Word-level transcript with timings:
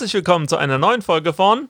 Herzlich 0.00 0.14
willkommen 0.14 0.48
zu 0.48 0.56
einer 0.56 0.78
neuen 0.78 1.02
Folge 1.02 1.34
von 1.34 1.68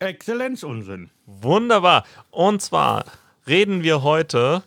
Exzellenzunsinn. 0.00 1.10
Wunderbar. 1.26 2.04
Und 2.32 2.60
zwar 2.60 3.04
reden 3.46 3.84
wir 3.84 4.02
heute 4.02 4.64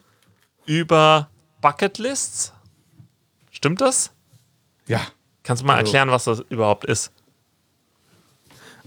über 0.65 1.29
Bucketlists. 1.59 2.53
Stimmt 3.51 3.81
das? 3.81 4.13
Ja. 4.87 5.01
Kannst 5.43 5.63
du 5.63 5.67
mal 5.67 5.73
Also- 5.73 5.87
erklären, 5.87 6.09
was 6.09 6.23
das 6.23 6.39
überhaupt 6.47 6.85
ist? 6.85 7.11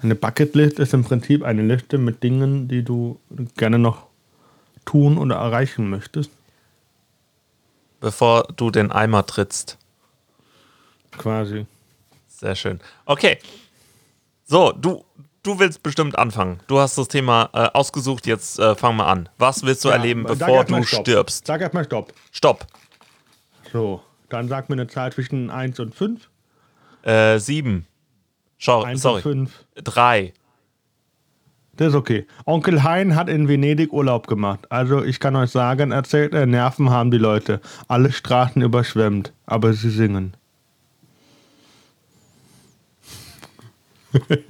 Eine 0.01 0.15
Bucketlist 0.15 0.79
ist 0.79 0.95
im 0.95 1.05
Prinzip 1.05 1.43
eine 1.43 1.61
Liste 1.61 1.99
mit 1.99 2.23
Dingen, 2.23 2.67
die 2.67 2.83
du 2.83 3.21
gerne 3.59 3.79
noch 3.79 4.07
tun 4.87 5.19
oder 5.19 5.37
erreichen 5.37 5.91
möchtest. 5.91 6.31
Bevor 8.01 8.45
du 8.57 8.71
den 8.71 8.91
Eimer 8.91 9.27
trittst. 9.27 9.77
Quasi. 11.11 11.67
Sehr 12.29 12.55
schön. 12.55 12.81
Okay. 13.05 13.39
So, 14.51 14.73
du, 14.73 15.05
du 15.43 15.59
willst 15.59 15.83
bestimmt 15.83 16.19
anfangen. 16.19 16.61
Du 16.69 16.79
hast 16.79 16.97
das 16.97 17.09
Thema 17.09 17.51
äh, 17.53 17.69
ausgesucht, 17.75 18.27
jetzt 18.27 18.59
äh, 18.59 18.75
fang 18.75 18.97
mal 18.97 19.05
an. 19.05 19.29
Was 19.37 19.63
willst 19.63 19.85
du 19.85 19.91
erleben, 19.91 20.25
sag 20.27 20.39
bevor 20.39 20.65
du 20.65 20.83
Stopp. 20.85 21.01
stirbst? 21.03 21.47
Sag 21.47 21.61
erstmal 21.61 21.85
Stopp. 21.85 22.15
Stopp. 22.33 22.67
So, 23.71 24.03
dann 24.31 24.49
sag 24.49 24.71
mir 24.71 24.77
eine 24.77 24.87
Zahl 24.87 25.13
zwischen 25.13 25.51
1 25.51 25.79
und 25.81 25.95
5. 25.95 26.31
Äh, 27.03 27.39
sieben. 27.39 27.87
Schau, 28.57 28.85
1 28.85 29.03
sorry. 29.03 29.17
und 29.17 29.49
5. 29.51 29.65
Drei. 29.85 30.33
Das 31.77 31.89
ist 31.89 31.95
okay. 31.95 32.27
Onkel 32.47 32.83
Hein 32.83 33.17
hat 33.17 33.29
in 33.29 33.49
Venedig 33.49 33.93
Urlaub 33.93 34.29
gemacht. 34.29 34.61
Also 34.73 35.05
ich 35.05 35.21
kann 35.21 35.37
euch 35.37 35.51
sagen, 35.51 35.93
erzählt 35.93 36.33
er, 36.33 36.47
Nerven 36.47 36.89
haben 36.89 37.11
die 37.11 37.19
Leute. 37.19 37.61
Alle 37.87 38.13
Straßen 38.13 38.63
überschwemmt, 38.63 39.35
aber 39.45 39.75
sie 39.75 39.91
singen. 39.91 40.38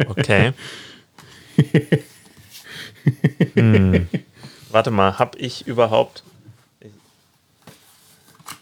Okay. 0.08 0.52
hm. 3.54 4.08
Warte 4.70 4.90
mal, 4.90 5.18
hab 5.18 5.36
ich 5.36 5.66
überhaupt. 5.66 6.22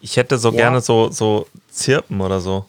Ich 0.00 0.16
hätte 0.16 0.38
so 0.38 0.50
Boah. 0.52 0.56
gerne 0.56 0.80
so, 0.80 1.10
so 1.10 1.46
Zirpen 1.70 2.20
oder 2.20 2.40
so. 2.40 2.64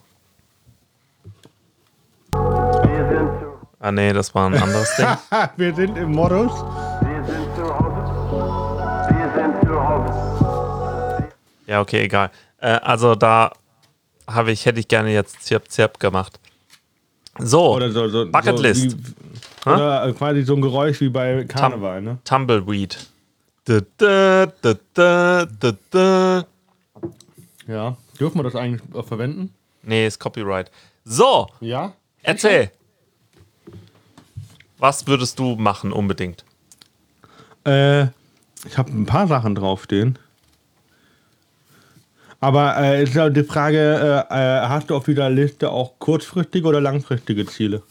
Wir 2.34 3.08
sind 3.10 3.40
zu, 3.40 3.68
Ah, 3.80 3.92
nee, 3.92 4.12
das 4.12 4.34
war 4.34 4.50
ein 4.50 4.56
anderes 4.56 4.96
Ding. 4.96 5.08
Wir 5.58 5.76
sind 5.76 5.98
im 5.98 6.12
Modus. 6.12 6.52
wir 6.52 7.24
sind 7.26 7.56
zu 7.56 7.64
Hause. 7.80 9.16
Wir 9.16 9.32
sind 9.36 9.62
zu 9.64 9.88
Hause. 9.88 11.28
Ja, 11.68 11.82
okay, 11.82 12.04
egal. 12.06 12.32
Äh, 12.60 12.70
also 12.70 13.14
da 13.16 13.52
habe 14.28 14.52
ich, 14.52 14.66
hätte 14.66 14.80
ich 14.80 14.88
gerne 14.88 15.12
jetzt 15.14 15.44
Zirp 15.44 15.70
Zirp 15.70 16.00
gemacht. 16.00 16.40
So, 17.40 17.76
Oder 17.76 17.92
so, 17.92 18.08
so, 18.10 18.26
Bucketlist. 18.32 18.92
So 18.92 18.98
wie, 18.98 19.72
oder 19.72 20.08
äh, 20.08 20.14
quasi 20.14 20.44
so 20.44 20.56
ein 20.56 20.62
Geräusch 20.62 21.02
wie 21.02 21.10
bei 21.10 21.44
Karneval, 21.44 22.02
ne? 22.02 22.18
Tumbleweed. 22.24 22.98
Da, 23.66 23.82
da, 23.98 24.46
da, 24.62 24.76
da, 24.94 25.46
da, 25.60 25.74
da. 25.92 26.46
Ja. 27.68 27.98
Dürfen 28.20 28.40
wir 28.40 28.44
das 28.44 28.56
eigentlich 28.56 28.82
äh, 28.96 29.04
verwenden? 29.04 29.54
Nee, 29.84 30.08
ist 30.08 30.20
Copyright. 30.20 30.72
So, 31.04 31.48
Ja. 31.60 31.94
erzähl. 32.24 32.72
Was 34.80 35.08
würdest 35.08 35.40
du 35.40 35.56
machen 35.56 35.92
unbedingt? 35.92 36.46
Äh, 37.66 38.04
ich 38.66 38.78
habe 38.78 38.92
ein 38.92 39.06
paar 39.06 39.28
Sachen 39.28 39.56
draufstehen. 39.56 40.18
Aber 42.40 42.78
äh, 42.78 43.04
ist 43.04 43.16
ja 43.16 43.30
die 43.30 43.44
Frage, 43.44 44.26
äh, 44.30 44.34
äh, 44.34 44.68
hast 44.68 44.90
du 44.90 44.96
auf 44.96 45.06
dieser 45.06 45.30
Liste 45.30 45.72
auch 45.72 45.98
kurzfristige 46.00 46.68
oder 46.68 46.82
langfristige 46.82 47.46
Ziele? 47.46 47.82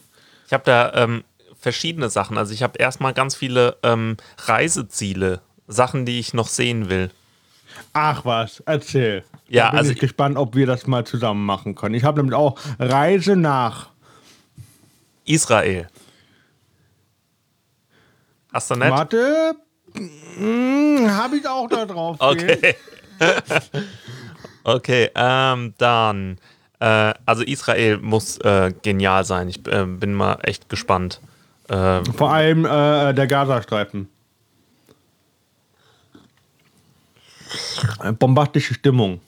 Ich 0.45 0.53
habe 0.53 0.63
da 0.65 0.93
ähm, 0.93 1.23
verschiedene 1.59 2.09
Sachen. 2.09 2.37
Also 2.37 2.53
ich 2.53 2.63
habe 2.63 2.77
erstmal 2.77 3.13
ganz 3.13 3.35
viele 3.35 3.77
ähm, 3.83 4.15
Reiseziele, 4.37 5.41
Sachen, 5.67 6.05
die 6.05 6.19
ich 6.19 6.33
noch 6.33 6.47
sehen 6.47 6.89
will. 6.89 7.11
Ach 7.91 8.23
was, 8.23 8.61
erzähl. 8.65 9.23
Ja, 9.49 9.65
da 9.65 9.69
bin 9.71 9.79
also 9.79 9.91
ich 9.91 9.99
gespannt, 9.99 10.37
ob 10.37 10.55
wir 10.55 10.65
das 10.65 10.87
mal 10.87 11.05
zusammen 11.05 11.45
machen 11.45 11.75
können. 11.75 11.95
Ich 11.95 12.03
habe 12.03 12.19
nämlich 12.19 12.35
auch 12.35 12.57
Reise 12.79 13.35
nach. 13.35 13.89
Israel. 15.25 15.87
Hast 18.53 18.71
du 18.71 18.75
nicht? 18.75 18.89
Warte. 18.89 19.55
Hm, 20.37 21.07
habe 21.09 21.37
ich 21.37 21.47
auch 21.47 21.67
da 21.67 21.85
drauf. 21.85 22.15
Okay. 22.19 22.75
okay, 24.75 25.09
ähm, 25.15 25.73
dann. 25.77 26.37
Äh, 26.79 27.13
also 27.25 27.41
Israel 27.43 27.97
muss 27.97 28.37
äh, 28.39 28.71
genial 28.83 29.25
sein. 29.25 29.49
Ich 29.49 29.65
äh, 29.67 29.85
bin 29.85 30.13
mal 30.13 30.37
echt 30.43 30.69
gespannt. 30.69 31.19
Äh, 31.69 32.03
Vor 32.15 32.31
allem 32.31 32.65
äh, 32.65 33.13
der 33.13 33.25
Gazastreifen. 33.27 34.07
Äh, 38.03 38.11
Bombastische 38.11 38.75
Stimmung. 38.75 39.19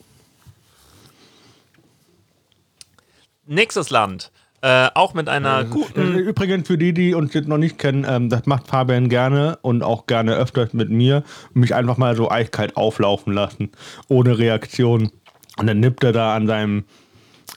nächstes 3.50 3.90
Land. 3.90 4.32
Äh, 4.62 4.90
auch 4.94 5.14
mit 5.14 5.30
einer 5.30 5.62
Äh, 5.62 5.66
guten. 5.66 6.16
Übrigens, 6.16 6.68
für 6.68 6.78
die, 6.78 6.94
die 6.94 7.14
uns 7.14 7.34
jetzt 7.34 7.48
noch 7.48 7.58
nicht 7.58 7.80
kennen, 7.80 8.06
ähm, 8.08 8.30
das 8.30 8.46
macht 8.46 8.68
Fabian 8.68 9.08
gerne 9.08 9.58
und 9.62 9.84
auch 9.84 10.06
gerne 10.06 10.36
öfters 10.36 10.74
mit 10.74 10.90
mir. 10.90 11.24
Mich 11.54 11.74
einfach 11.74 11.98
mal 11.98 12.16
so 12.16 12.30
eiskalt 12.30 12.76
auflaufen 12.76 13.34
lassen, 13.34 13.72
ohne 14.10 14.38
Reaktion. 14.38 15.12
Und 15.60 15.68
dann 15.68 15.82
nippt 15.82 16.04
er 16.06 16.14
da 16.14 16.36
an 16.36 16.48
seinem 16.48 16.86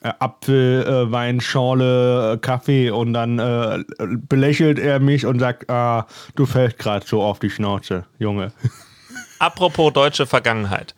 äh, 0.03 0.13
Apfel, 0.19 0.85
äh, 0.85 2.33
äh, 2.33 2.39
Kaffee 2.39 2.91
und 2.91 3.13
dann 3.13 3.39
äh, 3.39 3.85
belächelt 4.29 4.81
er 4.81 4.99
mich 4.99 5.25
und 5.25 5.39
sagt, 5.39 5.71
ah, 5.71 6.09
du 6.35 6.45
fällst 6.45 6.79
gerade 6.79 7.07
so 7.07 7.23
auf 7.23 7.39
die 7.39 7.51
Schnauze, 7.51 8.07
Junge. 8.19 8.53
Apropos 9.39 9.93
deutsche 9.93 10.27
Vergangenheit. 10.27 10.97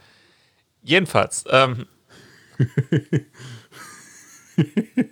Jedenfalls, 0.82 1.44
ähm, 1.50 1.84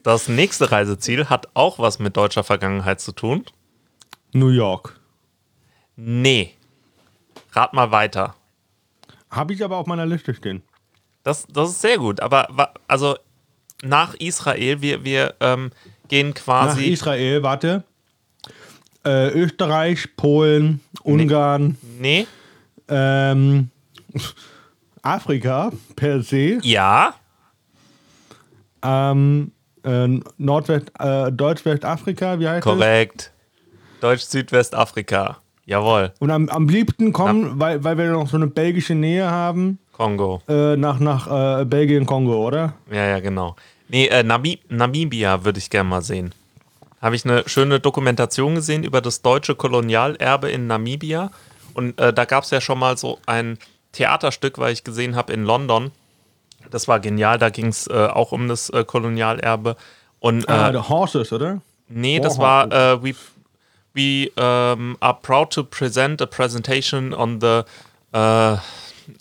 das 0.02 0.28
nächste 0.28 0.72
Reiseziel 0.72 1.28
hat 1.28 1.48
auch 1.52 1.78
was 1.78 1.98
mit 1.98 2.16
deutscher 2.16 2.44
Vergangenheit 2.44 3.00
zu 3.00 3.12
tun. 3.12 3.44
New 4.32 4.48
York. 4.48 4.98
Nee. 5.96 6.54
Rat 7.52 7.74
mal 7.74 7.90
weiter. 7.90 8.34
Habe 9.30 9.52
ich 9.52 9.62
aber 9.62 9.76
auf 9.76 9.86
meiner 9.86 10.06
Liste 10.06 10.34
stehen. 10.34 10.62
Das, 11.24 11.46
das 11.52 11.70
ist 11.70 11.80
sehr 11.80 11.98
gut, 11.98 12.20
aber 12.20 12.74
also 12.88 13.16
nach 13.82 14.14
Israel, 14.14 14.80
wir, 14.80 15.04
wir 15.04 15.34
ähm, 15.40 15.70
gehen 16.08 16.30
Nach 16.30 16.34
quasi. 16.36 16.86
Israel, 16.86 17.42
warte. 17.42 17.84
Äh, 19.04 19.28
Österreich, 19.30 20.16
Polen, 20.16 20.80
Ungarn, 21.02 21.76
nee? 21.98 22.26
ähm, 22.88 23.70
Afrika 25.02 25.72
per 25.96 26.22
se, 26.22 26.58
Ja, 26.62 27.14
ähm, 28.82 29.52
äh, 29.84 30.08
Nordwest, 30.38 30.92
äh, 30.98 31.32
Deutsch-Westafrika, 31.32 32.38
wie 32.38 32.48
heißt 32.48 32.62
korrekt. 32.62 33.32
Deutsch-Südwestafrika. 34.00 35.38
Jawohl. 35.64 36.08
das? 36.08 36.20
Und 36.20 36.30
am, 36.30 36.48
am 36.48 36.68
liebsten 36.68 37.12
kommen, 37.12 37.58
weil, 37.58 37.82
weil 37.84 37.96
wir 37.98 38.10
noch 38.10 38.28
so 38.28 38.36
eine 38.36 38.48
belgische 38.48 38.94
Nähe 38.94 39.30
haben, 39.30 39.78
Kongo. 39.92 40.42
äh, 40.48 40.76
nach, 40.76 40.98
nach 41.00 41.60
äh, 41.60 41.64
Belgien, 41.64 42.06
Kongo, 42.06 42.46
oder? 42.46 42.74
Ja, 42.90 43.06
ja, 43.06 43.20
genau. 43.20 43.56
Nee, 43.88 44.06
äh, 44.06 44.22
Nabi 44.22 44.58
Namibia 44.68 45.44
würde 45.44 45.58
ich 45.58 45.68
gerne 45.70 45.88
mal 45.88 46.02
sehen. 46.02 46.34
Habe 47.00 47.14
ich 47.16 47.24
eine 47.24 47.42
schöne 47.48 47.78
Dokumentation 47.80 48.54
gesehen 48.54 48.84
über 48.84 49.00
das 49.00 49.22
deutsche 49.22 49.54
Kolonialerbe 49.54 50.50
in 50.50 50.66
Namibia. 50.66 51.30
Und 51.74 51.98
äh, 52.00 52.12
da 52.12 52.24
gab 52.24 52.44
es 52.44 52.50
ja 52.50 52.60
schon 52.60 52.78
mal 52.78 52.96
so 52.96 53.18
ein 53.26 53.58
Theaterstück, 53.92 54.58
weil 54.58 54.72
ich 54.72 54.84
gesehen 54.84 55.14
habe 55.16 55.32
in 55.32 55.44
London. 55.44 55.90
Das 56.70 56.86
war 56.88 57.00
genial, 57.00 57.38
da 57.38 57.50
ging 57.50 57.66
es 57.66 57.86
äh, 57.88 57.92
auch 58.06 58.32
um 58.32 58.48
das 58.48 58.70
äh, 58.70 58.84
Kolonialerbe. 58.84 59.76
Und 60.20 60.48
äh, 60.48 60.52
Ah, 60.52 60.72
the 60.72 60.88
Horses, 60.88 61.32
oder? 61.32 61.60
Nee, 61.88 62.20
das 62.20 62.38
Warhol. 62.38 62.70
war 62.70 62.92
äh, 62.94 63.02
we, 63.02 63.14
we 63.94 64.30
um, 64.40 64.96
are 65.00 65.18
proud 65.20 65.52
to 65.52 65.64
present 65.64 66.22
a 66.22 66.26
presentation 66.26 67.12
on 67.12 67.40
the 67.40 67.62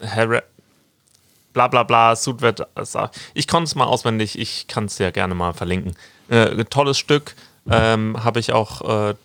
Hera- 0.01 0.43
bla 1.53 1.67
bla 1.67 1.83
bla 1.83 2.15
Südwest. 2.15 2.65
Ich 3.33 3.47
konnte 3.47 3.65
es 3.65 3.75
mal 3.75 3.85
auswendig, 3.85 4.37
ich 4.37 4.67
kann 4.67 4.85
es 4.85 4.97
ja 4.97 5.11
gerne 5.11 5.35
mal 5.35 5.53
verlinken. 5.53 5.95
Äh, 6.29 6.63
tolles 6.65 6.97
Stück, 6.97 7.35
ähm, 7.69 8.23
habe 8.23 8.39
ich 8.39 8.53
auch 8.53 9.09
äh, 9.09 9.15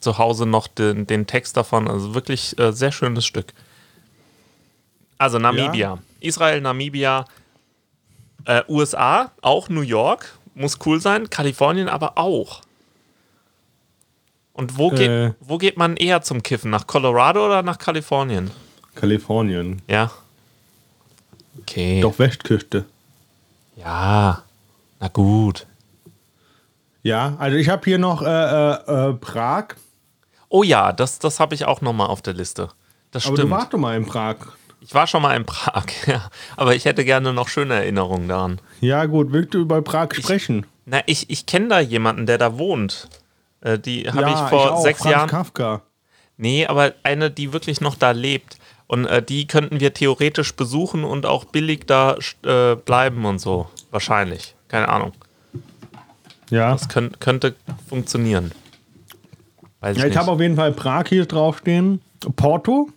zu 0.00 0.18
Hause 0.18 0.46
noch 0.46 0.66
den, 0.68 1.06
den 1.06 1.26
Text 1.26 1.56
davon, 1.56 1.88
also 1.88 2.14
wirklich 2.14 2.58
äh, 2.58 2.72
sehr 2.72 2.92
schönes 2.92 3.26
Stück. 3.26 3.52
Also 5.18 5.38
Namibia, 5.38 5.98
Israel, 6.20 6.60
Namibia, 6.60 7.24
äh, 8.44 8.62
USA, 8.68 9.32
auch 9.42 9.68
New 9.68 9.80
York, 9.80 10.38
muss 10.54 10.78
cool 10.86 11.00
sein, 11.00 11.28
Kalifornien 11.28 11.88
aber 11.88 12.16
auch. 12.18 12.62
Und 14.52 14.76
wo, 14.78 14.90
geht, 14.90 15.08
Äh. 15.10 15.34
wo 15.40 15.58
geht 15.58 15.76
man 15.76 15.96
eher 15.96 16.22
zum 16.22 16.42
Kiffen? 16.42 16.70
Nach 16.70 16.86
Colorado 16.86 17.44
oder 17.46 17.62
nach 17.62 17.78
Kalifornien? 17.78 18.50
Kalifornien. 18.96 19.82
Ja. 19.86 20.10
Okay. 21.60 22.00
Doch 22.00 22.18
Westküste. 22.18 22.84
Ja. 23.76 24.42
Na 25.00 25.08
gut. 25.08 25.66
Ja, 27.02 27.36
also 27.38 27.56
ich 27.56 27.68
habe 27.68 27.84
hier 27.84 27.98
noch 27.98 28.22
äh, 28.22 28.26
äh, 28.26 29.10
äh, 29.10 29.14
Prag. 29.14 29.68
Oh 30.48 30.62
ja, 30.62 30.92
das, 30.92 31.18
das 31.18 31.40
habe 31.40 31.54
ich 31.54 31.64
auch 31.64 31.80
nochmal 31.80 32.08
auf 32.08 32.22
der 32.22 32.34
Liste. 32.34 32.68
Das 33.12 33.26
Aber 33.26 33.36
stimmt. 33.36 33.50
du 33.50 33.56
warst 33.56 33.72
doch 33.72 33.78
mal 33.78 33.96
in 33.96 34.06
Prag. 34.06 34.36
Ich 34.80 34.94
war 34.94 35.06
schon 35.06 35.22
mal 35.22 35.36
in 35.36 35.44
Prag, 35.44 35.86
ja. 36.06 36.30
Aber 36.56 36.74
ich 36.74 36.84
hätte 36.84 37.04
gerne 37.04 37.32
noch 37.32 37.48
schöne 37.48 37.74
Erinnerungen 37.74 38.28
daran. 38.28 38.60
Ja, 38.80 39.04
gut, 39.06 39.32
willst 39.32 39.54
du 39.54 39.60
über 39.60 39.82
Prag 39.82 40.08
sprechen? 40.14 40.66
Na, 40.86 41.00
ich, 41.06 41.30
ich 41.30 41.46
kenne 41.46 41.68
da 41.68 41.80
jemanden, 41.80 42.26
der 42.26 42.38
da 42.38 42.58
wohnt. 42.58 43.08
Äh, 43.60 43.78
die 43.78 44.08
habe 44.08 44.22
ja, 44.22 44.44
ich 44.44 44.50
vor 44.50 44.72
auch, 44.72 44.82
sechs 44.82 45.00
Franz 45.00 45.12
Jahren. 45.12 45.28
Kafka. 45.28 45.82
Nee, 46.36 46.66
aber 46.66 46.94
eine, 47.02 47.30
die 47.30 47.52
wirklich 47.52 47.80
noch 47.80 47.96
da 47.96 48.12
lebt. 48.12 48.57
Und 48.88 49.04
äh, 49.04 49.22
die 49.22 49.46
könnten 49.46 49.80
wir 49.80 49.94
theoretisch 49.94 50.56
besuchen 50.56 51.04
und 51.04 51.26
auch 51.26 51.44
billig 51.44 51.86
da 51.86 52.16
äh, 52.42 52.74
bleiben 52.74 53.24
und 53.26 53.38
so. 53.38 53.68
Wahrscheinlich. 53.90 54.56
Keine 54.68 54.88
Ahnung. 54.88 55.12
Ja. 56.50 56.72
Das 56.72 56.88
könnt, 56.88 57.20
könnte 57.20 57.54
funktionieren. 57.86 58.52
Weiß 59.80 59.96
ich 59.96 60.02
ja 60.02 60.08
ich 60.08 60.16
habe 60.16 60.30
auf 60.30 60.40
jeden 60.40 60.56
Fall 60.56 60.72
Prag 60.72 61.04
hier 61.08 61.26
draufstehen. 61.26 62.00
Porto. 62.36 62.88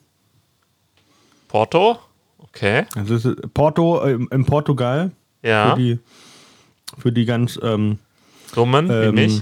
Porto? 1.50 2.00
Okay. 2.38 2.86
Äh, 2.96 3.48
Porto 3.54 4.02
äh, 4.06 4.18
in 4.32 4.46
Portugal. 4.46 5.12
Ja. 5.44 5.72
Für 5.72 5.78
die, 5.78 6.00
für 6.98 7.12
die 7.12 7.26
ganz 7.26 7.60
ähm, 7.62 8.00
Dummen 8.56 8.88
wie 8.90 8.94
ähm, 8.94 9.16
mich. 9.16 9.42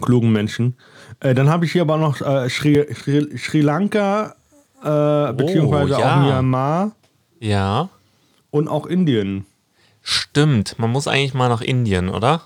klugen 0.00 0.32
Menschen. 0.32 0.76
Äh, 1.20 1.34
dann 1.34 1.50
habe 1.50 1.66
ich 1.66 1.72
hier 1.72 1.82
aber 1.82 1.98
noch 1.98 2.22
äh, 2.22 2.48
Sri, 2.48 2.86
Sri, 2.94 3.36
Sri 3.36 3.60
Lanka, 3.60 4.34
äh, 4.82 5.32
beziehungsweise 5.32 5.94
Oh, 5.96 6.00
ja. 6.00 6.14
auch 6.16 6.20
Myanmar 6.24 6.92
Ja. 7.40 7.88
und 8.50 8.68
auch 8.68 8.86
Indien. 8.86 9.46
Stimmt. 10.02 10.78
Man 10.78 10.90
muss 10.90 11.06
eigentlich 11.08 11.34
mal 11.34 11.48
nach 11.48 11.60
Indien, 11.60 12.08
oder? 12.08 12.42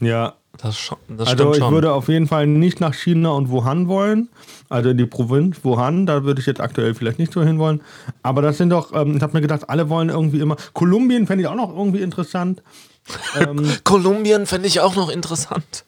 Ja. 0.00 0.34
Das, 0.62 0.90
das 1.08 1.28
Also 1.30 1.50
ich 1.52 1.58
schon. 1.58 1.72
würde 1.74 1.92
auf 1.92 2.06
jeden 2.08 2.28
Fall 2.28 2.46
nicht 2.46 2.80
nach 2.80 2.94
China 2.94 3.30
und 3.30 3.48
Wuhan 3.48 3.88
wollen. 3.88 4.28
Also 4.68 4.90
in 4.90 4.98
die 4.98 5.06
Provinz 5.06 5.58
Wuhan, 5.64 6.06
da 6.06 6.22
würde 6.22 6.40
ich 6.40 6.46
jetzt 6.46 6.60
aktuell 6.60 6.94
vielleicht 6.94 7.18
nicht 7.18 7.32
so 7.32 7.42
hinwollen. 7.42 7.80
Aber 8.22 8.40
das 8.40 8.58
sind 8.58 8.70
doch, 8.70 8.92
ähm, 8.94 9.16
ich 9.16 9.22
habe 9.22 9.32
mir 9.32 9.40
gedacht, 9.40 9.68
alle 9.68 9.88
wollen 9.88 10.10
irgendwie 10.10 10.38
immer. 10.38 10.56
Kolumbien 10.72 11.26
fände 11.26 11.42
ich 11.42 11.48
auch 11.48 11.56
noch 11.56 11.70
irgendwie 11.76 12.02
interessant. 12.02 12.62
ähm, 13.40 13.68
Kolumbien 13.82 14.46
fände 14.46 14.68
ich 14.68 14.78
auch 14.80 14.94
noch 14.94 15.08
interessant. 15.10 15.84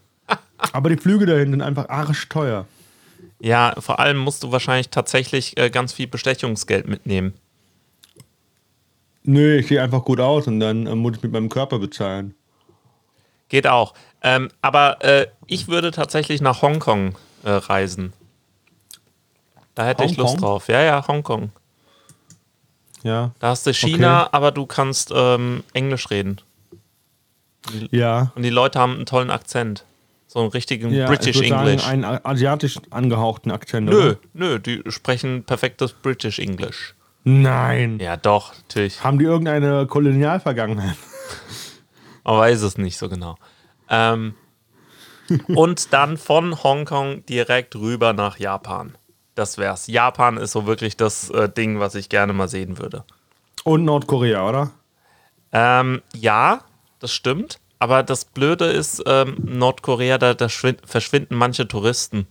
aber 0.72 0.88
die 0.90 0.96
Flüge 0.96 1.26
dahin 1.26 1.52
sind 1.52 1.62
einfach 1.62 1.88
arschteuer. 1.88 2.66
Ja, 3.40 3.74
vor 3.78 3.98
allem 3.98 4.16
musst 4.16 4.42
du 4.42 4.52
wahrscheinlich 4.52 4.88
tatsächlich 4.88 5.56
äh, 5.58 5.70
ganz 5.70 5.92
viel 5.92 6.06
Bestechungsgeld 6.06 6.88
mitnehmen. 6.88 7.34
Nö, 9.24 9.56
ich 9.56 9.66
sehe 9.66 9.82
einfach 9.82 10.04
gut 10.04 10.20
aus 10.20 10.46
und 10.46 10.60
dann 10.60 10.86
äh, 10.86 10.94
muss 10.94 11.16
ich 11.16 11.22
mit 11.22 11.32
meinem 11.32 11.48
Körper 11.48 11.78
bezahlen. 11.78 12.34
Geht 13.48 13.66
auch. 13.66 13.94
Ähm, 14.22 14.50
aber 14.62 15.04
äh, 15.04 15.26
ich 15.46 15.68
würde 15.68 15.90
tatsächlich 15.90 16.40
nach 16.40 16.62
Hongkong 16.62 17.16
äh, 17.44 17.50
reisen. 17.50 18.12
Da 19.74 19.84
hätte 19.84 20.04
ich 20.04 20.16
Lust 20.16 20.34
Hongkong? 20.34 20.48
drauf. 20.48 20.68
Ja, 20.68 20.80
ja, 20.80 21.06
Hongkong. 21.06 21.50
Ja. 23.02 23.32
Da 23.38 23.48
hast 23.48 23.66
du 23.66 23.74
China, 23.74 24.28
aber 24.32 24.50
du 24.50 24.66
kannst 24.66 25.12
ähm, 25.14 25.62
Englisch 25.74 26.10
reden. 26.10 26.40
Ja. 27.90 28.32
Und 28.34 28.42
die 28.42 28.50
Leute 28.50 28.78
haben 28.78 28.94
einen 28.94 29.06
tollen 29.06 29.30
Akzent. 29.30 29.84
So 30.36 30.42
einen 30.42 30.50
richtigen 30.50 30.92
ja 30.92 31.06
British 31.06 31.40
ich 31.40 31.48
würd 31.50 31.60
English. 31.62 31.82
Sagen, 31.82 32.04
einen 32.04 32.20
asiatisch 32.22 32.78
angehauchten 32.90 33.50
Akzent. 33.50 33.88
nö, 33.88 34.10
Oder? 34.10 34.18
nö, 34.34 34.58
die 34.58 34.82
sprechen 34.88 35.44
perfektes 35.44 35.94
British 35.94 36.38
English. 36.38 36.94
Nein. 37.24 37.98
Ja, 38.00 38.18
doch, 38.18 38.52
natürlich. 38.54 39.02
Haben 39.02 39.18
die 39.18 39.24
irgendeine 39.24 39.86
Kolonialvergangenheit? 39.86 40.98
Man 42.24 42.36
weiß 42.36 42.60
es 42.60 42.76
nicht 42.76 42.98
so 42.98 43.08
genau. 43.08 43.36
Ähm, 43.88 44.34
und 45.48 45.94
dann 45.94 46.18
von 46.18 46.62
Hongkong 46.62 47.24
direkt 47.24 47.74
rüber 47.74 48.12
nach 48.12 48.38
Japan. 48.38 48.94
Das 49.36 49.56
wär's. 49.56 49.86
Japan 49.86 50.36
ist 50.36 50.52
so 50.52 50.66
wirklich 50.66 50.98
das 50.98 51.30
äh, 51.30 51.48
Ding, 51.48 51.80
was 51.80 51.94
ich 51.94 52.10
gerne 52.10 52.34
mal 52.34 52.48
sehen 52.48 52.76
würde. 52.76 53.04
Und 53.64 53.86
Nordkorea, 53.86 54.46
oder? 54.46 54.70
Ähm, 55.50 56.02
ja, 56.14 56.60
das 56.98 57.14
stimmt. 57.14 57.58
Aber 57.78 58.02
das 58.02 58.24
Blöde 58.24 58.66
ist, 58.66 59.02
ähm, 59.06 59.36
Nordkorea, 59.44 60.18
da, 60.18 60.34
da 60.34 60.46
schwind- 60.48 60.86
verschwinden 60.86 61.34
manche 61.36 61.68
Touristen. 61.68 62.26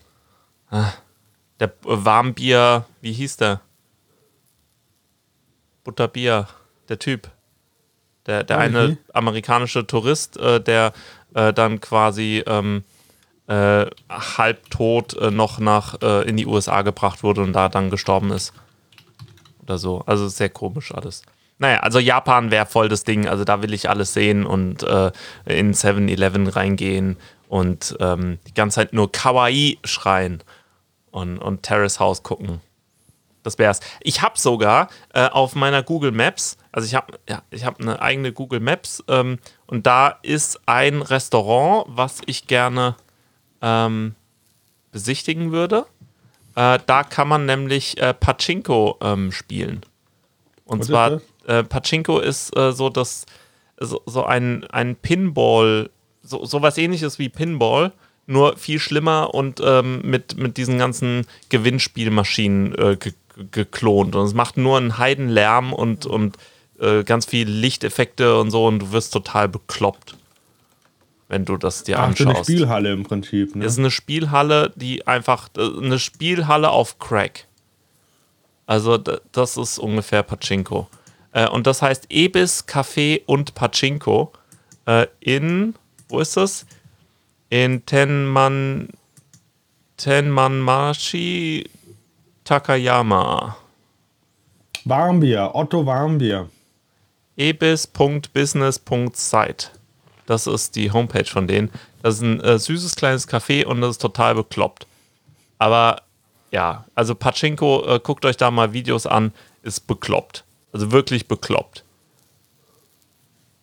Ah, 0.69 0.91
Der 1.59 1.71
Warmbier, 1.83 2.85
wie 3.01 3.13
hieß 3.13 3.37
der? 3.37 3.61
Butterbier, 5.83 6.47
der 6.89 6.99
Typ. 6.99 7.29
Der, 8.25 8.43
der 8.43 8.57
ich 8.57 8.63
eine 8.63 8.97
amerikanische 9.13 9.85
Tourist, 9.85 10.37
äh, 10.37 10.59
der 10.59 10.93
äh, 11.35 11.53
dann 11.53 11.79
quasi 11.79 12.43
ähm, 12.47 12.83
äh, 13.47 13.85
halbtot 14.09 15.13
äh, 15.17 15.29
noch 15.29 15.59
nach 15.59 16.01
äh, 16.01 16.27
in 16.27 16.35
die 16.37 16.47
USA 16.47 16.81
gebracht 16.81 17.21
wurde 17.21 17.41
und 17.41 17.53
da 17.53 17.69
dann 17.69 17.91
gestorben 17.91 18.31
ist. 18.31 18.51
Oder 19.61 19.77
so. 19.77 20.01
Also 20.07 20.27
sehr 20.27 20.49
komisch 20.49 20.91
alles. 20.93 21.21
Naja, 21.57 21.79
also 21.79 21.99
Japan 21.99 22.51
wäre 22.51 22.65
voll 22.65 22.89
das 22.89 23.03
Ding. 23.03 23.27
Also 23.27 23.43
da 23.43 23.61
will 23.61 23.73
ich 23.73 23.89
alles 23.89 24.13
sehen 24.13 24.45
und 24.45 24.83
äh, 24.83 25.11
in 25.45 25.73
7-Eleven 25.73 26.47
reingehen 26.47 27.17
und 27.47 27.95
ähm, 27.99 28.39
die 28.47 28.53
ganze 28.53 28.75
Zeit 28.75 28.93
nur 28.93 29.11
Kawaii 29.11 29.79
schreien 29.83 30.43
und, 31.11 31.37
und 31.37 31.63
Terrace 31.63 31.99
House 31.99 32.23
gucken. 32.23 32.61
Das 33.43 33.59
wär's. 33.59 33.79
Ich 34.01 34.21
habe 34.21 34.39
sogar 34.39 34.89
äh, 35.13 35.27
auf 35.27 35.53
meiner 35.55 35.83
Google 35.83 36.11
Maps, 36.11 36.57
also 36.71 36.87
ich 36.87 36.95
habe 36.95 37.19
ja, 37.29 37.43
ich 37.51 37.63
hab 37.63 37.79
eine 37.79 38.01
eigene 38.01 38.33
Google 38.33 38.59
Maps 38.59 39.03
ähm, 39.07 39.37
und 39.67 39.85
da 39.85 40.17
ist 40.23 40.59
ein 40.65 41.03
Restaurant, 41.03 41.85
was 41.87 42.21
ich 42.25 42.47
gerne 42.47 42.95
ähm, 43.61 44.15
besichtigen 44.91 45.51
würde. 45.51 45.85
Äh, 46.55 46.79
da 46.85 47.03
kann 47.03 47.27
man 47.27 47.45
nämlich 47.45 48.01
äh, 48.01 48.15
Pachinko 48.15 48.97
ähm, 49.01 49.31
spielen. 49.31 49.81
Und 50.65 50.79
Was 50.79 50.87
zwar? 50.87 51.21
Äh, 51.47 51.63
Pachinko 51.63 52.19
ist 52.19 52.55
äh, 52.57 52.71
so 52.71 52.89
das, 52.89 53.25
so, 53.79 54.01
so 54.05 54.23
ein, 54.23 54.65
ein 54.65 54.95
Pinball, 54.95 55.89
so, 56.23 56.45
so 56.45 56.61
was 56.61 56.77
ähnliches 56.77 57.19
wie 57.19 57.29
Pinball, 57.29 57.91
nur 58.27 58.57
viel 58.57 58.79
schlimmer 58.79 59.33
und 59.33 59.61
ähm, 59.63 60.01
mit, 60.03 60.37
mit 60.37 60.57
diesen 60.57 60.77
ganzen 60.77 61.27
Gewinnspielmaschinen 61.49 62.75
äh, 62.75 62.97
ge 62.97 63.13
geklont. 63.51 64.15
Und 64.15 64.25
es 64.25 64.33
macht 64.33 64.55
nur 64.55 64.77
einen 64.77 64.97
Heidenlärm 64.97 65.73
und, 65.73 66.05
und 66.05 66.37
äh, 66.79 67.03
ganz 67.03 67.25
viel 67.25 67.49
Lichteffekte 67.49 68.39
und 68.39 68.49
so 68.49 68.65
und 68.65 68.79
du 68.79 68.91
wirst 68.93 69.11
total 69.11 69.49
bekloppt, 69.49 70.15
wenn 71.27 71.43
du 71.43 71.57
das 71.57 71.83
dir 71.83 71.99
Ach, 71.99 72.15
so 72.15 72.23
eine 72.23 72.31
anschaust. 72.31 72.49
Spielhalle 72.49 72.93
im 72.93 73.03
Prinzip. 73.03 73.53
Ne? 73.53 73.65
Das 73.65 73.73
ist 73.73 73.79
eine 73.79 73.91
Spielhalle, 73.91 74.71
die 74.77 75.05
einfach 75.05 75.49
äh, 75.57 75.61
eine 75.61 75.99
Spielhalle 75.99 76.69
auf 76.69 76.97
Crack. 76.97 77.45
Also 78.67 78.97
das 78.97 79.57
ist 79.57 79.79
ungefähr 79.79 80.23
Pachinko. 80.23 80.87
Äh, 81.35 81.47
und 81.49 81.67
das 81.67 81.83
heißt 81.83 82.07
Ebis, 82.09 82.67
Café 82.67 83.21
und 83.27 83.53
Pachinko 83.53 84.33
äh, 84.87 85.05
in, 85.19 85.75
wo 86.07 86.21
ist 86.21 86.37
das? 86.37 86.65
In 87.49 87.85
Tenman, 87.85 88.87
Tenmanmachi 89.97 91.69
Takayama. 92.45 93.57
Warmbier, 94.85 95.51
Otto 95.53 95.85
Warmbier. 95.85 96.49
ebis.business.site. 97.37 99.71
Das 100.25 100.47
ist 100.47 100.75
die 100.75 100.91
Homepage 100.91 101.25
von 101.25 101.47
denen. 101.47 101.69
Das 102.01 102.15
ist 102.15 102.21
ein 102.21 102.41
äh, 102.41 102.57
süßes 102.57 102.95
kleines 102.95 103.27
Café 103.27 103.65
und 103.65 103.81
das 103.81 103.91
ist 103.91 104.01
total 104.01 104.33
bekloppt. 104.35 104.87
Aber 105.57 106.01
ja, 106.51 106.85
also 106.95 107.13
Pachinko, 107.13 107.83
äh, 107.87 107.99
guckt 107.99 108.23
euch 108.23 108.37
da 108.37 108.51
mal 108.51 108.71
Videos 108.71 109.05
an, 109.05 109.33
ist 109.63 109.85
bekloppt. 109.87 110.44
Also 110.75 110.91
wirklich 110.91 111.29
bekloppt. 111.29 111.85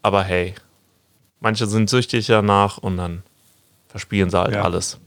Aber 0.00 0.25
hey, 0.25 0.54
manche 1.40 1.66
sind 1.66 1.90
süchtig 1.90 2.26
danach 2.26 2.78
und 2.78 2.97
dann 2.97 3.23
verspielen 3.87 4.31
sie 4.31 4.38
halt 4.38 4.54
Ja. 4.54 4.62
alles. 4.62 4.99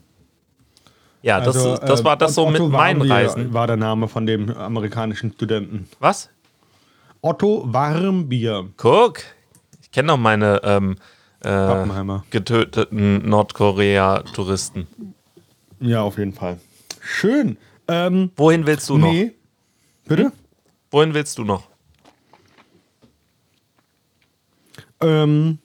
Ja, 1.24 1.40
das, 1.40 1.56
Also, 1.58 1.78
das 1.78 2.04
war 2.04 2.16
das 2.16 2.30
äh, 2.30 2.34
so 2.36 2.46
mit 2.48 2.62
Otto 2.62 2.70
meinen 2.70 3.00
Warmbier 3.00 3.16
Reisen. 3.16 3.54
War 3.56 3.66
der 3.66 3.78
Name 3.78 4.08
von 4.08 4.28
dem 4.28 4.56
amerikanischen 4.56 5.32
Studenten. 5.34 5.90
Was? 6.00 6.30
Otto 7.22 7.64
Warmbier. 7.74 8.70
Guck, 8.78 9.22
ich 9.82 9.90
kenne 9.90 10.10
doch 10.10 10.18
meine 10.18 10.62
ähm, 10.64 10.98
äh, 11.40 11.88
getöteten 12.30 13.28
Nordkorea-Touristen. 13.28 14.86
Ja, 15.80 16.04
auf 16.04 16.20
jeden 16.20 16.34
Fall. 16.34 16.60
Schön. 17.02 17.58
Ähm, 17.88 18.30
Wohin 18.36 18.68
willst 18.68 18.90
du 18.90 19.00
noch? 19.00 19.12
nee. 19.12 19.32
Bitte? 20.08 20.32
Wohin 20.92 21.16
willst 21.16 21.40
du 21.40 21.44
noch? 21.44 21.64
Ähm, 25.06 25.60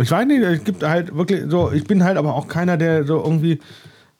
ich 0.00 0.10
weiß 0.10 0.26
nicht, 0.26 0.42
es 0.42 0.64
gibt 0.64 0.82
halt 0.82 1.14
wirklich 1.14 1.44
so, 1.48 1.70
ich 1.72 1.84
bin 1.84 2.02
halt 2.04 2.16
aber 2.16 2.34
auch 2.34 2.48
keiner, 2.48 2.76
der 2.76 3.04
so 3.04 3.16
irgendwie 3.22 3.60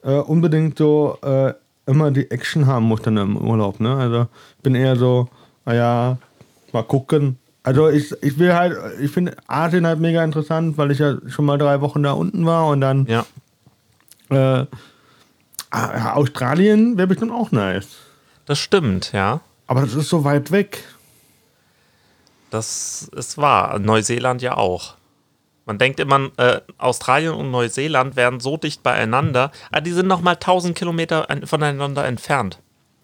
äh, 0.02 0.14
unbedingt 0.16 0.78
so 0.78 1.19
äh, 1.23 1.52
immer 1.87 2.11
die 2.11 2.31
Action 2.31 2.66
haben 2.66 2.85
muss 2.85 3.02
dann 3.02 3.16
im 3.16 3.37
Urlaub, 3.37 3.81
ne? 3.81 3.95
Also 3.97 4.26
ich 4.57 4.62
bin 4.62 4.75
eher 4.75 4.97
so, 4.97 5.28
naja, 5.64 6.19
mal 6.73 6.83
gucken, 6.85 7.38
Also 7.62 7.88
ich, 7.88 8.12
ich 8.23 8.38
will 8.38 8.52
halt, 8.54 8.76
ich 9.00 9.11
finde 9.11 9.37
Asien 9.47 9.87
halt 9.87 9.99
mega 10.00 10.23
interessant, 10.23 10.76
weil 10.76 10.90
ich 10.90 10.99
ja 10.99 11.16
schon 11.28 11.45
mal 11.47 11.57
drei 11.59 11.81
Wochen 11.81 12.02
da 12.02 12.12
unten 12.12 12.45
war 12.47 12.66
und 12.69 12.81
dann 12.81 13.07
Ja. 13.07 13.25
äh, 14.31 14.66
ah, 15.71 16.12
Australien 16.14 16.97
wäre 16.99 17.09
bestimmt 17.09 17.33
auch 17.33 17.52
nice. 17.52 17.88
Das 18.47 18.59
stimmt, 18.59 19.12
ja. 19.12 19.40
Aber 19.66 19.81
das 19.81 19.95
ist 19.95 20.11
so 20.11 20.25
weit 20.25 20.50
weg. 20.52 20.85
Das 22.54 23.11
ist 23.16 23.37
wahr. 23.37 23.80
Neuseeland 23.80 24.40
ja 24.40 24.56
auch. 24.56 24.94
Man 25.66 25.78
denkt 25.78 25.99
immer, 25.99 26.30
äh, 26.37 26.61
Australien 26.78 27.34
und 27.34 27.50
Neuseeland 27.50 28.14
wären 28.14 28.38
so 28.38 28.56
dicht 28.56 28.84
beieinander, 28.84 29.50
aber 29.73 29.80
die 29.80 29.90
sind 29.90 30.06
noch 30.06 30.20
mal 30.20 30.37
1000 30.37 30.78
Kilometer 30.78 31.26
voneinander 31.46 32.04
entfernt. 32.04 32.61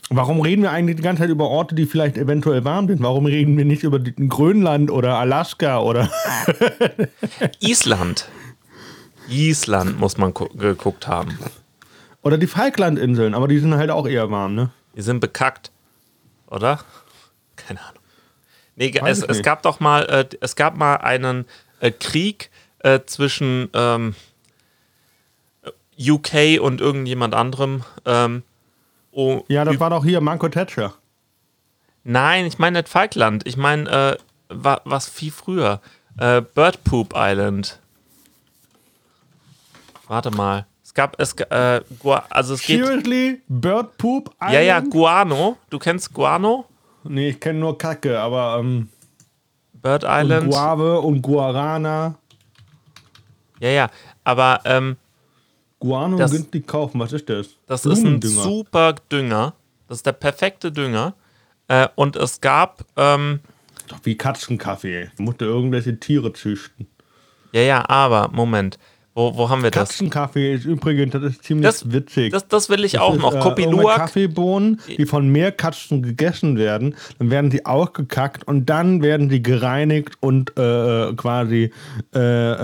Warum 0.08 0.40
reden 0.40 0.62
wir 0.62 0.70
eigentlich 0.70 0.98
die 0.98 1.02
ganze 1.02 1.22
Zeit 1.22 1.30
über 1.30 1.48
Orte, 1.48 1.74
die 1.74 1.86
vielleicht 1.86 2.16
eventuell 2.16 2.64
warm 2.64 2.86
sind? 2.86 3.02
Warum 3.02 3.26
reden 3.26 3.56
wir 3.56 3.64
nicht 3.64 3.82
über 3.82 3.98
Grönland 3.98 4.88
oder 4.88 5.18
Alaska 5.18 5.80
oder 5.80 6.08
Island. 7.58 8.28
Island 9.28 9.98
muss 9.98 10.16
man 10.16 10.32
gu 10.32 10.46
geguckt 10.50 11.08
haben. 11.08 11.36
oder 12.22 12.38
die 12.38 12.46
Falklandinseln? 12.46 13.34
Aber 13.34 13.48
die 13.48 13.58
sind 13.58 13.74
halt 13.74 13.90
auch 13.90 14.06
eher 14.06 14.30
warm, 14.30 14.54
ne? 14.54 14.70
Die 14.94 15.02
sind 15.02 15.18
bekackt, 15.18 15.72
oder? 16.46 16.78
Keine 17.56 17.80
Ahnung. 17.80 17.99
Nee, 18.76 18.92
es, 19.04 19.22
es 19.22 19.42
gab 19.42 19.62
doch 19.62 19.80
mal, 19.80 20.04
äh, 20.04 20.36
es 20.40 20.56
gab 20.56 20.76
mal 20.76 20.96
einen 20.96 21.44
äh, 21.80 21.90
Krieg 21.90 22.50
äh, 22.78 23.00
zwischen 23.04 23.68
ähm, 23.74 24.14
UK 25.98 26.60
und 26.60 26.80
irgendjemand 26.80 27.34
anderem. 27.34 27.84
Ähm, 28.06 28.42
oh, 29.12 29.44
Ja, 29.48 29.64
das 29.64 29.78
war 29.80 29.90
doch 29.90 30.04
hier 30.04 30.20
Manko 30.20 30.48
Thatcher. 30.48 30.94
Nein, 32.04 32.46
ich 32.46 32.58
meine 32.58 32.78
nicht 32.78 32.88
Falkland. 32.88 33.46
Ich 33.46 33.56
meine, 33.56 33.90
äh, 33.90 34.16
wa 34.48 34.80
was 34.84 35.08
viel 35.08 35.30
früher. 35.30 35.80
Äh, 36.18 36.40
Bird 36.40 36.82
Poop 36.84 37.12
Island. 37.14 37.78
Warte 40.08 40.30
mal. 40.30 40.66
Es 40.82 40.94
gab, 40.94 41.20
es, 41.20 41.34
äh, 41.34 41.82
also 42.30 42.54
es 42.54 42.62
geht. 42.62 42.84
Seriously? 42.84 43.42
Bird 43.46 43.96
Poop 43.98 44.34
Island? 44.40 44.54
Ja, 44.54 44.60
ja, 44.60 44.80
Guano. 44.80 45.56
Du 45.68 45.78
kennst 45.78 46.12
Guano? 46.12 46.66
Nee, 47.04 47.30
ich 47.30 47.40
kenne 47.40 47.58
nur 47.60 47.78
Kacke, 47.78 48.18
aber 48.18 48.58
ähm, 48.60 48.88
Bird 49.72 50.04
und 50.04 50.10
Island. 50.10 50.50
Guave 50.50 51.00
und 51.00 51.22
Guarana. 51.22 52.14
Ja, 53.60 53.68
ja. 53.68 53.90
Aber 54.24 54.60
ähm, 54.64 54.96
Guano 55.78 56.16
Das- 56.18 56.30
günstig 56.32 56.66
kaufen, 56.66 57.00
was 57.00 57.12
ist 57.12 57.28
das? 57.28 57.48
das 57.66 57.86
ist 57.86 58.04
ein 58.04 58.20
super 58.22 58.94
Dünger. 59.10 59.54
Das 59.88 59.98
ist 59.98 60.06
der 60.06 60.12
perfekte 60.12 60.70
Dünger. 60.70 61.14
Äh, 61.68 61.88
und 61.94 62.16
es 62.16 62.40
gab, 62.40 62.84
ähm, 62.96 63.40
Doch 63.88 63.98
wie 64.04 64.16
Katzenkaffee. 64.16 65.10
Du 65.16 65.22
musst 65.22 65.40
irgendwelche 65.40 65.98
Tiere 65.98 66.32
züchten. 66.32 66.86
ja, 67.52 67.62
ja, 67.62 67.88
aber, 67.88 68.28
Moment. 68.32 68.78
Wo, 69.14 69.36
wo 69.36 69.48
haben 69.48 69.62
wir 69.62 69.70
das? 69.70 69.88
Katzenkaffee 69.90 70.54
ist 70.54 70.64
übrigens, 70.64 71.12
das 71.12 71.22
ist 71.24 71.42
ziemlich 71.42 71.66
Das, 71.66 71.92
witzig. 71.92 72.32
das, 72.32 72.46
das 72.46 72.68
will 72.70 72.84
ich 72.84 72.92
Das 72.92 73.00
auch 73.00 73.14
ist, 73.14 73.20
noch. 73.22 73.34
äh, 73.34 73.40
Kopi 73.40 73.64
Luwak. 73.64 73.96
Kaffeebohnen, 73.96 74.80
die 74.96 75.04
von 75.04 75.28
mehr 75.28 75.50
Katzen 75.52 76.02
gegessen 76.02 76.56
werden, 76.56 76.94
dann 77.18 77.30
werden 77.30 77.50
die 77.50 77.66
ausgekackt 77.66 78.46
und 78.46 78.66
dann 78.66 79.02
werden 79.02 79.28
die 79.28 79.42
gereinigt 79.42 80.14
und 80.20 80.56
äh, 80.56 81.12
quasi 81.14 81.70
äh, 82.14 82.18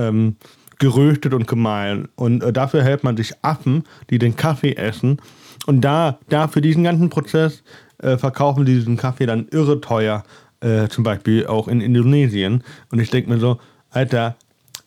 ähm, 0.08 0.36
geröstet 0.78 1.34
und 1.34 1.48
gemahlen. 1.48 2.08
Und 2.14 2.42
äh, 2.44 2.52
dafür 2.52 2.82
hält 2.84 3.02
man 3.02 3.16
sich 3.16 3.32
Affen, 3.42 3.82
die 4.10 4.18
den 4.18 4.36
Kaffee 4.36 4.74
essen. 4.74 5.20
Und 5.66 5.80
da, 5.80 6.18
da 6.28 6.46
für 6.48 6.60
diesen 6.60 6.84
ganzen 6.84 7.08
Prozess 7.10 7.64
äh, 7.98 8.16
verkaufen 8.18 8.64
die 8.64 8.74
diesen 8.74 8.96
Kaffee 8.96 9.26
dann 9.26 9.48
irre 9.50 9.80
teuer, 9.80 10.22
äh, 10.60 10.86
zum 10.88 11.02
Beispiel 11.02 11.46
auch 11.46 11.66
in 11.66 11.80
Indonesien. 11.80 12.62
Und 12.92 13.00
ich 13.00 13.10
denke 13.10 13.30
mir 13.30 13.38
so, 13.38 13.58
Alter, 13.90 14.36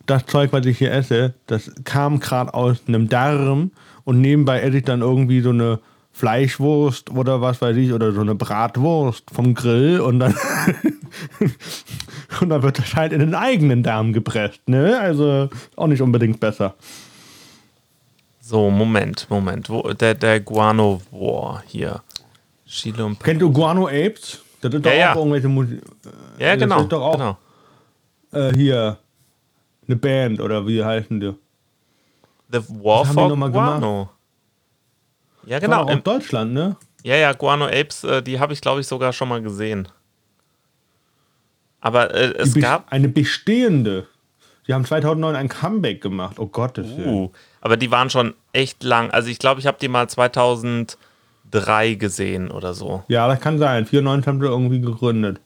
das 0.10 0.26
Zeug, 0.26 0.52
was 0.54 0.66
ich 0.66 0.78
hier 0.78 0.92
esse, 0.92 1.34
das 1.48 1.72
kam 1.84 2.20
gerade 2.20 2.54
aus 2.54 2.78
einem 2.88 3.10
Darm 3.10 3.72
und 4.04 4.22
nebenbei 4.22 4.62
esse 4.62 4.78
ich 4.78 4.84
dann 4.86 5.02
irgendwie 5.02 5.42
so 5.42 5.50
eine 5.52 5.80
Fleischwurst 6.12 7.12
oder 7.12 7.40
was 7.42 7.62
weiß 7.62 7.78
ich, 7.78 7.94
oder 7.94 8.12
so 8.12 8.22
eine 8.22 8.36
Bratwurst 8.36 9.24
vom 9.32 9.54
Grill 9.54 10.02
und 10.02 10.20
dann, 10.20 10.36
und 12.42 12.50
dann 12.50 12.62
wird 12.64 12.78
das 12.80 12.96
halt 12.96 13.14
in 13.14 13.20
den 13.20 13.36
eigenen 13.36 13.84
Darm 13.84 14.12
gepresst, 14.14 14.60
ne? 14.68 15.00
Also 15.00 15.50
auch 15.76 15.88
nicht 15.88 16.02
unbedingt 16.02 16.40
besser. 16.40 16.76
So, 18.42 18.70
Moment, 18.70 19.28
Moment. 19.30 19.70
Wo, 19.70 19.82
der, 19.94 20.16
der 20.16 20.40
Guano 20.40 21.02
War 21.12 21.64
hier. 21.68 22.02
Chile 22.66 23.06
und 23.06 23.20
Kennt 23.20 23.42
du 23.42 23.52
Guano 23.52 23.88
Apes? 23.88 24.42
Das 24.62 24.72
sind 24.72 24.86
doch 24.86 24.92
Ja, 24.92 24.98
ja. 24.98 25.14
auch 25.14 25.18
irgendwelche 25.18 25.48
Musik. 25.48 25.82
Ja, 26.40 26.56
das 26.56 26.64
genau. 26.64 26.82
ist 26.82 26.92
doch 26.92 27.02
auch- 27.02 27.14
genau. 27.14 27.38
Äh, 28.32 28.54
hier. 28.56 28.98
Eine 29.90 29.98
Band 29.98 30.40
oder 30.40 30.68
wie 30.68 30.84
heißen 30.84 31.20
die? 31.20 31.34
The 32.52 32.60
War 32.70 33.06
for 33.06 33.36
mal 33.36 33.52
gemacht? 33.52 33.82
Guano. 33.82 34.10
Ja, 35.46 35.58
Genau. 35.58 35.90
Im, 35.90 36.04
Deutschland, 36.04 36.54
ne? 36.54 36.78
ja, 37.04 37.16
ja, 37.16 37.34
Guano 37.34 37.66
Apes, 37.66 38.04
äh, 38.04 38.22
die 38.22 38.40
habe 38.40 38.54
ich, 38.54 38.62
glaube 38.62 38.82
ich, 38.82 38.88
sogar 38.88 39.14
schon 39.14 39.30
mal 39.30 39.42
gesehen. 39.42 39.88
Aber 41.82 42.14
äh, 42.14 42.34
es 42.38 42.54
Die 42.54 42.60
gab. 42.60 42.92
eine 42.92 43.10
bestehende. 43.10 44.06
Die 44.68 44.74
haben 44.76 44.86
2009 44.86 45.36
ein 45.36 45.50
Comeback 45.50 46.02
gemacht. 46.02 46.38
Oh 46.38 46.46
Gottes. 46.46 46.86
Uh, 46.86 47.32
aber 47.62 47.76
die 47.78 47.90
waren 47.90 48.12
schon 48.12 48.36
echt 48.54 48.84
lang. 48.84 49.10
Also 49.10 49.30
ich 49.30 49.40
glaube, 49.40 49.60
ich 49.60 49.66
habe 49.66 49.80
die 49.82 49.88
mal 49.88 50.08
2003 50.08 51.96
gesehen 51.96 52.52
oder 52.52 52.76
so. 52.76 53.04
Ja, 53.08 53.28
das 53.28 53.40
kann 53.40 53.58
sein. 53.58 53.88
94 53.88 54.28
haben 54.28 54.40
sie 54.40 54.46
irgendwie 54.46 54.82
gegründet. 54.82 55.40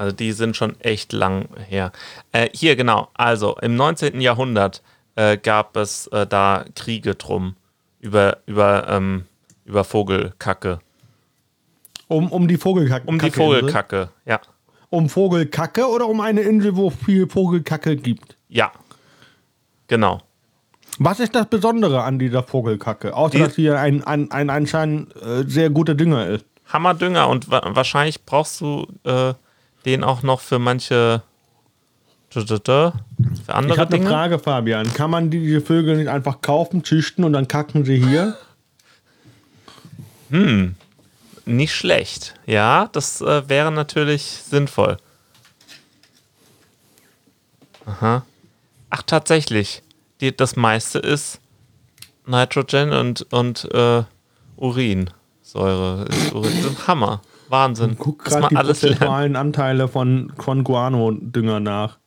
Also 0.00 0.16
die 0.16 0.32
sind 0.32 0.56
schon 0.56 0.80
echt 0.80 1.12
lang 1.12 1.50
her. 1.68 1.92
Äh, 2.32 2.48
hier 2.54 2.74
genau, 2.74 3.08
also 3.12 3.58
im 3.60 3.76
19. 3.76 4.22
Jahrhundert 4.22 4.82
äh, 5.14 5.36
gab 5.36 5.76
es 5.76 6.06
äh, 6.06 6.26
da 6.26 6.64
Kriege 6.74 7.16
drum 7.16 7.54
über, 8.00 8.38
über, 8.46 8.88
ähm, 8.88 9.26
über 9.66 9.84
Vogelkacke. 9.84 10.78
Um, 12.08 12.32
um 12.32 12.48
die 12.48 12.56
Vogelkacke. 12.56 13.06
Um 13.06 13.18
die? 13.18 13.30
Vogelkacke, 13.30 14.08
ja. 14.24 14.40
Um 14.88 15.10
Vogelkacke 15.10 15.86
oder 15.86 16.06
um 16.08 16.22
eine 16.22 16.40
Insel, 16.40 16.76
wo 16.76 16.88
viel 16.88 17.28
Vogelkacke 17.28 17.94
gibt? 17.96 18.38
Ja. 18.48 18.72
Genau. 19.88 20.22
Was 20.98 21.20
ist 21.20 21.34
das 21.34 21.44
Besondere 21.44 22.04
an 22.04 22.18
dieser 22.18 22.42
Vogelkacke? 22.42 23.14
Außer, 23.14 23.36
Die- 23.36 23.44
dass 23.44 23.54
sie 23.56 23.70
ein, 23.70 24.02
ein, 24.04 24.30
ein 24.30 24.48
anscheinend 24.48 25.14
äh, 25.16 25.44
sehr 25.46 25.68
guter 25.68 25.94
Dünger 25.94 26.26
ist. 26.26 26.46
Hammerdünger 26.72 27.28
und 27.28 27.50
wa 27.50 27.60
wahrscheinlich 27.74 28.24
brauchst 28.24 28.62
du 28.62 28.86
äh, 29.04 29.34
den 29.84 30.04
auch 30.04 30.22
noch 30.22 30.40
für 30.40 30.58
manche 30.58 31.22
für 32.30 32.40
Ich 32.40 33.48
andere 33.48 33.78
habe 33.78 33.88
eine 33.88 33.88
Dinge. 33.88 34.08
Frage, 34.08 34.38
Fabian. 34.38 34.92
Kann 34.94 35.10
man 35.10 35.30
diese 35.30 35.60
Vögel 35.60 35.96
nicht 35.96 36.08
einfach 36.08 36.40
kaufen, 36.40 36.84
züchten 36.84 37.24
und 37.24 37.32
dann 37.32 37.48
kacken 37.48 37.84
sie 37.84 37.96
hier? 37.96 38.36
Nicht 41.44 41.74
schlecht. 41.74 42.34
Ja, 42.46 42.88
das 42.92 43.20
äh, 43.20 43.48
wäre 43.48 43.72
natürlich 43.72 44.22
sinnvoll. 44.22 44.96
Aha. 47.84 48.24
Ach, 48.90 49.02
tatsächlich. 49.02 49.82
Die, 50.20 50.36
das 50.36 50.54
meiste 50.54 51.00
ist 51.00 51.40
Nitrogen 52.26 52.92
und, 52.92 53.22
und 53.32 53.64
äh, 53.72 54.04
Urinsäure. 54.56 56.04
Ist 56.08 56.32
Urin. 56.32 56.62
Das 56.62 56.72
ist 56.72 56.86
Hammer. 56.86 57.22
Wahnsinn. 57.50 57.96
Guck 57.98 58.24
gerade 58.24 58.48
die 58.48 58.54
prozessualen 58.54 59.36
Anteile 59.36 59.88
von, 59.88 60.32
von 60.38 60.64
Guano-Dünger 60.64 61.60
nach. 61.60 61.98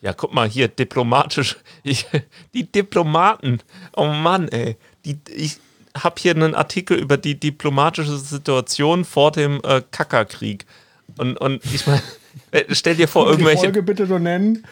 Ja, 0.00 0.12
guck 0.12 0.32
mal 0.32 0.48
hier, 0.48 0.68
diplomatisch. 0.68 1.56
Ich, 1.82 2.06
die 2.54 2.70
Diplomaten. 2.70 3.60
Oh 3.96 4.08
Mann, 4.08 4.48
ey. 4.48 4.76
Die, 5.04 5.18
ich 5.34 5.58
habe 5.96 6.16
hier 6.18 6.34
einen 6.34 6.54
Artikel 6.54 6.98
über 6.98 7.16
die 7.16 7.38
diplomatische 7.38 8.18
Situation 8.18 9.04
vor 9.04 9.32
dem 9.32 9.60
äh, 9.64 9.82
Kackerkrieg. 9.90 10.66
Und, 11.16 11.36
und 11.38 11.64
ich 11.64 11.86
meine, 11.86 12.02
stell 12.70 12.96
dir 12.96 13.08
vor, 13.08 13.26
Die 13.26 13.30
irgendwelche 13.32 13.64
Folge 13.64 13.82
bitte 13.82 14.06
so 14.06 14.18
nennen. 14.18 14.66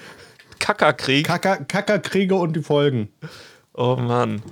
Kackerkrieg. 0.59 1.27
Kacker, 1.27 1.57
Kackerkriege 1.57 2.35
und 2.35 2.55
die 2.55 2.63
Folgen. 2.63 3.09
Oh 3.73 3.97
Mann. 3.97 4.43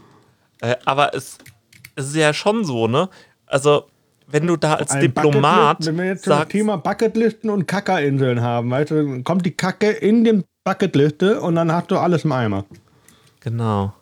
Äh, 0.60 0.76
aber 0.84 1.14
es, 1.14 1.38
es 1.96 2.08
ist 2.08 2.16
ja 2.16 2.32
schon 2.32 2.64
so, 2.64 2.88
ne? 2.88 3.08
Also, 3.46 3.88
wenn 4.34 4.48
du 4.48 4.56
da 4.56 4.74
als 4.74 4.90
Ein 4.90 5.00
Diplomat 5.02 5.86
Wenn 5.86 5.96
wir 5.96 6.06
jetzt 6.06 6.26
das 6.26 6.38
sagst, 6.38 6.50
Thema 6.50 6.76
Bucketlisten 6.76 7.50
und 7.50 7.68
Kackerinseln 7.68 8.40
haben, 8.40 8.68
weißt 8.68 8.90
du, 8.90 8.94
dann 8.96 9.22
kommt 9.22 9.46
die 9.46 9.52
Kacke 9.52 9.90
in 9.90 10.24
den 10.24 10.42
Bucketliste 10.64 11.40
und 11.40 11.54
dann 11.54 11.70
hast 11.70 11.92
du 11.92 11.98
alles 11.98 12.24
im 12.24 12.32
Eimer. 12.32 12.64
genau. 13.40 13.92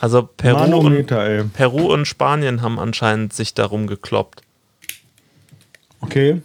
Also 0.00 0.24
Peru 0.24 0.78
und. 0.80 1.06
Peru 1.54 1.92
und 1.92 2.06
Spanien 2.06 2.60
haben 2.60 2.80
anscheinend 2.80 3.32
sich 3.32 3.54
darum 3.54 3.86
gekloppt. 3.86 4.42
Okay. 6.00 6.42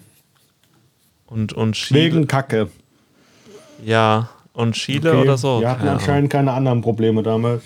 Und, 1.26 1.52
und 1.54 1.74
Chile. 1.74 2.00
Wegen 2.00 2.28
Kacke. 2.28 2.70
Ja, 3.84 4.30
und 4.54 4.74
Chile 4.76 5.10
Okay. 5.12 5.22
oder 5.22 5.38
so. 5.38 5.60
Wir 5.60 5.70
hatten 5.72 5.80
Keine 5.80 5.90
Ahnung. 5.90 6.00
anscheinend 6.02 6.30
keine 6.32 6.54
anderen 6.54 6.82
Probleme 6.82 7.24
damals. 7.24 7.64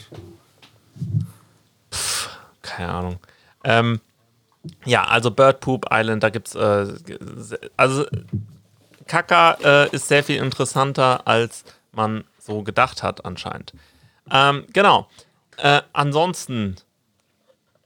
Keine 2.61 2.89
Ahnung. 2.89 3.15
Ähm, 3.65 3.99
ja, 4.85 5.03
also 5.03 5.31
Bird 5.31 5.59
Poop 5.59 5.85
Island, 5.91 6.23
da 6.23 6.29
gibt's 6.29 6.55
äh, 6.55 6.87
also 7.77 8.05
Kaka 9.07 9.57
äh, 9.63 9.89
ist 9.95 10.07
sehr 10.07 10.23
viel 10.23 10.37
interessanter, 10.41 11.27
als 11.27 11.63
man 11.91 12.23
so 12.39 12.63
gedacht 12.63 13.03
hat, 13.03 13.25
anscheinend. 13.25 13.73
Ähm, 14.31 14.65
genau. 14.73 15.07
Äh, 15.57 15.81
ansonsten, 15.91 16.77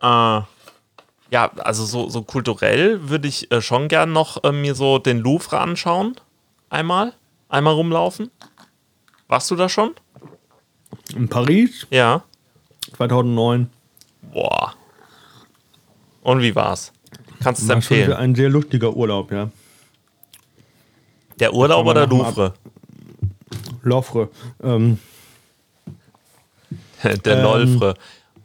äh, 0.02 0.06
ja, 0.06 1.52
also 1.58 1.86
so, 1.86 2.10
so 2.10 2.22
kulturell 2.22 3.10
würde 3.10 3.28
ich 3.28 3.52
äh, 3.52 3.62
schon 3.62 3.88
gern 3.88 4.14
noch 4.14 4.44
äh, 4.44 4.52
mir 4.52 4.76
so 4.76 5.00
den 5.00 5.20
Louvre 5.20 5.60
anschauen. 5.60 6.16
Einmal. 6.70 7.14
Einmal 7.50 7.74
rumlaufen. 7.74 8.32
Warst 9.28 9.50
du 9.52 9.56
da 9.56 9.68
schon? 9.70 9.96
In 11.16 11.28
Paris 11.28 11.88
Ja. 11.90 12.24
2009. 12.96 13.70
Boah. 14.34 14.74
Und 16.28 16.42
wie 16.42 16.54
war's? 16.54 16.92
Kannst 17.40 17.62
du 17.62 17.64
es 17.64 17.68
schon 17.68 17.78
empfehlen? 17.78 18.12
ein 18.12 18.36
sehr 18.36 18.50
lustiger 18.50 18.94
Urlaub, 18.94 19.32
ja. 19.32 19.50
Der 21.40 21.54
Urlaub 21.54 21.86
oder 21.86 22.06
Louvre? 22.06 22.54
Louvre. 23.82 24.30
Ähm, 24.62 25.00
Der 27.24 27.38
Ähm, 27.38 27.44
Lolfre. 27.44 27.94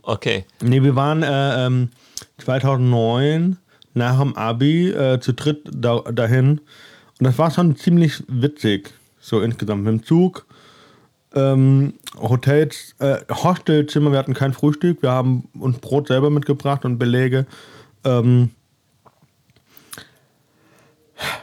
Okay. 0.03 0.45
nee, 0.61 0.81
wir 0.81 0.95
waren 0.95 1.25
äh, 1.25 1.67
ähm, 1.67 1.91
2009 2.39 3.57
nach 3.95 4.21
dem 4.21 4.37
Abi 4.37 4.91
äh, 4.91 5.19
zu 5.19 5.33
dritt 5.33 5.69
da, 5.75 6.03
dahin. 6.03 6.61
Und 7.19 7.25
das 7.25 7.37
war 7.37 7.51
schon 7.51 7.75
ziemlich 7.75 8.23
witzig. 8.29 8.95
So 9.19 9.41
insgesamt 9.41 9.83
mit 9.83 9.93
dem 9.93 10.05
Zug. 10.05 10.47
Ähm, 11.35 11.95
Hotels, 12.17 12.95
äh, 12.99 13.19
Hostelzimmer, 13.31 14.13
wir 14.13 14.19
hatten 14.19 14.35
kein 14.35 14.53
Frühstück. 14.53 15.03
Wir 15.03 15.11
haben 15.11 15.49
uns 15.59 15.79
Brot 15.79 16.09
selber 16.09 16.31
mitgebracht 16.31 16.85
und 16.85 16.99
Belege. 16.99 17.47
Ähm, 18.05 18.51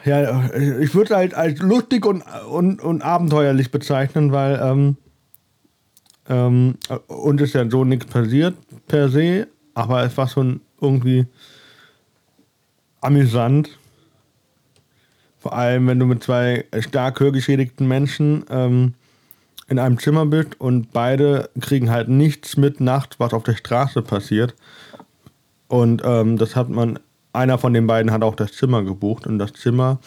ja, 0.06 0.50
ich 0.80 0.94
würde 0.94 1.16
halt 1.16 1.34
als 1.34 1.60
lustig 1.60 2.06
und, 2.06 2.24
und, 2.50 2.82
und 2.82 3.02
abenteuerlich 3.02 3.72
bezeichnen, 3.72 4.32
weil 4.32 4.60
ähm, 4.62 4.98
ähm, 6.28 6.76
uns 7.08 7.42
ist 7.42 7.54
ja 7.54 7.70
so 7.70 7.84
nichts 7.84 8.06
passiert 8.06 8.56
per 8.88 9.10
se, 9.10 9.48
aber 9.74 10.04
es 10.04 10.16
war 10.18 10.28
schon 10.28 10.62
irgendwie 10.82 11.26
amüsant. 13.02 13.78
Vor 15.40 15.54
allem, 15.54 15.88
wenn 15.88 16.00
du 16.00 16.06
mit 16.06 16.22
zwei 16.24 16.66
stark 16.80 17.20
hörgeschädigten 17.20 17.88
Menschen 17.88 18.44
ähm, 18.50 18.94
in 19.70 19.80
einem 19.80 20.00
Zimmer 20.00 20.26
bist 20.26 20.60
und 20.60 20.92
beide 20.92 21.50
kriegen 21.62 21.90
halt 21.90 22.10
nichts 22.10 22.58
mit 22.58 22.82
nachts, 22.82 23.20
was 23.20 23.34
auf 23.34 23.44
der 23.44 23.56
Straße 23.56 24.02
passiert. 24.02 24.56
Und 25.68 26.02
ähm, 26.04 26.38
das 26.38 26.56
hat 26.56 26.70
man, 26.70 27.00
einer 27.34 27.58
von 27.60 27.74
den 27.74 27.86
beiden 27.86 28.12
hat 28.12 28.24
auch 28.24 28.36
das 28.36 28.54
Zimmer 28.54 28.84
gebucht 28.84 29.28
und 29.28 29.38
das 29.38 29.54
Zimmer 29.54 30.00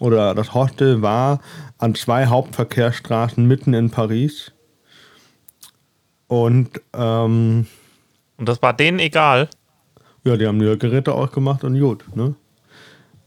oder 0.00 0.34
das 0.34 0.54
Hostel 0.54 1.02
war 1.02 1.40
an 1.78 1.94
zwei 1.94 2.26
Hauptverkehrsstraßen 2.26 3.46
mitten 3.46 3.74
in 3.74 3.90
Paris. 3.90 4.50
Und 6.26 6.80
ähm, 6.92 7.66
Und 8.36 8.48
das 8.48 8.60
war 8.60 8.72
denen 8.72 8.98
egal. 8.98 9.48
ja, 10.24 10.36
die 10.36 10.46
haben 10.46 10.58
die 10.58 10.76
Geräte 10.78 11.12
ausgemacht 11.14 11.62
und 11.62 11.78
gut, 11.78 12.04
ne? 12.16 12.34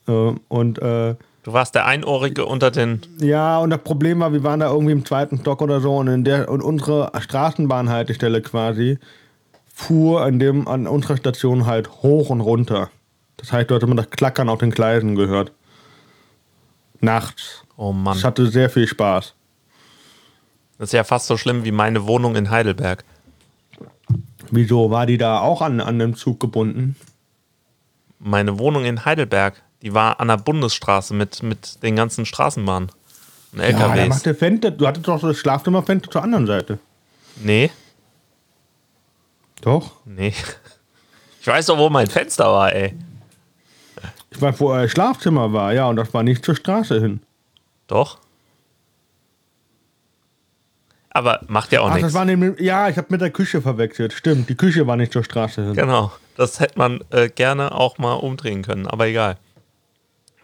Ähm, 0.07 0.41
und 0.49 0.79
äh, 0.79 1.15
Du 1.47 1.53
warst 1.53 1.75
der 1.75 1.85
Einohrige 1.85 2.45
unter 2.45 2.71
den. 2.71 2.99
ja, 3.19 3.57
und 3.59 3.69
das 3.69 3.81
Problem 3.81 4.19
war, 4.19 4.33
wir 4.33 4.43
waren 4.43 4.59
da 4.59 4.69
irgendwie 4.69 4.91
im 4.91 5.05
zweiten 5.05 5.39
Stock 5.39 5.61
oder 5.61 5.79
so 5.79 5.95
und 5.95 6.09
in 6.09 6.25
der 6.25 6.49
und 6.49 6.61
unsere 6.61 7.09
Straßenbahnhaltestelle 7.17 8.41
quasi 8.41 8.99
fuhr 9.73 10.23
an 10.23 10.39
dem 10.39 10.67
an 10.67 10.87
unserer 10.87 11.15
Station 11.15 11.65
halt 11.65 11.89
hoch 12.03 12.31
und 12.31 12.41
runter. 12.41 12.89
Das 13.37 13.53
heißt, 13.53 13.71
dort 13.71 13.81
hat 13.81 13.87
man 13.87 13.95
das 13.95 14.09
Klackern 14.09 14.49
auf 14.49 14.59
den 14.59 14.71
Gleisen 14.71 15.15
gehört. 15.15 15.53
Nachts. 16.99 17.63
Oh 17.77 17.93
Mann. 17.93 18.17
Ich 18.17 18.25
hatte 18.25 18.47
sehr 18.47 18.69
viel 18.69 18.85
Spaß. 18.85 19.33
Das 20.79 20.89
ist 20.89 20.93
ja 20.93 21.05
fast 21.05 21.27
so 21.27 21.37
schlimm 21.37 21.63
wie 21.63 21.71
meine 21.71 22.07
Wohnung 22.07 22.35
in 22.35 22.49
Heidelberg. 22.49 23.05
Wieso 24.51 24.91
war 24.91 25.05
die 25.05 25.17
da 25.17 25.39
auch 25.39 25.61
an, 25.61 25.79
an 25.79 25.97
dem 25.97 26.17
Zug 26.17 26.41
gebunden? 26.41 26.97
Meine 28.19 28.59
Wohnung 28.59 28.83
in 28.83 29.05
Heidelberg, 29.05 29.63
die 29.81 29.93
war 29.93 30.19
an 30.19 30.27
der 30.29 30.37
Bundesstraße 30.37 31.13
mit, 31.13 31.43
mit 31.43 31.81
den 31.83 31.95
ganzen 31.95 32.25
Straßenbahnen 32.25 32.89
und 33.53 33.59
Ja, 33.59 33.71
da 33.71 33.93
LKWs. 33.93 34.09
macht 34.09 34.25
der 34.25 34.35
Fenster, 34.35 34.71
du 34.71 34.87
hattest 34.87 35.07
doch 35.07 35.21
das 35.21 35.37
Schlafzimmerfenster 35.37 36.11
zur 36.11 36.23
anderen 36.23 36.47
Seite. 36.47 36.79
nee, 37.37 37.71
Doch. 39.61 39.91
nee. 40.05 40.33
Ich 41.39 41.47
weiß 41.53 41.67
doch, 41.67 41.77
wo 41.77 41.89
mein 41.89 42.07
Fenster 42.07 42.51
war, 42.51 42.73
ey. 42.73 42.93
Ich 44.31 44.41
weiß, 44.41 44.59
wo 44.59 44.71
euer 44.71 44.89
Schlafzimmer 44.89 45.53
war, 45.53 45.71
ja, 45.73 45.87
und 45.87 45.95
das 45.95 46.13
war 46.13 46.21
nicht 46.21 46.43
zur 46.43 46.57
Straße 46.57 46.99
hin. 46.99 47.21
Doch. 47.87 48.19
Aber 51.09 51.39
macht 51.47 51.71
ja 51.71 51.79
auch 51.81 51.85
Ach, 51.87 51.93
das 51.93 52.01
nichts. 52.01 52.13
war 52.15 52.25
nämlich, 52.25 52.59
ja, 52.59 52.89
ich 52.89 52.97
habe 52.97 53.07
mit 53.11 53.21
der 53.21 53.31
Küche 53.31 53.61
verwechselt. 53.61 54.11
Stimmt, 54.11 54.49
die 54.49 54.55
Küche 54.55 54.85
war 54.87 54.97
nicht 54.97 55.13
zur 55.13 55.23
Straße 55.23 55.63
hin. 55.63 55.73
Genau. 55.73 56.11
Das 56.35 56.59
hätte 56.59 56.77
man 56.77 57.01
äh, 57.11 57.29
gerne 57.29 57.71
auch 57.71 57.97
mal 57.97 58.13
umdrehen 58.15 58.61
können, 58.61 58.85
aber 58.85 59.07
egal. 59.07 59.37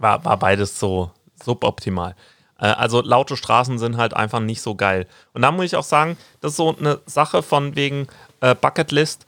War, 0.03 0.25
war 0.25 0.37
beides 0.37 0.77
so 0.77 1.11
suboptimal. 1.41 2.15
Äh, 2.59 2.65
also 2.65 3.01
laute 3.01 3.37
Straßen 3.37 3.79
sind 3.79 3.95
halt 3.95 4.13
einfach 4.13 4.41
nicht 4.41 4.61
so 4.61 4.75
geil. 4.75 5.07
Und 5.33 5.43
da 5.43 5.51
muss 5.51 5.65
ich 5.65 5.77
auch 5.77 5.83
sagen, 5.83 6.17
das 6.41 6.51
ist 6.51 6.57
so 6.57 6.75
eine 6.77 6.99
Sache 7.05 7.41
von 7.41 7.77
wegen 7.77 8.07
äh, 8.41 8.53
Bucketlist. 8.53 9.25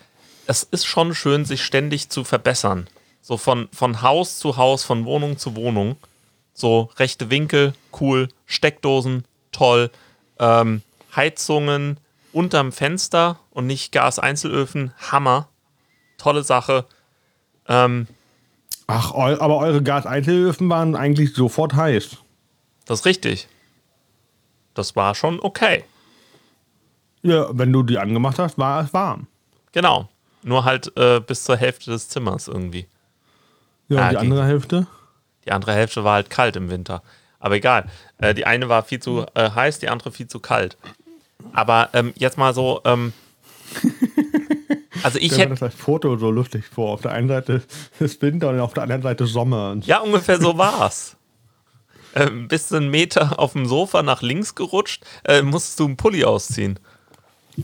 Es 0.47 0.63
ist 0.63 0.85
schon 0.85 1.15
schön, 1.15 1.45
sich 1.45 1.63
ständig 1.63 2.09
zu 2.09 2.25
verbessern. 2.25 2.87
So 3.21 3.37
von, 3.37 3.69
von 3.71 4.01
Haus 4.01 4.37
zu 4.37 4.57
Haus, 4.57 4.83
von 4.83 5.05
Wohnung 5.05 5.37
zu 5.37 5.55
Wohnung. 5.55 5.95
So 6.53 6.89
rechte 6.97 7.29
Winkel, 7.29 7.73
cool. 8.01 8.27
Steckdosen, 8.45 9.23
toll. 9.53 9.91
Ähm, 10.39 10.81
Heizungen 11.15 12.01
unterm 12.33 12.73
Fenster 12.73 13.39
und 13.51 13.65
nicht 13.65 13.93
Gaseinzelöfen, 13.93 14.93
Hammer. 15.09 15.47
Tolle 16.17 16.43
Sache. 16.43 16.85
Ähm, 17.65 18.07
Ach, 18.87 19.13
eu, 19.13 19.39
aber 19.39 19.57
eure 19.57 19.81
Gaseinzelöfen 19.81 20.69
waren 20.69 20.95
eigentlich 20.95 21.33
sofort 21.33 21.73
heiß. 21.75 22.17
das 22.85 22.99
ist 22.99 23.05
richtig. 23.05 23.47
Das 24.73 24.95
war 24.95 25.15
schon 25.15 25.39
okay. 25.39 25.83
Ja, 27.23 27.47
wenn 27.51 27.71
du 27.73 27.81
die 27.81 27.97
angemacht 27.97 28.37
hast, 28.39 28.57
war 28.57 28.83
es 28.83 28.93
warm. 28.93 29.27
Genau. 29.71 30.09
Nur 30.43 30.63
halt 30.65 30.95
äh, 30.97 31.19
bis 31.19 31.43
zur 31.43 31.57
Hälfte 31.57 31.89
des 31.91 32.09
Zimmers 32.09 32.47
irgendwie. 32.47 32.87
Ja, 33.87 33.97
Ah, 33.99 34.03
und 34.03 34.09
die 34.11 34.15
ging. 34.19 34.31
andere 34.31 34.45
Hälfte? 34.45 34.87
Die 35.45 35.51
andere 35.51 35.73
Hälfte 35.73 36.03
war 36.03 36.13
halt 36.15 36.29
kalt 36.29 36.55
im 36.55 36.69
Winter. 36.69 37.01
Aber 37.39 37.55
egal. 37.55 37.89
Äh, 38.19 38.33
die 38.35 38.45
eine 38.45 38.69
war 38.69 38.83
viel 38.83 38.99
zu 38.99 39.25
äh, 39.33 39.49
heiß, 39.49 39.79
die 39.79 39.89
andere 39.89 40.11
viel 40.11 40.27
zu 40.27 40.39
kalt. 40.39 40.77
Aber 41.53 41.89
ähm, 41.93 42.13
jetzt 42.15 42.37
mal 42.37 42.53
so. 42.53 42.81
Ähm, 42.85 43.13
also 45.03 45.19
ich 45.19 45.37
hätte. 45.37 45.55
das 45.55 45.73
Foto 45.73 46.17
so 46.17 46.31
lustig 46.31 46.65
vor. 46.65 46.93
Auf 46.93 47.01
der 47.01 47.11
einen 47.11 47.27
Seite 47.27 47.63
ist 47.99 48.21
Winter 48.21 48.49
und 48.49 48.59
auf 48.59 48.73
der 48.73 48.83
anderen 48.83 49.01
Seite 49.01 49.25
Sommer. 49.25 49.77
Ja, 49.81 49.99
ungefähr 49.99 50.39
so 50.39 50.57
war's. 50.57 51.17
Ähm, 52.15 52.47
bist 52.47 52.71
du 52.71 52.77
einen 52.77 52.89
Meter 52.89 53.39
auf 53.39 53.53
dem 53.53 53.65
Sofa 53.65 54.01
nach 54.01 54.21
links 54.21 54.55
gerutscht, 54.55 55.03
äh, 55.25 55.41
musstest 55.41 55.79
du 55.79 55.85
einen 55.85 55.97
Pulli 55.97 56.23
ausziehen. 56.23 56.79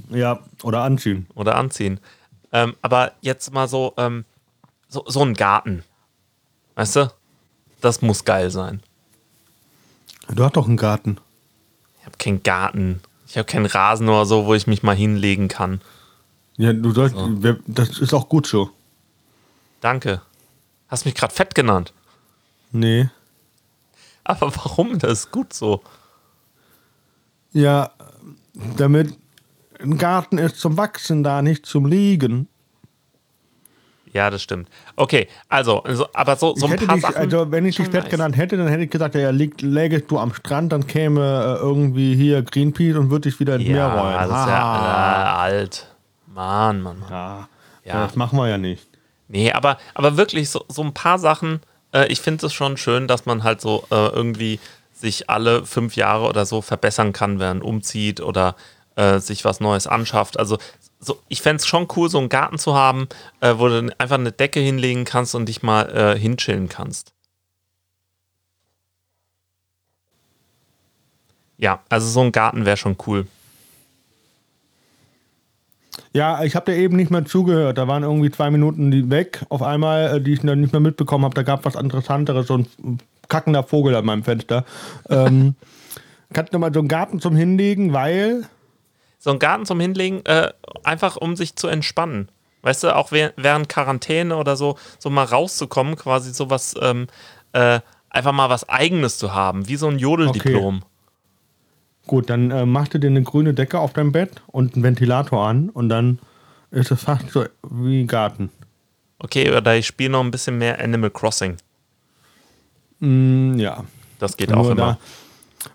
ja, 0.09 0.39
oder 0.63 0.81
anziehen. 0.83 1.27
oder 1.35 1.55
anziehen. 1.55 1.99
Ähm, 2.51 2.75
aber 2.81 3.13
jetzt 3.21 3.53
mal 3.53 3.69
so, 3.69 3.93
ähm, 3.97 4.25
so, 4.89 5.05
so 5.07 5.21
ein 5.21 5.35
Garten. 5.35 5.83
Weißt 6.75 6.97
du? 6.97 7.11
Das 7.79 8.01
muss 8.01 8.25
geil 8.25 8.51
sein. 8.51 8.81
Du 10.29 10.43
hast 10.43 10.55
doch 10.55 10.67
einen 10.67 10.77
Garten. 10.77 11.17
Ich 11.99 12.05
habe 12.05 12.17
keinen 12.17 12.43
Garten. 12.43 13.01
Ich 13.27 13.37
habe 13.37 13.45
keinen 13.45 13.65
Rasen 13.65 14.09
oder 14.09 14.25
so, 14.25 14.45
wo 14.45 14.53
ich 14.53 14.67
mich 14.67 14.83
mal 14.83 14.95
hinlegen 14.95 15.47
kann. 15.47 15.81
Ja, 16.57 16.73
du 16.73 16.91
sollst, 16.91 17.15
wer- 17.17 17.57
das 17.67 17.99
ist 17.99 18.13
auch 18.13 18.29
gut 18.29 18.45
so. 18.47 18.69
Danke. 19.79 20.21
Hast 20.87 21.05
mich 21.05 21.15
gerade 21.15 21.33
fett 21.33 21.55
genannt. 21.55 21.93
Nee. 22.71 23.09
Aber 24.23 24.55
warum? 24.55 24.99
Das 24.99 25.11
ist 25.11 25.31
gut 25.31 25.53
so. 25.53 25.81
Ja, 27.53 27.91
damit 28.77 29.13
ein 29.81 29.97
Garten 29.97 30.37
ist 30.37 30.57
zum 30.59 30.77
Wachsen 30.77 31.23
da, 31.23 31.41
nicht 31.41 31.65
zum 31.65 31.85
Liegen. 31.85 32.47
Ja, 34.13 34.29
das 34.29 34.43
stimmt. 34.43 34.69
Okay, 34.97 35.27
also, 35.47 35.81
also 35.83 36.05
aber 36.13 36.35
so, 36.35 36.53
so 36.55 36.67
ein 36.67 36.75
paar 36.75 36.95
dich, 36.95 37.01
Sachen. 37.01 37.15
also 37.15 37.49
wenn 37.49 37.65
ich 37.65 37.77
dich 37.77 37.87
fett 37.87 38.03
nice. 38.03 38.11
genannt 38.11 38.35
hätte, 38.37 38.57
dann 38.57 38.67
hätte 38.67 38.83
ich 38.83 38.89
gesagt, 38.91 39.15
ja, 39.15 39.29
liegt, 39.29 39.61
lägest 39.61 40.11
du 40.11 40.19
am 40.19 40.33
Strand, 40.33 40.73
dann 40.73 40.85
käme 40.85 41.21
äh, 41.21 41.59
irgendwie 41.61 42.13
hier 42.15 42.41
Greenpeace 42.43 42.97
und 42.97 43.09
würde 43.09 43.29
dich 43.29 43.39
wieder 43.39 43.55
ins 43.55 43.65
Meer 43.67 43.75
Ja, 43.77 44.01
rollen. 44.01 44.13
das 44.17 44.25
ist 44.41 44.47
ja 44.47 45.25
äh, 45.29 45.39
alt. 45.55 45.87
Mann, 46.33 46.81
Mann, 46.81 46.99
Mann. 46.99 47.09
ja. 47.09 47.49
Ja. 47.83 48.05
das 48.05 48.15
machen 48.15 48.37
wir 48.37 48.47
ja 48.47 48.57
nicht. 48.57 48.87
Nee, 49.27 49.51
aber, 49.51 49.77
aber 49.93 50.17
wirklich 50.17 50.49
so, 50.49 50.65
so 50.67 50.83
ein 50.83 50.93
paar 50.93 51.17
Sachen, 51.19 51.61
äh, 51.93 52.07
ich 52.11 52.21
finde 52.21 52.45
es 52.45 52.53
schon 52.53 52.77
schön, 52.77 53.07
dass 53.07 53.25
man 53.25 53.43
halt 53.43 53.61
so 53.61 53.85
äh, 53.89 54.07
irgendwie 54.09 54.59
sich 54.93 55.29
alle 55.29 55.65
fünf 55.65 55.95
Jahre 55.95 56.27
oder 56.27 56.45
so 56.45 56.61
verbessern 56.61 57.13
kann, 57.13 57.39
während 57.39 57.63
umzieht 57.63 58.21
oder 58.21 58.55
äh, 58.95 59.19
sich 59.19 59.45
was 59.45 59.59
Neues 59.59 59.87
anschafft. 59.87 60.37
Also 60.37 60.57
so, 60.99 61.19
ich 61.27 61.41
fände 61.41 61.61
es 61.61 61.65
schon 61.65 61.87
cool, 61.95 62.09
so 62.09 62.19
einen 62.19 62.29
Garten 62.29 62.59
zu 62.59 62.75
haben, 62.75 63.07
äh, 63.39 63.55
wo 63.57 63.67
du 63.67 63.91
einfach 63.97 64.17
eine 64.19 64.31
Decke 64.31 64.59
hinlegen 64.59 65.05
kannst 65.05 65.33
und 65.33 65.47
dich 65.47 65.63
mal 65.63 65.89
äh, 65.89 66.19
hinchillen 66.19 66.69
kannst. 66.69 67.13
Ja, 71.57 71.79
also 71.89 72.07
so 72.07 72.21
ein 72.21 72.31
Garten 72.31 72.65
wäre 72.65 72.77
schon 72.77 72.97
cool. 73.07 73.27
Ja, 76.13 76.43
ich 76.43 76.55
habe 76.55 76.71
dir 76.71 76.77
eben 76.77 76.97
nicht 76.97 77.09
mehr 77.09 77.25
zugehört. 77.25 77.77
Da 77.77 77.87
waren 77.87 78.03
irgendwie 78.03 78.31
zwei 78.31 78.51
Minuten 78.51 78.91
die 78.91 79.09
weg. 79.09 79.45
Auf 79.49 79.61
einmal, 79.61 80.17
äh, 80.17 80.21
die 80.21 80.33
ich 80.33 80.41
dann 80.41 80.59
nicht 80.59 80.73
mehr 80.73 80.81
mitbekommen 80.81 81.23
habe. 81.23 81.35
Da 81.35 81.43
gab 81.43 81.63
was 81.65 81.75
Interessanteres. 81.75 82.47
So 82.47 82.57
ein 82.57 82.99
kackender 83.29 83.63
Vogel 83.63 83.95
an 83.95 84.05
meinem 84.05 84.23
Fenster. 84.23 84.65
ähm, 85.09 85.55
kannst 86.33 86.53
du 86.53 86.59
mal 86.59 86.73
so 86.73 86.79
einen 86.79 86.89
Garten 86.89 87.21
zum 87.21 87.35
Hinlegen, 87.35 87.93
weil. 87.93 88.45
So 89.19 89.31
ein 89.31 89.39
Garten 89.39 89.65
zum 89.65 89.79
Hinlegen, 89.79 90.25
äh, 90.25 90.51
einfach 90.83 91.15
um 91.15 91.35
sich 91.35 91.55
zu 91.55 91.67
entspannen. 91.67 92.29
Weißt 92.63 92.83
du, 92.83 92.95
auch 92.95 93.11
während, 93.11 93.69
Quarantäne 93.69 94.35
oder 94.35 94.55
so, 94.55 94.77
so 94.99 95.09
mal 95.09 95.25
rauszukommen, 95.25 95.95
quasi 95.95 96.33
sowas, 96.33 96.75
ähm, 96.81 97.07
äh, 97.53 97.79
einfach 98.09 98.33
mal 98.33 98.49
was 98.49 98.67
Eigenes 98.69 99.17
zu 99.17 99.33
haben, 99.33 99.67
wie 99.67 99.77
so 99.77 99.87
ein 99.87 99.97
Jodeldiplom. 99.99 100.83
Gut, 102.07 102.29
dann 102.29 102.51
äh, 102.51 102.65
mach 102.65 102.87
dir 102.87 103.05
eine 103.05 103.23
grüne 103.23 103.53
Decke 103.53 103.79
auf 103.79 103.93
dein 103.93 104.11
Bett 104.11 104.41
und 104.47 104.73
einen 104.75 104.83
Ventilator 104.83 105.47
an 105.47 105.69
und 105.69 105.89
dann 105.89 106.19
ist 106.71 106.91
es 106.91 107.03
fast 107.03 107.29
so 107.29 107.45
wie 107.69 108.05
Garten. 108.05 108.49
Okay, 109.19 109.55
oder 109.55 109.75
ich 109.75 109.85
spiele 109.85 110.09
noch 110.09 110.23
ein 110.23 110.31
bisschen 110.31 110.57
mehr 110.57 110.79
Animal 110.83 111.11
Crossing. 111.11 111.57
Mm, 112.99 113.59
ja. 113.59 113.83
Das 114.19 114.37
geht 114.37 114.51
auch 114.51 114.63
Nur 114.63 114.71
immer. 114.71 114.75
da. 114.75 114.97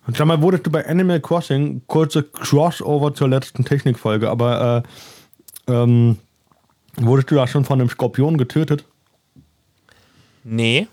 Und 0.06 0.16
sag 0.16 0.26
mal, 0.26 0.40
wurdest 0.42 0.66
du 0.66 0.70
bei 0.70 0.86
Animal 0.86 1.20
Crossing, 1.20 1.82
kurze 1.86 2.22
Crossover 2.22 3.14
zur 3.14 3.28
letzten 3.28 3.64
Technikfolge, 3.64 4.28
aber 4.30 4.84
äh, 5.68 5.72
ähm, 5.72 6.18
wurdest 6.96 7.30
du 7.30 7.36
da 7.36 7.46
schon 7.46 7.64
von 7.64 7.80
einem 7.80 7.88
Skorpion 7.88 8.36
getötet? 8.36 8.84
Nee. 10.42 10.88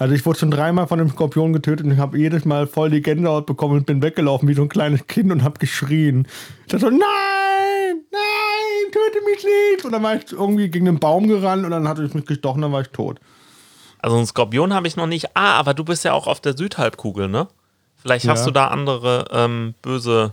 Also 0.00 0.14
ich 0.14 0.24
wurde 0.24 0.38
schon 0.38 0.50
dreimal 0.50 0.86
von 0.88 0.98
einem 0.98 1.10
Skorpion 1.10 1.52
getötet 1.52 1.84
und 1.84 1.92
ich 1.92 1.98
habe 1.98 2.16
jedes 2.16 2.46
Mal 2.46 2.66
voll 2.66 2.88
die 2.88 3.02
Gänsehaut 3.02 3.44
bekommen 3.44 3.74
und 3.76 3.84
bin 3.84 4.00
weggelaufen 4.02 4.48
wie 4.48 4.54
so 4.54 4.62
ein 4.62 4.70
kleines 4.70 5.06
Kind 5.06 5.30
und 5.30 5.42
habe 5.44 5.58
geschrien. 5.58 6.26
Ich 6.62 6.68
dachte 6.68 6.86
so, 6.86 6.90
nein, 6.90 7.00
nein, 8.10 8.92
töte 8.92 9.22
mich 9.26 9.44
nicht. 9.44 9.84
Und 9.84 9.92
dann 9.92 10.02
war 10.02 10.14
ich 10.16 10.32
irgendwie 10.32 10.70
gegen 10.70 10.88
einen 10.88 10.98
Baum 11.00 11.28
gerannt 11.28 11.66
und 11.66 11.70
dann 11.70 11.86
hatte 11.86 12.02
ich 12.02 12.14
mich 12.14 12.24
gestochen, 12.24 12.62
dann 12.62 12.72
war 12.72 12.80
ich 12.80 12.88
tot. 12.88 13.20
Also 13.98 14.16
einen 14.16 14.24
Skorpion 14.24 14.72
habe 14.72 14.86
ich 14.88 14.96
noch 14.96 15.06
nicht. 15.06 15.36
Ah, 15.36 15.58
aber 15.58 15.74
du 15.74 15.84
bist 15.84 16.02
ja 16.06 16.14
auch 16.14 16.26
auf 16.26 16.40
der 16.40 16.56
Südhalbkugel, 16.56 17.28
ne? 17.28 17.48
Vielleicht 17.96 18.26
hast 18.26 18.40
Ja. 18.40 18.46
du 18.46 18.50
da 18.52 18.68
andere 18.68 19.26
ähm, 19.32 19.74
böse 19.82 20.32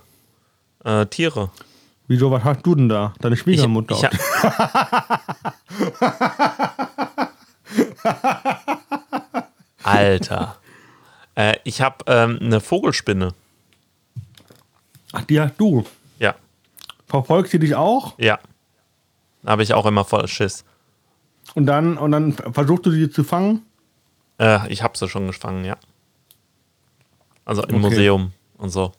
äh, 0.86 1.06
Tiere. 1.08 1.50
Wieso, 2.08 2.32
was 2.32 2.46
hast 2.46 2.66
du 2.66 2.74
denn 2.74 2.88
da? 2.88 3.14
Deine 3.20 3.36
Ich, 3.36 3.42
Schwiegermutter. 3.42 3.96
ich, 3.96 4.04
Alter. 9.84 10.58
Äh, 11.36 11.58
ich 11.66 11.82
habe 11.82 11.98
ähm, 12.08 12.40
eine 12.42 12.60
Vogelspinne. 12.60 13.32
Ach, 15.14 15.24
die 15.26 15.40
hast 15.40 15.54
du. 15.60 15.86
Ja, 16.18 16.34
Verfolgt 17.06 17.52
sie 17.52 17.60
dich 17.60 17.76
auch? 17.76 18.18
ja. 18.18 18.40
Da 19.44 19.52
habe 19.52 19.62
ich 19.62 19.72
auch 19.76 19.86
immer 19.86 20.04
voll 20.04 20.28
Schiss. 20.28 20.66
Und 21.54 21.68
dann, 21.68 21.96
und 22.00 22.12
dann 22.12 22.34
versuchst 22.34 22.88
du 22.88 22.92
sie 22.92 23.12
zu 23.12 23.24
fangen? 23.24 23.62
Äh, 24.40 24.68
ich 24.74 24.82
habe 24.82 24.98
sie 24.98 25.08
schon 25.08 25.28
gefangen, 25.28 25.64
ja. 25.64 25.78
Also 27.46 27.62
im 27.66 27.76
Okay. 27.76 27.80
Museum 27.90 28.34
und 28.58 28.70
so. 28.72 28.92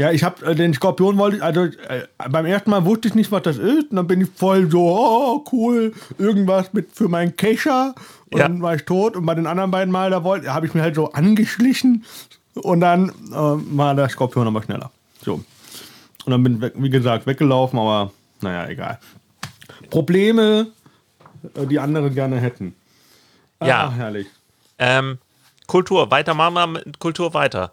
Ja, 0.00 0.10
ich 0.12 0.24
habe 0.24 0.46
äh, 0.46 0.54
den 0.54 0.72
Skorpion 0.72 1.18
wollte 1.18 1.36
ich, 1.36 1.42
also 1.42 1.64
äh, 1.64 2.06
beim 2.30 2.46
ersten 2.46 2.70
Mal 2.70 2.86
wusste 2.86 3.08
ich 3.08 3.14
nicht, 3.14 3.30
was 3.32 3.42
das 3.42 3.58
ist. 3.58 3.90
Und 3.90 3.96
dann 3.96 4.06
bin 4.06 4.22
ich 4.22 4.28
voll 4.34 4.70
so, 4.70 4.80
oh, 4.80 5.44
cool, 5.52 5.92
irgendwas 6.16 6.72
mit 6.72 6.88
für 6.94 7.06
meinen 7.08 7.36
Kescher. 7.36 7.94
Und 8.30 8.38
Ja. 8.38 8.48
dann 8.48 8.62
war 8.62 8.74
ich 8.76 8.84
tot. 8.86 9.14
Und 9.14 9.26
bei 9.26 9.34
den 9.34 9.46
anderen 9.46 9.70
beiden 9.70 9.92
Mal, 9.92 10.08
da 10.10 10.24
wollte, 10.24 10.54
habe 10.54 10.64
ich 10.66 10.72
mir 10.72 10.80
halt 10.80 10.94
so 10.94 11.12
angeschlichen. 11.12 12.06
Und 12.54 12.80
dann 12.80 13.10
äh, 13.10 13.34
war 13.34 13.94
der 13.94 14.08
Skorpion 14.08 14.46
aber 14.46 14.62
schneller. 14.62 14.90
So. 15.22 15.34
Und 15.34 16.30
dann 16.30 16.42
bin 16.44 16.54
ich, 16.54 16.60
weg- 16.62 16.74
wie 16.76 16.88
gesagt, 16.90 17.26
weggelaufen, 17.26 17.78
aber 17.78 18.10
naja, 18.40 18.68
egal. 18.70 18.98
Probleme, 19.90 20.68
äh, 21.54 21.66
die 21.66 21.78
andere 21.78 22.10
gerne 22.10 22.38
hätten. 22.38 22.74
Ja. 23.62 23.88
Ah, 23.88 23.92
herrlich. 23.92 24.26
Ähm, 24.78 25.18
Kultur, 25.66 26.10
weiter 26.10 26.32
machen 26.32 26.54
wir 26.54 26.66
mit 26.68 26.98
Kultur 26.98 27.34
weiter. 27.34 27.72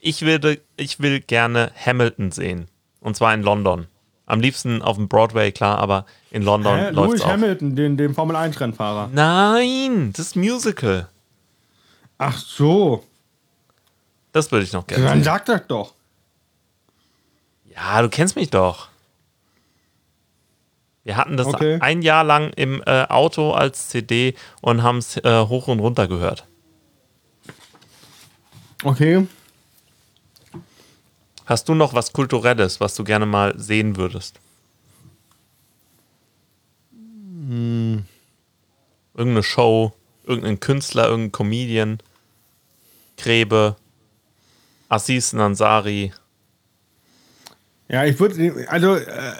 Ich 0.00 0.22
will, 0.22 0.60
ich 0.76 1.00
will 1.00 1.20
gerne 1.20 1.72
Hamilton 1.84 2.30
sehen. 2.30 2.68
Und 3.00 3.16
zwar 3.16 3.34
in 3.34 3.42
London. 3.42 3.86
Am 4.26 4.40
liebsten 4.40 4.82
auf 4.82 4.96
dem 4.96 5.08
Broadway, 5.08 5.52
klar, 5.52 5.78
aber 5.78 6.04
in 6.30 6.42
London 6.42 6.78
Hä? 6.78 6.90
läuft's 6.90 7.12
Lewis 7.14 7.22
auch. 7.22 7.28
Hamilton, 7.30 7.76
den, 7.76 7.96
den 7.96 8.14
Formel 8.14 8.36
1-Rennfahrer. 8.36 9.08
Nein, 9.12 10.12
das 10.12 10.26
ist 10.26 10.36
Musical. 10.36 11.08
Ach 12.18 12.36
so. 12.36 13.04
Das 14.32 14.52
würde 14.52 14.64
ich 14.64 14.72
noch 14.72 14.86
gerne 14.86 15.04
Dann 15.04 15.14
sehen. 15.18 15.24
sag 15.24 15.46
das 15.46 15.62
doch. 15.66 15.94
Ja, 17.74 18.02
du 18.02 18.08
kennst 18.10 18.36
mich 18.36 18.50
doch. 18.50 18.88
Wir 21.04 21.16
hatten 21.16 21.38
das 21.38 21.46
Okay. 21.46 21.78
ein 21.80 22.02
Jahr 22.02 22.22
lang 22.24 22.52
im 22.54 22.82
äh, 22.84 23.04
Auto 23.08 23.52
als 23.52 23.88
CD 23.88 24.34
und 24.60 24.82
haben 24.82 24.98
es 24.98 25.16
äh, 25.16 25.46
hoch 25.46 25.68
und 25.68 25.80
runter 25.80 26.06
gehört. 26.06 26.46
Okay. 28.84 29.26
Hast 31.48 31.66
du 31.70 31.74
noch 31.74 31.94
was 31.94 32.12
Kulturelles, 32.12 32.78
was 32.78 32.94
du 32.94 33.04
gerne 33.04 33.24
mal 33.24 33.58
sehen 33.58 33.96
würdest? 33.96 34.38
Irgendeine 39.14 39.42
Show, 39.42 39.94
irgendein 40.26 40.60
Künstler, 40.60 41.08
irgendein 41.08 41.32
Comedian, 41.32 41.98
Grebe, 43.16 43.76
Assis 44.90 45.32
Nansari. 45.32 46.12
Ja, 47.88 48.04
ich 48.04 48.20
würde, 48.20 48.66
also, 48.68 48.96
äh, 48.96 49.32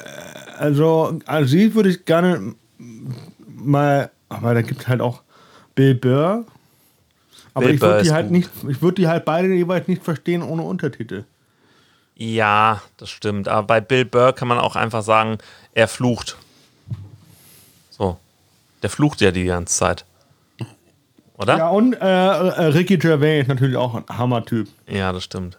also, 0.56 1.20
sie 1.44 1.74
würde 1.74 1.90
ich 1.90 2.06
gerne 2.06 2.54
mal, 3.46 4.10
aber 4.30 4.54
da 4.54 4.62
gibt 4.62 4.80
es 4.80 4.88
halt 4.88 5.02
auch 5.02 5.22
Bill 5.74 5.94
Burr. 5.94 6.46
Aber 7.52 7.66
Bill 7.66 7.74
ich 7.74 7.82
würde 7.82 8.02
die 8.02 8.12
halt 8.12 8.28
gut. 8.28 8.32
nicht, 8.32 8.50
ich 8.66 8.80
würde 8.80 9.02
die 9.02 9.08
halt 9.08 9.26
beide 9.26 9.52
jeweils 9.52 9.88
nicht 9.88 10.02
verstehen 10.02 10.40
ohne 10.40 10.62
Untertitel. 10.62 11.24
Ja, 12.18 12.82
das 12.96 13.10
stimmt. 13.10 13.46
Aber 13.46 13.64
bei 13.64 13.80
Bill 13.80 14.04
Burr 14.04 14.32
kann 14.32 14.48
man 14.48 14.58
auch 14.58 14.74
einfach 14.74 15.02
sagen, 15.02 15.38
er 15.72 15.86
flucht. 15.86 16.36
So. 17.90 18.18
Der 18.82 18.90
flucht 18.90 19.20
ja 19.20 19.30
die 19.30 19.44
ganze 19.44 19.76
Zeit. 19.76 20.04
Oder? 21.34 21.56
Ja, 21.56 21.68
und 21.68 21.94
äh, 21.94 21.98
äh, 21.98 22.64
Ricky 22.66 22.98
Gervais 22.98 23.42
ist 23.42 23.48
natürlich 23.48 23.76
auch 23.76 23.94
ein 23.94 24.04
Hammer-Typ. 24.08 24.68
Ja, 24.88 25.12
das 25.12 25.22
stimmt. 25.22 25.58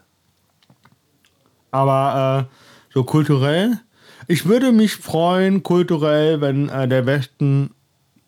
Aber 1.72 2.50
äh, 2.50 2.94
so 2.94 3.06
kulturell, 3.06 3.80
ich 4.28 4.46
würde 4.46 4.74
mich 4.74 4.98
freuen, 4.98 5.64
kulturell, 5.64 6.42
wenn 6.42 6.68
äh, 6.68 6.90
der 6.90 7.06
Westen, 7.06 7.74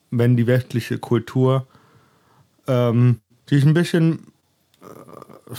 wenn 0.10 0.38
die 0.38 0.48
westliche 0.48 1.00
Kultur 1.00 1.68
ähm, 2.68 3.20
sich 3.50 3.66
ein 3.66 3.74
bisschen 3.74 4.28
äh, 4.82 5.56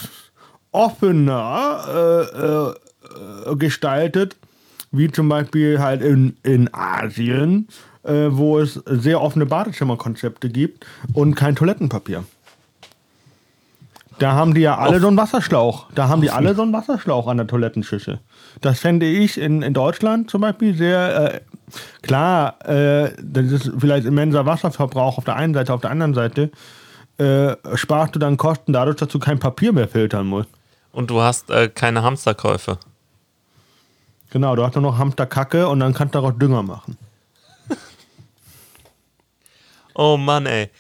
offener 0.72 2.74
äh, 3.46 3.50
äh, 3.50 3.56
gestaltet, 3.56 4.36
wie 4.90 5.10
zum 5.10 5.28
Beispiel 5.28 5.78
halt 5.78 6.02
in, 6.02 6.36
in 6.42 6.72
Asien, 6.72 7.68
äh, 8.02 8.28
wo 8.30 8.58
es 8.58 8.74
sehr 8.86 9.20
offene 9.20 9.46
Badezimmerkonzepte 9.46 10.48
gibt 10.48 10.86
und 11.12 11.34
kein 11.34 11.56
Toilettenpapier. 11.56 12.24
Da 14.18 14.32
haben 14.32 14.54
die 14.54 14.60
ja 14.60 14.78
alle 14.78 14.96
Auf- 14.96 15.02
so 15.02 15.08
einen 15.08 15.16
Wasserschlauch. 15.16 15.86
Da 15.94 16.08
haben 16.08 16.20
die 16.20 16.30
alle 16.30 16.54
so 16.54 16.62
einen 16.62 16.72
Wasserschlauch 16.72 17.26
an 17.26 17.38
der 17.38 17.46
Toilettenschüssel. 17.46 18.20
Das 18.60 18.78
fände 18.78 19.06
ich 19.06 19.38
in, 19.38 19.62
in 19.62 19.74
Deutschland 19.74 20.30
zum 20.30 20.42
Beispiel 20.42 20.76
sehr 20.76 21.34
äh, 21.34 21.40
klar. 22.02 22.56
Äh, 22.68 23.12
das 23.20 23.46
ist 23.46 23.72
vielleicht 23.78 24.06
immenser 24.06 24.46
Wasserverbrauch 24.46 25.18
auf 25.18 25.24
der 25.24 25.36
einen 25.36 25.54
Seite, 25.54 25.72
auf 25.72 25.80
der 25.80 25.90
anderen 25.90 26.14
Seite 26.14 26.50
äh, 27.18 27.56
sparst 27.74 28.14
du 28.14 28.18
dann 28.18 28.36
Kosten 28.36 28.72
dadurch, 28.72 28.96
dass 28.96 29.08
du 29.08 29.18
kein 29.18 29.38
Papier 29.38 29.72
mehr 29.72 29.88
filtern 29.88 30.26
musst. 30.26 30.50
Und 30.92 31.10
du 31.10 31.20
hast 31.20 31.50
äh, 31.50 31.68
keine 31.68 32.02
Hamsterkäufe. 32.02 32.78
Genau, 34.30 34.56
du 34.56 34.64
hast 34.64 34.74
nur 34.74 34.82
noch 34.82 34.98
Hamsterkacke 34.98 35.68
und 35.68 35.80
dann 35.80 35.92
kannst 35.92 36.14
du 36.14 36.20
daraus 36.20 36.38
Dünger 36.38 36.62
machen. 36.62 36.96
Oh 39.94 40.16
Mann, 40.16 40.46
ey. 40.46 40.70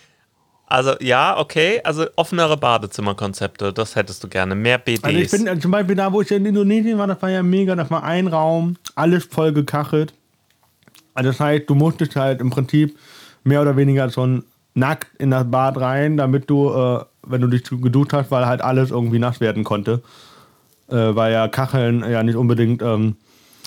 Also, 0.72 0.94
ja, 1.00 1.38
okay. 1.38 1.82
Also, 1.84 2.06
offenere 2.16 2.56
Badezimmerkonzepte, 2.56 3.74
das 3.74 3.94
hättest 3.94 4.24
du 4.24 4.28
gerne. 4.28 4.54
Mehr 4.54 4.78
BDs. 4.78 5.04
Also 5.04 5.18
ich 5.18 5.30
bin 5.30 5.46
äh, 5.46 5.58
zum 5.58 5.70
Beispiel 5.70 5.96
da, 5.96 6.10
wo 6.10 6.22
ich 6.22 6.30
in 6.30 6.46
Indonesien 6.46 6.96
war, 6.96 7.06
das 7.06 7.20
war 7.20 7.28
ja 7.28 7.42
mega, 7.42 7.76
das 7.76 7.90
war 7.90 8.04
ein 8.04 8.26
Raum, 8.26 8.76
alles 8.94 9.26
voll 9.26 9.52
gekachelt. 9.52 10.14
Also 11.12 11.28
das 11.28 11.40
heißt, 11.40 11.68
du 11.68 11.74
musstest 11.74 12.16
halt 12.16 12.40
im 12.40 12.48
Prinzip 12.48 12.98
mehr 13.44 13.60
oder 13.60 13.76
weniger 13.76 14.08
schon 14.08 14.44
nackt 14.72 15.08
in 15.20 15.30
das 15.30 15.50
Bad 15.50 15.78
rein, 15.78 16.16
damit 16.16 16.48
du, 16.48 16.70
äh, 16.70 17.04
wenn 17.26 17.40
du 17.40 17.48
dich 17.48 17.62
geduscht 17.64 18.12
hast, 18.12 18.30
weil 18.30 18.46
halt 18.46 18.62
alles 18.62 18.90
irgendwie 18.90 19.18
nass 19.18 19.40
werden 19.40 19.64
konnte. 19.64 20.02
Äh, 20.88 21.14
weil 21.14 21.32
ja 21.32 21.48
Kacheln 21.48 22.04
ja 22.08 22.22
nicht 22.22 22.36
unbedingt 22.36 22.82
ähm, 22.82 23.16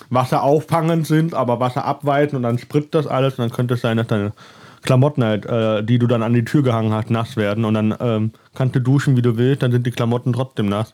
Wasser 0.10 0.44
auffangend 0.44 1.08
sind, 1.08 1.34
aber 1.34 1.60
Wasser 1.60 1.86
abweiten 1.86 2.36
und 2.36 2.44
dann 2.44 2.58
spritzt 2.58 2.94
das 2.94 3.08
alles 3.08 3.34
und 3.34 3.40
dann 3.40 3.56
könnte 3.56 3.76
es 3.76 3.82
sein, 3.82 3.98
dass 3.98 4.08
deine 4.08 4.34
Klamotten 4.82 5.24
halt, 5.24 5.46
äh, 5.46 5.84
die 5.84 5.98
du 5.98 6.08
dann 6.08 6.24
an 6.24 6.34
die 6.34 6.46
Tür 6.46 6.62
gehangen 6.62 6.94
hast, 6.94 7.10
nass 7.10 7.38
werden 7.38 7.66
und 7.66 7.74
dann 7.74 7.96
ähm, 8.00 8.32
kannst 8.54 8.76
du 8.76 8.82
duschen, 8.82 9.18
wie 9.18 9.22
du 9.22 9.38
willst, 9.38 9.64
dann 9.64 9.72
sind 9.72 9.88
die 9.88 9.92
Klamotten 9.92 10.34
trotzdem 10.34 10.68
nass. 10.68 10.94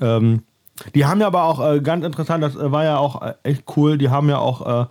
Ähm, 0.00 0.42
die 0.94 1.06
haben 1.06 1.20
ja 1.20 1.26
aber 1.26 1.44
auch 1.44 1.66
äh, 1.66 1.80
ganz 1.80 2.04
interessant, 2.04 2.42
das 2.42 2.54
äh, 2.56 2.70
war 2.70 2.84
ja 2.84 2.98
auch 2.98 3.22
äh, 3.22 3.34
echt 3.42 3.64
cool, 3.76 3.98
die 3.98 4.10
haben 4.10 4.28
ja 4.28 4.38
auch, 4.38 4.88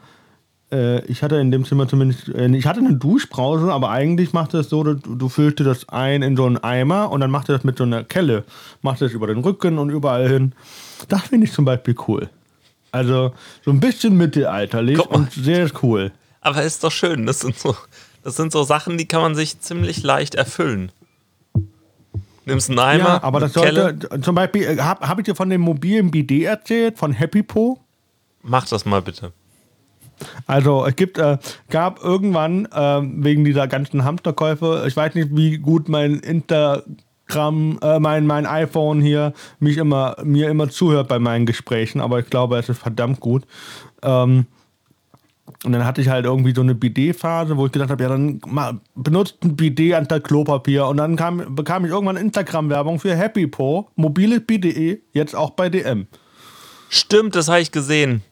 äh, 0.72 0.98
äh, 0.98 1.06
ich 1.06 1.24
hatte 1.24 1.38
in 1.38 1.52
dem 1.52 1.66
Zimmer 1.66 1.88
zumindest, 1.88 2.30
äh, 2.30 2.48
ich 2.56 2.66
hatte 2.66 2.80
eine 2.80 2.96
Duschbrause, 2.96 3.72
aber 3.72 3.90
eigentlich 3.90 4.34
machte 4.34 4.60
es 4.60 4.70
so, 4.70 4.84
du, 4.84 4.96
du 4.96 5.30
füllst 5.30 5.60
dir 5.60 5.64
das 5.64 5.90
ein 5.90 6.22
in 6.22 6.36
so 6.36 6.46
einen 6.46 6.58
Eimer 6.58 7.12
und 7.12 7.22
dann 7.22 7.32
macht 7.32 7.50
das 7.50 7.64
mit 7.64 7.78
so 7.78 7.84
einer 7.84 8.04
Kelle, 8.04 8.44
macht 8.82 9.02
das 9.02 9.14
über 9.14 9.28
den 9.28 9.40
Rücken 9.40 9.78
und 9.78 9.90
überall 9.90 10.28
hin. 10.28 10.54
Das 11.08 11.24
finde 11.24 11.46
ich 11.48 11.54
zum 11.54 11.66
Beispiel 11.66 11.96
cool. 12.08 12.30
Also 12.92 13.34
so 13.64 13.72
ein 13.72 13.80
bisschen 13.80 14.18
mittelalterlich 14.18 15.00
und 15.00 15.32
sehr 15.32 15.70
cool. 15.84 16.12
Aber 16.42 16.64
ist 16.64 16.84
doch 16.84 16.92
schön. 16.92 17.26
Das 17.26 17.42
sind 17.42 17.58
so, 17.60 17.76
das 18.24 18.36
sind 18.36 18.52
so 18.52 18.64
Sachen, 18.64 18.98
die 18.98 19.06
kann 19.06 19.22
man 19.22 19.36
sich 19.36 19.60
ziemlich 19.60 20.04
leicht 20.04 20.36
erfüllen. 20.36 20.92
Nimmst 22.46 22.70
einen 22.70 22.80
Eimer, 22.80 23.04
Ja, 23.04 23.24
aber 23.24 23.42
das 23.42 23.54
Kelle, 23.54 23.82
sollte, 23.82 24.22
zum 24.22 24.36
Beispiel, 24.36 24.82
habe 24.82 25.06
hab 25.08 25.20
ich 25.20 25.26
dir 25.26 25.36
von 25.36 25.50
dem 25.50 25.62
mobilen 25.62 26.12
Bidet 26.12 26.46
erzählt, 26.46 26.98
von 26.98 27.12
Happy 27.12 27.44
Po? 27.44 27.80
mach 28.42 28.66
das 28.68 28.86
mal 28.86 29.02
bitte. 29.02 29.34
Also 30.46 30.86
es 30.86 30.96
gibt, 30.96 31.18
äh, 31.18 31.38
gab 31.70 32.04
irgendwann 32.04 32.68
ähm, 32.74 33.24
wegen 33.24 33.46
dieser 33.46 33.68
ganzen 33.68 34.04
Hamsterkäufe, 34.04 34.86
ich 34.88 34.96
weiß 34.96 35.16
nicht, 35.16 35.30
wie 35.36 35.58
gut 35.58 35.90
mein 35.90 36.20
Instagram, 36.20 37.80
äh, 37.82 38.00
mein, 38.00 38.26
mein 38.26 38.46
iPhone 38.46 39.02
hier 39.02 39.34
mich 39.60 39.78
immer, 39.78 40.16
mir 40.24 40.50
immer 40.50 40.70
zuhört 40.70 41.08
bei 41.08 41.20
meinen 41.20 41.46
Gesprächen, 41.46 42.02
aber 42.02 42.20
ich 42.20 42.30
glaube, 42.30 42.58
es 42.58 42.70
ist 42.70 42.80
verdammt 42.80 43.20
gut. 43.20 43.44
Ähm, 44.04 44.46
und 45.64 45.72
dann 45.72 45.86
hatte 45.86 46.02
ich 46.02 46.10
halt 46.10 46.26
irgendwie 46.26 46.54
so 46.54 46.62
eine 46.62 46.76
Bidet-Phase, 46.76 47.58
wo 47.58 47.66
ich 47.66 47.72
gedacht 47.72 47.90
habe, 47.90 48.04
ja, 48.04 48.10
dann 48.10 48.40
mal, 48.46 48.80
benutzt 48.96 49.38
ein 49.44 49.56
Bidet 49.56 49.94
anstatt 49.94 50.24
Klopapier. 50.24 50.86
Und 50.88 50.98
dann 50.98 51.16
kam, 51.16 51.56
bekam 51.56 51.86
ich 51.86 51.92
irgendwann 51.92 52.18
Instagram-Werbung 52.18 53.00
für 53.00 53.16
Happy 53.16 53.48
Po, 53.48 53.90
mobiles 53.96 54.46
Bidet, 54.46 55.02
jetzt 55.14 55.36
auch 55.36 55.52
bei 55.52 55.70
DM. 55.70 56.08
Stimmt, 56.90 57.36
das 57.36 57.48
habe 57.48 57.62
ich 57.62 57.72
gesehen. 57.72 58.24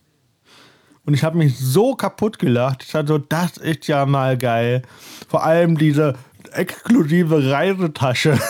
Und 1.06 1.13
ich 1.13 1.24
habe 1.24 1.38
mich 1.38 1.58
so 1.58 1.96
kaputt 1.96 2.39
gelacht. 2.39 2.84
Ich 2.84 2.91
dachte 2.91 3.08
so, 3.08 3.18
das 3.18 3.58
ist 3.58 3.88
ja 3.88 4.06
mal 4.06 4.38
geil. 4.38 4.82
Vor 5.28 5.44
allem 5.44 5.78
diese 5.78 6.15
exklusive 6.52 7.52
Reisetasche. 7.52 8.39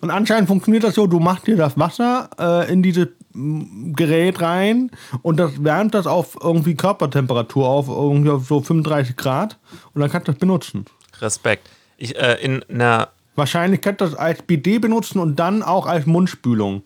Und 0.00 0.10
anscheinend 0.10 0.48
funktioniert 0.48 0.84
das 0.84 0.96
so, 0.96 1.06
du 1.06 1.18
machst 1.18 1.46
dir 1.46 1.56
das 1.56 1.78
Wasser 1.78 2.28
äh, 2.38 2.70
in 2.70 2.82
dieses 2.82 3.08
mm, 3.32 3.94
Gerät 3.94 4.42
rein 4.42 4.90
und 5.22 5.38
das 5.38 5.64
wärmt 5.64 5.94
das 5.94 6.06
auf 6.06 6.36
irgendwie 6.42 6.74
Körpertemperatur 6.74 7.66
auf, 7.66 7.88
irgendwie 7.88 8.28
auf 8.28 8.46
so 8.46 8.60
35 8.60 9.16
Grad 9.16 9.56
und 9.94 10.02
dann 10.02 10.10
kannst 10.10 10.28
du 10.28 10.32
das 10.32 10.38
benutzen. 10.38 10.84
Respekt. 11.22 11.70
Ich, 11.96 12.16
äh, 12.16 12.34
in 12.42 12.62
einer, 12.64 13.08
Wahrscheinlich 13.36 13.80
kannst 13.80 14.00
du 14.00 14.04
das 14.04 14.14
als 14.14 14.42
BD 14.42 14.78
benutzen 14.78 15.18
und 15.18 15.36
dann 15.36 15.62
auch 15.62 15.86
als 15.86 16.06
Mundspülung. 16.06 16.82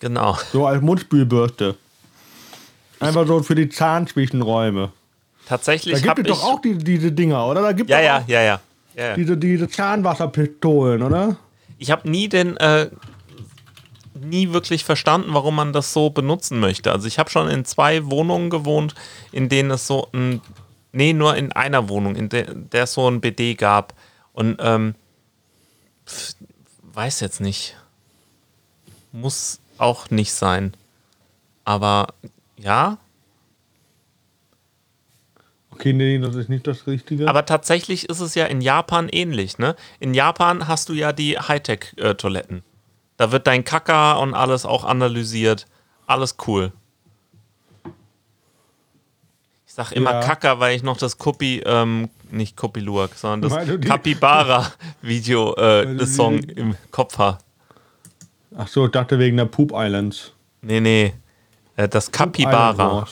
Genau. 0.00 0.36
So 0.52 0.66
als 0.66 0.82
Mundspülbürste. 0.82 1.76
Einfach 2.98 3.26
so 3.26 3.42
für 3.42 3.54
die 3.54 3.68
Zahnzwischenräume. 3.68 4.92
Da 5.44 5.56
Tatsächlich 5.56 5.94
gibt 5.96 6.08
habe 6.08 6.22
es 6.22 6.28
doch 6.28 6.44
auch 6.44 6.60
die, 6.60 6.76
diese 6.76 7.10
Dinger, 7.12 7.46
oder? 7.46 7.62
Da 7.62 7.72
gibt 7.72 7.90
ja, 7.90 8.00
ja, 8.00 8.24
ja, 8.26 8.42
ja, 8.42 8.60
ja. 8.94 9.14
diese, 9.14 9.36
diese 9.36 9.68
Zahnwasserpistolen, 9.68 11.02
oder? 11.02 11.36
Ich 11.78 11.90
habe 11.90 12.08
nie 12.08 12.28
den, 12.28 12.56
äh, 12.58 12.90
nie 14.14 14.52
wirklich 14.52 14.84
verstanden, 14.84 15.32
warum 15.32 15.56
man 15.56 15.72
das 15.72 15.92
so 15.92 16.10
benutzen 16.10 16.60
möchte. 16.60 16.92
Also 16.92 17.06
ich 17.06 17.18
habe 17.18 17.30
schon 17.30 17.48
in 17.48 17.64
zwei 17.64 18.04
Wohnungen 18.10 18.50
gewohnt, 18.50 18.94
in 19.32 19.48
denen 19.48 19.70
es 19.70 19.86
so 19.86 20.08
ein, 20.12 20.40
nee, 20.92 21.12
nur 21.12 21.36
in 21.36 21.52
einer 21.52 21.88
Wohnung, 21.88 22.16
in 22.16 22.28
der, 22.28 22.54
der 22.54 22.84
es 22.84 22.92
so 22.92 23.08
ein 23.08 23.20
BD 23.20 23.54
gab. 23.54 23.94
Und 24.32 24.56
ähm, 24.60 24.94
weiß 26.92 27.20
jetzt 27.20 27.40
nicht. 27.40 27.76
Muss 29.12 29.60
auch 29.80 30.10
nicht 30.10 30.32
sein. 30.32 30.74
Aber 31.64 32.08
ja, 32.56 32.98
Okay, 35.72 35.94
nee, 35.94 36.18
das 36.18 36.34
ist 36.34 36.50
nicht 36.50 36.66
das 36.66 36.86
Richtige. 36.86 37.26
aber 37.26 37.46
tatsächlich 37.46 38.06
ist 38.10 38.20
es 38.20 38.34
ja 38.34 38.44
in 38.44 38.60
Japan 38.60 39.08
ähnlich, 39.08 39.56
ne? 39.56 39.76
In 39.98 40.12
Japan 40.12 40.68
hast 40.68 40.90
du 40.90 40.92
ja 40.92 41.14
die 41.14 41.38
Hightech-Toiletten. 41.38 42.62
Da 43.16 43.32
wird 43.32 43.46
dein 43.46 43.64
Kacker 43.64 44.20
und 44.20 44.34
alles 44.34 44.66
auch 44.66 44.84
analysiert. 44.84 45.64
Alles 46.06 46.36
cool. 46.46 46.72
Ich 49.66 49.72
sag 49.72 49.92
immer 49.92 50.12
Ja. 50.12 50.20
Kacker, 50.20 50.60
weil 50.60 50.76
ich 50.76 50.82
noch 50.82 50.98
das 50.98 51.16
Kopi, 51.16 51.62
ähm, 51.64 52.10
nicht 52.30 52.56
Kopi 52.56 52.80
Luwak, 52.80 53.14
sondern 53.14 53.48
das 53.50 53.80
Capybara-Video, 53.88 55.54
äh, 55.56 56.04
Song 56.06 56.40
im 56.40 56.76
Kopf 56.90 57.16
habe. 57.16 57.38
Ach 58.56 58.68
so, 58.68 58.86
ich 58.86 58.92
dachte 58.92 59.18
wegen 59.18 59.36
der 59.36 59.44
Poop 59.46 59.72
Islands. 59.74 60.32
Nee, 60.62 60.80
nee. 60.80 61.14
Äh, 61.76 61.88
das 61.88 62.10
Capybara. 62.10 63.06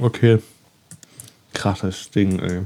Okay. 0.00 0.38
Krasses 1.52 2.10
Ding, 2.10 2.38
ey. 2.40 2.64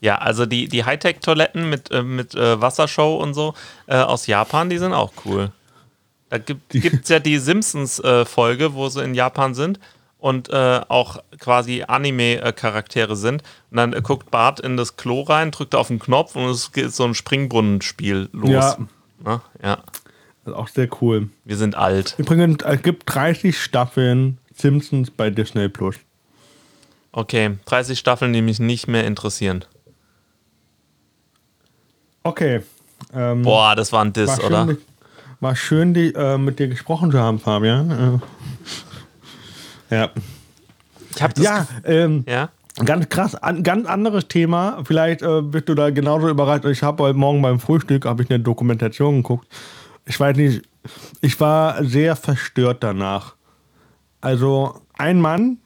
Ja, 0.00 0.18
also 0.18 0.46
die, 0.46 0.68
die 0.68 0.84
Hightech-Toiletten 0.84 1.68
mit, 1.68 1.90
äh, 1.90 2.02
mit 2.02 2.34
äh, 2.34 2.60
Wassershow 2.60 3.16
und 3.16 3.34
so 3.34 3.54
äh, 3.86 3.96
aus 3.96 4.26
Japan, 4.26 4.68
die 4.68 4.78
sind 4.78 4.92
auch 4.92 5.12
cool. 5.24 5.52
Da 6.28 6.38
gibt 6.70 6.74
es 6.74 7.08
ja 7.08 7.20
die 7.20 7.38
Simpsons-Folge, 7.38 8.74
wo 8.74 8.88
sie 8.88 9.04
in 9.04 9.14
Japan 9.14 9.54
sind 9.54 9.78
und 10.18 10.50
äh, 10.50 10.80
auch 10.88 11.22
quasi 11.38 11.84
Anime-Charaktere 11.86 13.16
sind. 13.16 13.42
Und 13.70 13.76
dann 13.76 13.92
äh, 13.92 14.00
guckt 14.02 14.30
Bart 14.30 14.60
in 14.60 14.76
das 14.76 14.96
Klo 14.96 15.22
rein, 15.22 15.50
drückt 15.50 15.74
auf 15.74 15.88
den 15.88 15.98
Knopf 15.98 16.36
und 16.36 16.48
es 16.48 16.72
geht 16.72 16.92
so 16.92 17.04
ein 17.04 17.14
Springbrunnenspiel 17.14 18.28
los. 18.32 18.50
Ja. 18.50 18.78
Ne? 19.24 19.40
ja, 19.62 19.76
Das 20.44 20.52
ist 20.52 20.54
auch 20.54 20.68
sehr 20.68 20.88
cool. 21.00 21.28
wir 21.44 21.56
sind 21.56 21.74
alt. 21.74 22.14
Übrigens, 22.18 22.62
es 22.64 22.82
gibt 22.82 23.02
30 23.14 23.60
Staffeln 23.60 24.38
Simpsons 24.54 25.10
bei 25.10 25.30
Disney 25.30 25.68
Plus. 25.68 25.96
Okay, 27.12 27.58
30 27.66 27.98
Staffeln, 27.98 28.32
die 28.32 28.42
mich 28.42 28.58
nicht 28.58 28.88
mehr 28.88 29.06
interessieren. 29.06 29.64
Okay. 32.22 32.62
Ähm, 33.12 33.42
Boah, 33.42 33.74
das 33.76 33.92
war 33.92 34.04
ein 34.04 34.12
Diss, 34.12 34.28
war 34.28 34.36
schön, 34.36 34.46
oder? 34.46 34.76
war 35.40 35.56
schön, 35.56 35.92
die, 35.92 36.14
äh, 36.14 36.38
mit 36.38 36.58
dir 36.58 36.68
gesprochen 36.68 37.10
zu 37.10 37.18
haben, 37.18 37.38
Fabian. 37.40 38.20
Äh, 39.90 39.94
ja. 39.96 40.10
Ich 41.14 41.22
hab 41.22 41.34
das 41.34 41.44
Ja, 41.44 41.66
ähm, 41.84 42.24
ja. 42.26 42.48
Ganz 42.84 43.08
krass, 43.08 43.34
an, 43.34 43.62
ganz 43.62 43.86
anderes 43.86 44.28
Thema. 44.28 44.82
Vielleicht 44.84 45.22
äh, 45.22 45.42
bist 45.42 45.68
du 45.68 45.74
da 45.74 45.90
genauso 45.90 46.28
überrascht. 46.28 46.64
Ich 46.64 46.82
habe 46.82 47.02
heute 47.04 47.18
Morgen 47.18 47.42
beim 47.42 47.60
Frühstück 47.60 48.04
habe 48.06 48.22
ich 48.22 48.30
eine 48.30 48.40
Dokumentation 48.40 49.16
geguckt. 49.18 49.46
Ich 50.06 50.18
weiß 50.18 50.36
nicht, 50.36 50.62
ich 51.20 51.38
war 51.40 51.84
sehr 51.84 52.16
verstört 52.16 52.82
danach. 52.82 53.34
Also 54.20 54.80
ein 54.94 55.20
Mann 55.20 55.58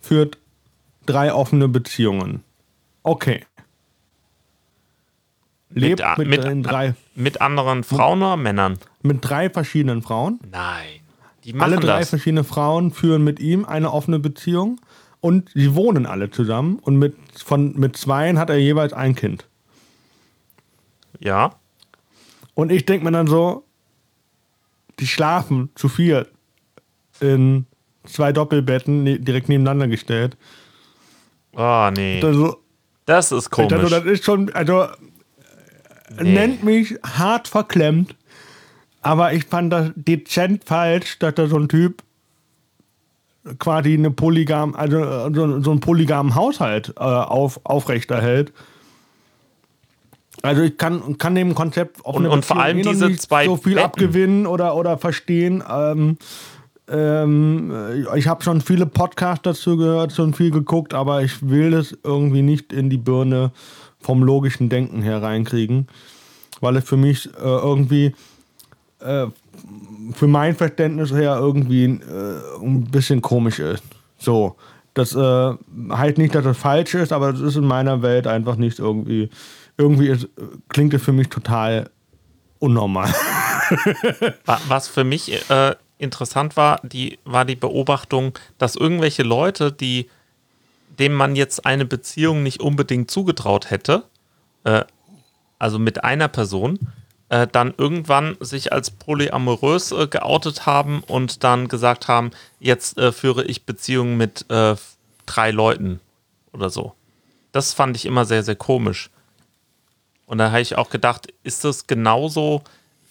führt 0.00 0.38
drei 1.06 1.32
offene 1.32 1.68
Beziehungen. 1.68 2.42
Okay. 3.02 3.44
Lebt 5.70 6.02
a- 6.02 6.16
mit, 6.18 6.44
den 6.44 6.62
drei, 6.62 6.94
mit 7.14 7.40
anderen 7.40 7.84
Frauen 7.84 8.22
oder 8.22 8.36
Männern? 8.36 8.78
mit 9.02 9.18
drei 9.20 9.48
verschiedenen 9.48 10.02
Frauen. 10.02 10.38
Nein. 10.50 11.00
Die 11.44 11.52
machen 11.52 11.72
Alle 11.72 11.80
drei 11.80 12.00
das. 12.00 12.10
verschiedene 12.10 12.44
Frauen 12.44 12.90
führen 12.90 13.22
mit 13.24 13.38
ihm 13.40 13.64
eine 13.64 13.92
offene 13.92 14.18
Beziehung 14.18 14.80
und 15.20 15.50
sie 15.54 15.74
wohnen 15.74 16.06
alle 16.06 16.30
zusammen 16.30 16.78
und 16.78 16.96
mit, 16.96 17.16
von, 17.44 17.78
mit 17.78 17.96
zweien 17.96 18.38
hat 18.38 18.50
er 18.50 18.56
jeweils 18.58 18.92
ein 18.92 19.14
Kind. 19.14 19.46
Ja. 21.20 21.54
Und 22.54 22.70
ich 22.70 22.86
denke 22.86 23.04
mir 23.04 23.12
dann 23.12 23.26
so, 23.26 23.64
die 25.00 25.06
schlafen 25.06 25.70
zu 25.74 25.88
viert 25.88 26.30
in 27.20 27.66
zwei 28.04 28.32
Doppelbetten 28.32 29.02
ne, 29.02 29.18
direkt 29.18 29.48
nebeneinander 29.48 29.88
gestellt. 29.88 30.36
Oh, 31.54 31.90
nee. 31.94 32.20
Also, 32.22 32.58
Das 33.06 33.32
ist 33.32 33.50
komisch. 33.50 33.90
das 33.90 34.04
ist 34.04 34.24
schon, 34.24 34.52
also 34.54 34.86
Nee. 36.20 36.32
nennt 36.32 36.64
mich 36.64 36.98
hart 37.04 37.48
verklemmt, 37.48 38.16
aber 39.02 39.34
ich 39.34 39.44
fand 39.44 39.72
das 39.72 39.90
dezent 39.94 40.64
falsch, 40.64 41.18
dass 41.18 41.34
da 41.34 41.46
so 41.48 41.58
ein 41.58 41.68
Typ 41.68 42.02
quasi 43.58 43.94
eine 43.94 44.10
polygam, 44.10 44.74
also 44.74 45.30
so, 45.34 45.60
so 45.60 45.70
einen 45.70 45.80
polygamen 45.80 46.34
Haushalt 46.34 46.94
äh, 46.96 47.00
auf, 47.02 47.60
aufrechterhält. 47.64 48.52
Also 50.42 50.62
ich 50.62 50.76
kann, 50.76 51.18
kann 51.18 51.34
dem 51.34 51.54
Konzept 51.54 52.04
offene 52.04 52.28
Und- 52.28 52.34
und 52.36 52.44
vor 52.44 52.60
allem 52.60 52.78
eh 52.78 52.82
diese 52.82 53.08
nicht 53.08 53.22
zwei 53.22 53.46
so 53.46 53.56
viel 53.56 53.74
Betten. 53.74 53.86
abgewinnen 53.86 54.46
oder, 54.46 54.76
oder 54.76 54.96
verstehen. 54.98 55.64
Ähm, 55.68 56.16
ähm, 56.88 57.72
ich 58.14 58.28
habe 58.28 58.42
schon 58.42 58.60
viele 58.60 58.86
Podcasts 58.86 59.42
dazu 59.42 59.76
gehört, 59.76 60.12
schon 60.12 60.34
viel 60.34 60.50
geguckt, 60.50 60.94
aber 60.94 61.22
ich 61.22 61.48
will 61.48 61.72
das 61.72 61.96
irgendwie 62.04 62.42
nicht 62.42 62.72
in 62.72 62.88
die 62.88 62.98
Birne 62.98 63.50
vom 64.00 64.22
logischen 64.22 64.68
Denken 64.68 65.02
her 65.02 65.22
reinkriegen, 65.22 65.88
weil 66.60 66.76
es 66.76 66.84
für 66.84 66.96
mich 66.96 67.26
äh, 67.26 67.30
irgendwie 67.42 68.14
äh, 69.00 69.26
für 70.12 70.26
mein 70.26 70.54
Verständnis 70.56 71.12
her 71.12 71.36
irgendwie 71.38 71.84
äh, 71.84 72.40
ein 72.62 72.84
bisschen 72.90 73.20
komisch 73.22 73.58
ist. 73.58 73.82
So. 74.18 74.56
Das 74.94 75.14
äh, 75.14 75.52
heißt 75.92 76.18
nicht, 76.18 76.34
dass 76.34 76.42
das 76.44 76.58
falsch 76.58 76.94
ist, 76.94 77.12
aber 77.12 77.30
das 77.32 77.40
ist 77.40 77.56
in 77.56 77.64
meiner 77.64 78.02
Welt 78.02 78.26
einfach 78.26 78.56
nicht 78.56 78.78
irgendwie. 78.80 79.30
Irgendwie 79.76 80.08
ist, 80.08 80.28
klingt 80.68 80.92
es 80.94 81.02
für 81.02 81.12
mich 81.12 81.28
total 81.28 81.88
unnormal. 82.58 83.08
Wa- 84.44 84.60
Was 84.66 84.88
für 84.88 85.04
mich 85.04 85.48
äh, 85.50 85.76
interessant 85.98 86.56
war, 86.56 86.80
die, 86.82 87.18
war 87.24 87.44
die 87.44 87.54
Beobachtung, 87.54 88.36
dass 88.58 88.74
irgendwelche 88.74 89.22
Leute, 89.22 89.70
die 89.70 90.08
dem 90.98 91.14
man 91.14 91.36
jetzt 91.36 91.64
eine 91.64 91.84
Beziehung 91.84 92.42
nicht 92.42 92.60
unbedingt 92.60 93.08
zugetraut 93.08 93.70
hätte, 93.70 94.02
äh, 94.64 94.82
also 95.60 95.78
mit 95.78 96.02
einer 96.02 96.26
Person, 96.26 96.78
äh, 97.28 97.46
dann 97.46 97.74
irgendwann 97.76 98.36
sich 98.40 98.72
als 98.72 98.90
polyamorös 98.90 99.92
äh, 99.92 100.06
geoutet 100.06 100.66
haben 100.66 101.02
und 101.06 101.44
dann 101.44 101.68
gesagt 101.68 102.08
haben, 102.08 102.30
jetzt 102.60 102.98
äh, 102.98 103.12
führe 103.12 103.44
ich 103.44 103.64
Beziehungen 103.64 104.16
mit 104.16 104.50
äh, 104.50 104.76
drei 105.26 105.50
Leuten 105.50 106.00
oder 106.52 106.70
so. 106.70 106.94
Das 107.52 107.74
fand 107.74 107.96
ich 107.96 108.06
immer 108.06 108.24
sehr, 108.24 108.42
sehr 108.42 108.56
komisch. 108.56 109.10
Und 110.26 110.38
da 110.38 110.50
habe 110.50 110.60
ich 110.60 110.76
auch 110.76 110.90
gedacht, 110.90 111.28
ist 111.42 111.64
das 111.64 111.86
genauso 111.86 112.62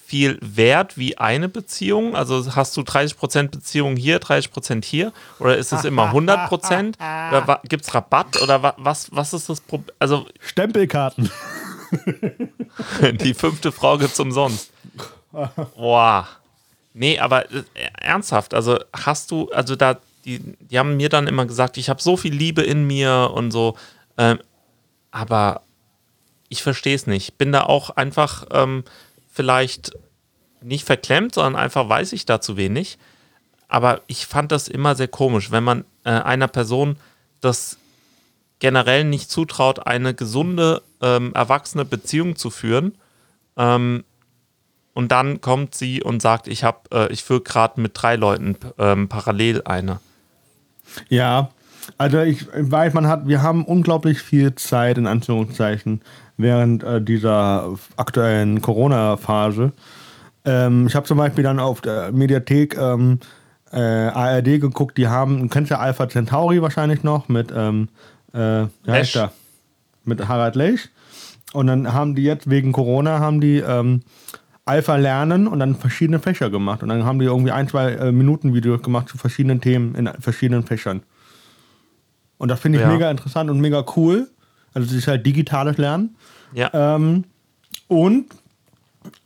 viel 0.07 0.37
wert 0.41 0.97
wie 0.97 1.17
eine 1.17 1.49
Beziehung? 1.49 2.15
Also 2.15 2.55
hast 2.55 2.77
du 2.77 2.81
30% 2.81 3.49
Beziehung 3.49 3.97
hier, 3.97 4.21
30% 4.21 4.85
hier? 4.85 5.11
Oder 5.39 5.57
ist 5.57 5.73
es 5.73 5.83
immer 5.83 6.13
100%? 6.13 6.95
Oder 7.29 7.61
gibt 7.67 7.83
es 7.83 7.93
Rabatt? 7.93 8.41
Oder 8.41 8.63
wa 8.63 8.73
was, 8.77 9.09
was 9.11 9.33
ist 9.33 9.49
das 9.49 9.59
Problem? 9.59 9.93
Also 9.99 10.25
Stempelkarten. 10.39 11.29
die 13.21 13.33
fünfte 13.33 13.71
Frau 13.71 13.97
gibt's 13.97 14.19
umsonst. 14.19 14.71
Boah. 15.75 16.27
Nee, 16.93 17.19
aber 17.19 17.51
äh, 17.51 17.63
ernsthaft, 17.99 18.53
also 18.53 18.79
hast 18.91 19.29
du, 19.29 19.49
also 19.51 19.75
da, 19.75 19.99
die, 20.25 20.39
die 20.39 20.79
haben 20.79 20.97
mir 20.97 21.09
dann 21.09 21.27
immer 21.27 21.45
gesagt, 21.45 21.77
ich 21.77 21.89
habe 21.89 22.01
so 22.01 22.17
viel 22.17 22.33
Liebe 22.33 22.63
in 22.63 22.87
mir 22.87 23.31
und 23.33 23.51
so, 23.51 23.77
ähm, 24.17 24.39
aber 25.11 25.61
ich 26.49 26.63
verstehe 26.63 26.95
es 26.95 27.07
nicht. 27.07 27.37
Bin 27.37 27.51
da 27.51 27.63
auch 27.63 27.91
einfach 27.91 28.45
ähm, 28.51 28.83
vielleicht 29.29 29.91
nicht 30.61 30.85
verklemmt, 30.85 31.35
sondern 31.35 31.55
einfach 31.55 31.87
weiß 31.87 32.13
ich 32.13 32.25
da 32.25 32.41
zu 32.41 32.57
wenig. 32.57 32.97
Aber 33.67 34.01
ich 34.07 34.25
fand 34.25 34.51
das 34.51 34.67
immer 34.67 34.95
sehr 34.95 35.07
komisch, 35.07 35.51
wenn 35.51 35.63
man 35.63 35.85
äh, 36.03 36.09
einer 36.09 36.47
Person 36.47 36.97
das 37.41 37.77
generell 38.59 39.03
nicht 39.03 39.29
zutraut, 39.29 39.85
eine 39.85 40.13
gesunde, 40.13 40.81
ähm, 41.01 41.31
erwachsene 41.33 41.85
Beziehung 41.85 42.35
zu 42.35 42.49
führen. 42.49 42.97
Ähm, 43.55 44.03
und 44.93 45.11
dann 45.11 45.41
kommt 45.41 45.75
sie 45.75 46.01
und 46.01 46.21
sagt, 46.21 46.47
ich 46.47 46.63
habe, 46.63 46.79
äh, 46.91 47.13
ich 47.13 47.23
führe 47.23 47.41
gerade 47.41 47.79
mit 47.79 47.91
drei 47.93 48.15
Leuten 48.15 48.57
ähm, 48.79 49.07
parallel 49.07 49.61
eine. 49.65 49.99
Ja, 51.09 51.49
also 51.97 52.21
ich 52.21 52.47
weiß, 52.51 52.93
man 52.93 53.07
hat, 53.07 53.27
wir 53.27 53.41
haben 53.41 53.63
unglaublich 53.63 54.19
viel 54.21 54.55
Zeit, 54.55 54.97
in 54.97 55.07
Anführungszeichen, 55.07 56.01
während 56.37 56.83
äh, 56.83 57.01
dieser 57.01 57.75
aktuellen 57.95 58.61
Corona-Phase. 58.61 59.71
Ähm, 60.45 60.87
ich 60.87 60.95
habe 60.95 61.05
zum 61.05 61.17
Beispiel 61.17 61.43
dann 61.43 61.59
auf 61.59 61.81
der 61.81 62.11
Mediathek 62.11 62.77
ähm, 62.77 63.19
äh, 63.71 63.79
ARD 63.79 64.59
geguckt, 64.61 64.97
die 64.97 65.07
haben, 65.07 65.41
du 65.41 65.47
kennst 65.47 65.71
ja 65.71 65.79
Alpha 65.79 66.07
Centauri 66.09 66.61
wahrscheinlich 66.61 67.03
noch 67.03 67.27
mit, 67.29 67.53
ähm, 67.55 67.89
äh, 68.33 68.65
Lesch. 68.83 69.17
Mit 70.03 70.27
Harald 70.27 70.55
Lesch. 70.55 70.89
Und 71.53 71.67
dann 71.67 71.93
haben 71.93 72.15
die 72.15 72.23
jetzt 72.23 72.49
wegen 72.49 72.71
Corona 72.71 73.19
haben 73.19 73.41
die 73.41 73.57
ähm, 73.57 74.01
Alpha 74.65 74.95
lernen 74.97 75.47
und 75.47 75.59
dann 75.59 75.75
verschiedene 75.75 76.19
Fächer 76.19 76.49
gemacht. 76.49 76.83
Und 76.83 76.89
dann 76.89 77.05
haben 77.05 77.19
die 77.19 77.25
irgendwie 77.25 77.51
ein, 77.51 77.67
zwei 77.67 77.93
äh, 77.93 78.11
Minuten 78.11 78.53
Videos 78.53 78.81
gemacht 78.81 79.07
zu 79.09 79.17
verschiedenen 79.17 79.61
Themen 79.61 79.95
in 79.95 80.09
verschiedenen 80.19 80.63
Fächern. 80.63 81.03
Und 82.37 82.49
das 82.49 82.59
finde 82.59 82.79
ich 82.79 82.83
Ja. 82.83 82.91
mega 82.91 83.09
interessant 83.09 83.49
und 83.49 83.59
mega 83.59 83.83
cool. 83.95 84.29
Also 84.73 84.87
es 84.89 84.93
ist 84.93 85.07
halt 85.07 85.25
digitales 85.25 85.77
Lernen. 85.77 86.15
Ja. 86.53 86.69
Ähm, 86.73 87.23
und 87.87 88.25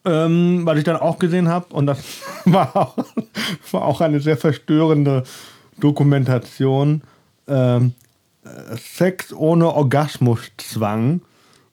ähm, 0.06 0.62
was 0.64 0.78
ich 0.78 0.84
dann 0.84 0.98
auch 0.98 1.18
gesehen 1.20 1.48
habe, 1.50 1.74
und 1.74 1.88
das 1.88 2.00
war 2.46 2.76
auch, 2.76 2.98
war 3.72 3.82
auch 3.84 4.02
eine 4.02 4.20
sehr 4.20 4.38
verstörende 4.38 5.24
Dokumentation, 5.80 7.02
ähm, 7.48 7.88
äh, 7.88 7.92
Sex 8.96 9.34
ohne 9.34 9.74
Orgasmuszwang. 9.74 11.22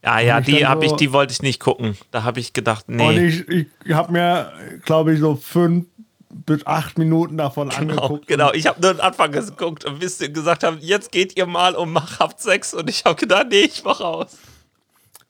ja, 0.04 0.20
ja, 0.20 0.40
die 0.40 0.66
habe 0.66 0.84
ich, 0.86 0.92
die 0.92 1.12
wollte 1.12 1.32
ich 1.32 1.42
nicht 1.42 1.60
gucken. 1.60 1.96
Da 2.10 2.22
habe 2.24 2.40
ich 2.40 2.52
gedacht, 2.52 2.84
Und 2.88 2.96
nee. 2.96 3.26
ich, 3.26 3.44
ich 3.84 3.92
habe 3.92 4.12
mir, 4.12 4.52
glaube 4.84 5.14
ich, 5.14 5.20
so 5.20 5.34
fünf 5.36 5.86
bis 6.30 6.66
acht 6.66 6.98
Minuten 6.98 7.38
davon 7.38 7.70
Genau, 7.70 7.80
angeguckt. 8.02 8.26
genau. 8.26 8.52
Ich 8.52 8.66
habe 8.66 8.80
nur 8.80 8.92
den 8.94 9.00
Anfang 9.00 9.32
geguckt 9.32 9.84
und 9.86 9.98
bis 9.98 10.18
sie 10.18 10.30
gesagt 10.32 10.62
haben, 10.62 10.78
jetzt 10.80 11.10
geht 11.10 11.36
ihr 11.38 11.46
mal 11.46 11.74
und 11.74 11.90
macht 11.90 12.20
habt 12.20 12.40
Sex 12.40 12.74
und 12.74 12.88
ich 12.90 13.04
habe 13.04 13.16
gedacht, 13.16 13.46
nee, 13.50 13.60
ich 13.60 13.82
mach 13.84 14.00
aus. 14.00 14.36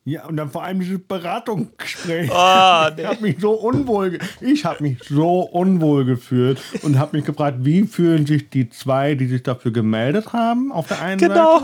Ja, 0.09 0.25
und 0.25 0.39
dann 0.39 0.49
vor 0.49 0.65
allem 0.65 0.81
dieses 0.81 1.01
Beratungsgespräch. 1.07 2.33
Ah, 2.33 2.91
Ich 2.97 3.05
habe 3.05 3.21
mich 3.21 3.37
so 3.41 3.51
unwohl, 3.53 4.19
ich 4.41 4.65
habe 4.65 4.83
mich 4.83 4.97
so 5.07 5.41
unwohl 5.43 6.07
gefühlt 6.07 6.63
und 6.81 6.99
habe 6.99 7.15
mich 7.19 7.27
gefragt, 7.27 7.59
wie 7.61 7.83
fühlen 7.87 8.25
sich 8.25 8.49
die 8.49 8.71
zwei, 8.71 9.15
die 9.17 9.27
sich 9.27 9.43
dafür 9.43 9.71
gemeldet 9.71 10.33
haben, 10.33 10.73
auf 10.73 10.87
der 10.89 11.03
einen 11.03 11.21
Genau. 11.21 11.61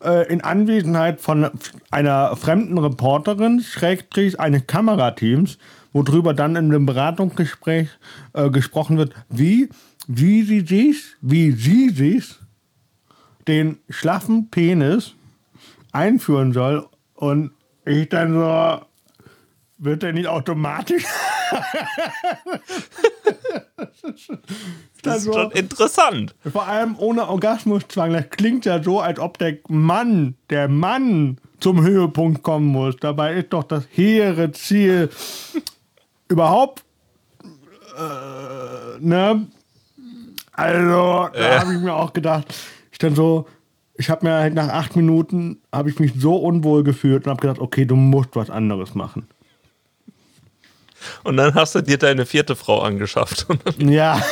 Seite, 0.00 0.26
äh, 0.28 0.32
in 0.32 0.40
Anwesenheit 0.40 1.20
von 1.20 1.50
einer 1.90 2.34
fremden 2.36 2.78
Reporterin, 2.78 3.60
Schrägstrich 3.60 4.40
eines 4.40 4.66
Kamerateams, 4.66 5.58
worüber 5.92 6.32
dann 6.32 6.56
in 6.56 6.70
dem 6.70 6.86
Beratungsgespräch 6.86 7.90
äh, 8.32 8.48
gesprochen 8.48 8.96
wird, 8.96 9.12
wie, 9.28 9.68
wie 10.06 10.42
sie 10.44 10.60
sich, 10.60 11.02
wie 11.20 11.52
sie 11.52 11.90
sich 11.90 12.34
den 13.46 13.76
schlaffen 13.90 14.48
Penis 14.48 15.12
einführen 15.92 16.54
soll 16.54 16.86
und 17.22 17.52
ich 17.84 18.08
dann 18.08 18.32
so, 18.34 18.80
wird 19.78 20.02
der 20.02 20.12
nicht 20.12 20.26
automatisch? 20.26 21.04
Das 25.02 25.18
ist 25.18 25.28
Also- 25.28 25.32
schon 25.32 25.50
interessant. 25.52 26.34
Vor 26.50 26.66
allem 26.66 26.96
ohne 26.98 27.28
Orgasmuszwang. 27.28 28.12
Das 28.12 28.28
klingt 28.30 28.64
ja 28.64 28.82
so, 28.82 29.00
als 29.00 29.18
ob 29.20 29.38
der 29.38 29.58
Mann, 29.68 30.34
der 30.50 30.66
Mann 30.68 31.38
zum 31.60 31.82
Höhepunkt 31.82 32.42
kommen 32.42 32.66
muss. 32.66 32.96
Dabei 32.96 33.34
ist 33.34 33.52
doch 33.52 33.64
das 33.64 33.84
hehre 33.90 34.50
Ziel 34.52 35.08
überhaupt, 36.28 36.82
äh, 37.44 38.98
ne? 39.00 39.46
Also, 40.54 41.28
da 41.32 41.60
habe 41.60 41.74
ich 41.74 41.80
mir 41.80 41.94
auch 41.94 42.12
gedacht, 42.12 42.52
ich 42.90 42.98
dann 42.98 43.14
so, 43.14 43.46
ich 43.94 44.10
habe 44.10 44.26
mir 44.26 44.34
halt 44.34 44.54
nach 44.54 44.68
acht 44.68 44.96
Minuten, 44.96 45.58
habe 45.72 45.90
ich 45.90 45.98
mich 45.98 46.12
so 46.16 46.36
unwohl 46.36 46.82
gefühlt 46.82 47.26
und 47.26 47.30
habe 47.30 47.40
gedacht, 47.40 47.60
okay, 47.60 47.84
du 47.84 47.96
musst 47.96 48.30
was 48.34 48.50
anderes 48.50 48.94
machen. 48.94 49.26
Und 51.24 51.36
dann 51.36 51.54
hast 51.54 51.74
du 51.74 51.82
dir 51.82 51.98
deine 51.98 52.26
vierte 52.26 52.56
Frau 52.56 52.80
angeschafft. 52.80 53.46
Ja. 53.78 54.20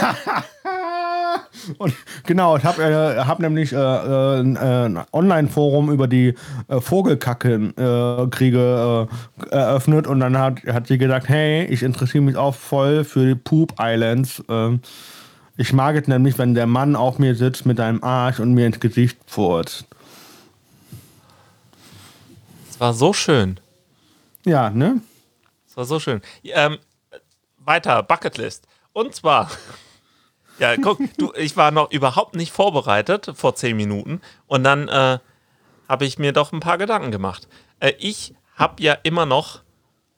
Und 1.78 1.94
genau, 2.26 2.56
ich 2.56 2.64
habe 2.64 2.82
äh, 2.82 3.18
hab 3.18 3.38
nämlich 3.38 3.72
äh, 3.72 3.76
äh, 3.76 4.40
ein, 4.40 4.56
äh, 4.56 5.04
Online-Forum 5.12 5.92
über 5.92 6.08
die 6.08 6.34
äh, 6.68 6.80
Vogelkackenkriege 6.80 9.08
äh, 9.42 9.46
eröffnet 9.50 10.06
und 10.06 10.20
dann 10.20 10.38
hat, 10.38 10.64
hat 10.64 10.86
sie 10.86 10.96
gesagt, 10.96 11.28
hey, 11.28 11.66
ich 11.66 11.82
interessiere 11.82 12.24
mich 12.24 12.36
auch 12.36 12.54
voll 12.54 13.04
für 13.04 13.26
die 13.26 13.34
Poop 13.34 13.74
Islands. 13.78 14.42
Ich 15.60 15.74
mag 15.74 15.94
es 15.94 16.08
nämlich, 16.08 16.38
wenn 16.38 16.54
der 16.54 16.66
Mann 16.66 16.96
auf 16.96 17.18
mir 17.18 17.34
sitzt 17.34 17.66
mit 17.66 17.78
einem 17.80 18.02
Arsch 18.02 18.40
und 18.40 18.54
mir 18.54 18.64
ins 18.64 18.80
Gesicht 18.80 19.18
furzt. 19.26 19.84
Es 22.70 22.80
war 22.80 22.94
so 22.94 23.12
schön. 23.12 23.60
Ja, 24.46 24.70
ne? 24.70 25.02
Es 25.68 25.76
war 25.76 25.84
so 25.84 26.00
schön. 26.00 26.22
Ähm, 26.44 26.78
weiter, 27.58 28.02
Bucketlist. 28.02 28.66
Und 28.94 29.14
zwar, 29.14 29.50
ja, 30.58 30.78
guck, 30.78 30.98
du, 31.18 31.34
ich 31.34 31.58
war 31.58 31.72
noch 31.72 31.90
überhaupt 31.90 32.36
nicht 32.36 32.52
vorbereitet 32.52 33.30
vor 33.34 33.54
zehn 33.54 33.76
Minuten 33.76 34.22
und 34.46 34.64
dann 34.64 34.88
äh, 34.88 35.18
habe 35.90 36.06
ich 36.06 36.18
mir 36.18 36.32
doch 36.32 36.52
ein 36.54 36.60
paar 36.60 36.78
Gedanken 36.78 37.10
gemacht. 37.10 37.48
Äh, 37.80 37.92
ich 37.98 38.32
habe 38.56 38.82
ja 38.82 38.94
immer 39.02 39.26
noch 39.26 39.60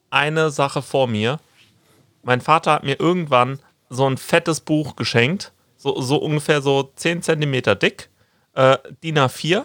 eine 0.08 0.52
Sache 0.52 0.82
vor 0.82 1.08
mir. 1.08 1.40
Mein 2.22 2.40
Vater 2.40 2.74
hat 2.74 2.84
mir 2.84 3.00
irgendwann 3.00 3.58
so 3.92 4.06
ein 4.08 4.16
fettes 4.16 4.60
Buch 4.60 4.96
geschenkt, 4.96 5.52
so, 5.76 6.00
so 6.00 6.16
ungefähr 6.16 6.62
so 6.62 6.90
10 6.96 7.22
Zentimeter 7.22 7.74
dick, 7.74 8.08
äh, 8.54 8.78
DIN 9.02 9.18
A4 9.18 9.64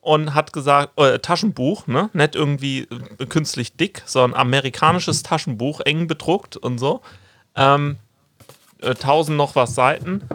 und 0.00 0.34
hat 0.34 0.52
gesagt, 0.52 0.98
äh, 0.98 1.18
Taschenbuch, 1.18 1.86
ne? 1.86 2.10
Nicht 2.12 2.34
irgendwie 2.34 2.88
äh, 3.18 3.26
künstlich 3.26 3.76
dick, 3.76 4.02
sondern 4.06 4.38
amerikanisches 4.40 5.22
Taschenbuch, 5.22 5.80
eng 5.80 6.06
bedruckt 6.06 6.56
und 6.56 6.78
so. 6.78 7.00
Ähm, 7.56 7.96
äh, 8.80 8.90
1000 8.90 9.36
noch 9.36 9.56
was 9.56 9.74
Seiten. 9.74 10.28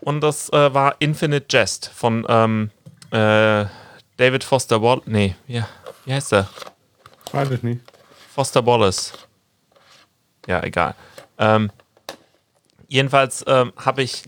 Und 0.00 0.20
das 0.20 0.50
äh, 0.52 0.74
war 0.74 0.96
Infinite 0.98 1.46
Jest 1.50 1.88
von 1.88 2.26
ähm, 2.28 2.70
äh, 3.10 3.66
David 4.16 4.44
Foster 4.44 4.82
Wallace. 4.82 5.06
Nee, 5.06 5.34
ja, 5.46 5.68
wie 6.04 6.12
heißt 6.12 6.32
der? 6.32 6.48
Weiß 7.32 7.50
ich 7.50 7.62
nicht. 7.62 7.80
Foster 8.34 8.64
Wallace. 8.64 9.12
Ja, 10.46 10.62
egal. 10.62 10.94
Ähm, 11.38 11.70
jedenfalls 12.94 13.44
ähm, 13.46 13.72
habe 13.76 14.02
ich 14.02 14.22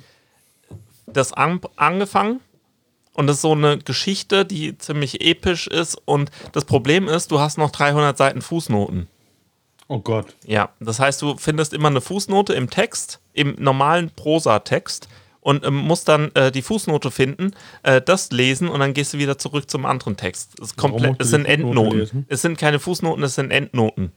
das 1.06 1.32
an, 1.32 1.60
angefangen 1.76 2.40
und 3.14 3.28
das 3.28 3.36
ist 3.36 3.42
so 3.42 3.52
eine 3.52 3.78
Geschichte, 3.78 4.44
die 4.44 4.76
ziemlich 4.76 5.20
episch 5.24 5.66
ist 5.68 5.96
und 6.04 6.30
das 6.52 6.64
Problem 6.64 7.08
ist, 7.08 7.30
du 7.30 7.38
hast 7.40 7.56
noch 7.58 7.70
300 7.70 8.16
Seiten 8.18 8.42
Fußnoten. 8.42 9.06
Oh 9.88 10.00
Gott. 10.00 10.34
Ja, 10.44 10.70
das 10.80 10.98
heißt, 10.98 11.22
du 11.22 11.36
findest 11.36 11.72
immer 11.72 11.88
eine 11.88 12.00
Fußnote 12.00 12.52
im 12.54 12.68
Text, 12.68 13.20
im 13.34 13.54
normalen 13.58 14.10
Prosa-Text 14.10 15.08
und 15.40 15.64
ähm, 15.64 15.76
musst 15.76 16.08
dann 16.08 16.32
äh, 16.34 16.50
die 16.50 16.62
Fußnote 16.62 17.12
finden, 17.12 17.52
äh, 17.84 18.02
das 18.02 18.32
lesen 18.32 18.68
und 18.68 18.80
dann 18.80 18.94
gehst 18.94 19.14
du 19.14 19.18
wieder 19.18 19.38
zurück 19.38 19.70
zum 19.70 19.86
anderen 19.86 20.16
Text. 20.16 20.58
Es, 20.60 20.74
komplett, 20.74 21.14
es 21.20 21.30
sind 21.30 21.42
Fußnote 21.46 21.62
Endnoten. 21.68 21.98
lesen? 22.00 22.26
Es 22.28 22.42
sind 22.42 22.58
keine 22.58 22.80
Fußnoten, 22.80 23.22
es 23.22 23.36
sind 23.36 23.52
Endnoten, 23.52 24.10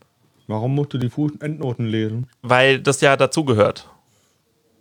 Warum 0.48 0.74
musst 0.74 0.92
du 0.92 0.98
die 0.98 1.08
Fuß 1.08 1.36
Endnoten 1.38 1.86
lesen? 1.86 2.26
weil 2.42 2.80
das 2.80 3.00
ja 3.00 3.16
dazugehört. 3.16 3.88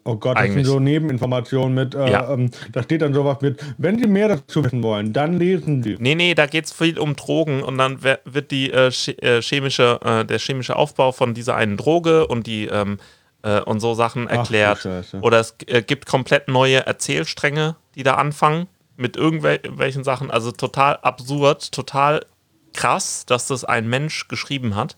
Oh 0.10 0.16
Gott, 0.16 0.36
das 0.38 0.46
Eigentlich. 0.46 0.66
sind 0.66 0.74
so 0.74 0.80
Nebeninformationen 0.80 1.76
mit, 1.76 1.94
äh, 1.94 2.10
Ja. 2.10 2.34
ähm, 2.34 2.50
da 2.72 2.82
steht 2.82 3.04
dann 3.04 3.14
sowas 3.14 3.38
mit, 3.42 3.64
wenn 3.78 4.00
Sie 4.00 4.08
mehr 4.08 4.28
dazu 4.30 4.64
wissen 4.66 4.82
wollen, 4.82 5.14
dann 5.14 5.38
lesen 5.38 5.84
Sie. 5.84 5.98
Nee, 6.00 6.16
nee, 6.16 6.34
da 6.34 6.48
geht 6.48 6.66
es 6.66 6.74
viel 6.74 6.98
um 6.98 7.16
Drogen 7.16 7.62
und 7.62 7.78
dann 7.78 8.02
wird 8.02 8.50
die 8.50 8.72
äh, 8.72 8.88
äh, 8.88 9.42
chemische, 9.44 10.00
äh, 10.04 10.26
der 10.26 10.40
chemische 10.40 10.76
Aufbau 10.76 11.12
von 11.12 11.36
dieser 11.36 11.56
einen 11.56 11.78
Droge 11.78 12.26
und 12.26 12.48
die 12.48 12.66
ähm, 12.66 12.98
äh, 13.44 13.62
und 13.62 13.82
so 13.82 13.94
Sachen 13.94 14.28
erklärt. 14.28 14.80
Scheiße. 14.80 15.20
Oder 15.22 15.40
es 15.40 15.56
äh, 15.68 15.84
gibt 15.84 16.08
komplett 16.08 16.48
neue 16.48 16.86
Erzählstränge, 16.88 17.76
die 17.94 18.02
da 18.02 18.16
anfangen 18.16 18.66
mit 18.98 19.16
irgendwelchen 19.16 20.04
Sachen. 20.04 20.32
Also 20.32 20.52
total 20.52 20.98
absurd, 21.04 21.72
total 21.72 22.26
krass, 22.74 23.28
dass 23.28 23.46
das 23.46 23.64
ein 23.64 23.88
Mensch 23.88 24.28
geschrieben 24.28 24.76
hat. 24.76 24.98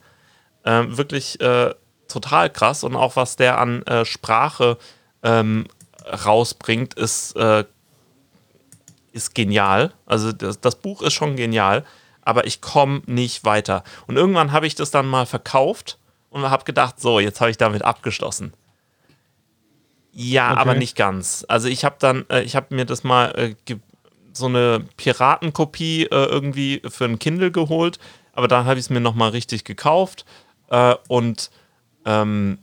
Ähm, 0.64 0.98
wirklich 0.98 1.38
total 2.08 2.50
krass 2.50 2.84
und 2.84 2.96
auch 2.96 3.16
was 3.16 3.36
der 3.36 3.58
an 3.58 3.84
Sprache 4.04 4.78
ähm, 5.24 5.68
rausbringt, 6.26 6.94
ist 6.96 7.36
äh, 7.36 7.66
ist 9.14 9.36
genial. 9.36 9.94
Also 10.06 10.32
das, 10.32 10.62
das 10.62 10.76
Buch 10.76 11.02
ist 11.02 11.14
schon 11.14 11.36
genial, 11.36 11.86
aber 12.22 12.46
ich 12.48 12.62
komme 12.62 13.02
nicht 13.06 13.44
weiter. 13.44 13.84
Und 14.08 14.16
irgendwann 14.18 14.52
habe 14.52 14.68
ich 14.68 14.76
das 14.76 14.92
dann 14.92 15.06
mal 15.08 15.26
verkauft 15.26 15.98
und 16.30 16.50
habe 16.50 16.64
gedacht, 16.64 17.00
so, 17.00 17.20
jetzt 17.20 17.42
habe 17.42 17.52
ich 17.52 17.58
damit 17.58 17.84
abgeschlossen. 17.84 18.54
Ja, 20.14 20.52
Okay. 20.52 20.60
aber 20.62 20.76
nicht 20.76 20.96
ganz. 20.96 21.46
Also 21.48 21.68
ich 21.68 21.84
habe 21.86 21.96
dann, 22.00 22.26
äh, 22.30 22.42
ich 22.42 22.56
habe 22.56 22.74
mir 22.76 22.86
das 22.86 23.04
mal 23.04 23.32
äh, 23.38 23.76
so 24.34 24.46
eine 24.46 24.86
Piratenkopie 24.98 26.04
äh, 26.06 26.26
irgendwie 26.26 26.82
für 26.88 27.06
ein 27.06 27.20
Kindle 27.20 27.52
geholt, 27.52 28.00
aber 28.34 28.48
dann 28.48 28.66
habe 28.66 28.80
ich 28.80 28.86
es 28.86 28.90
mir 28.90 29.02
nochmal 29.02 29.30
richtig 29.32 29.64
gekauft 29.66 30.26
äh, 30.70 30.96
und 31.10 31.52
ähm, 32.06 32.60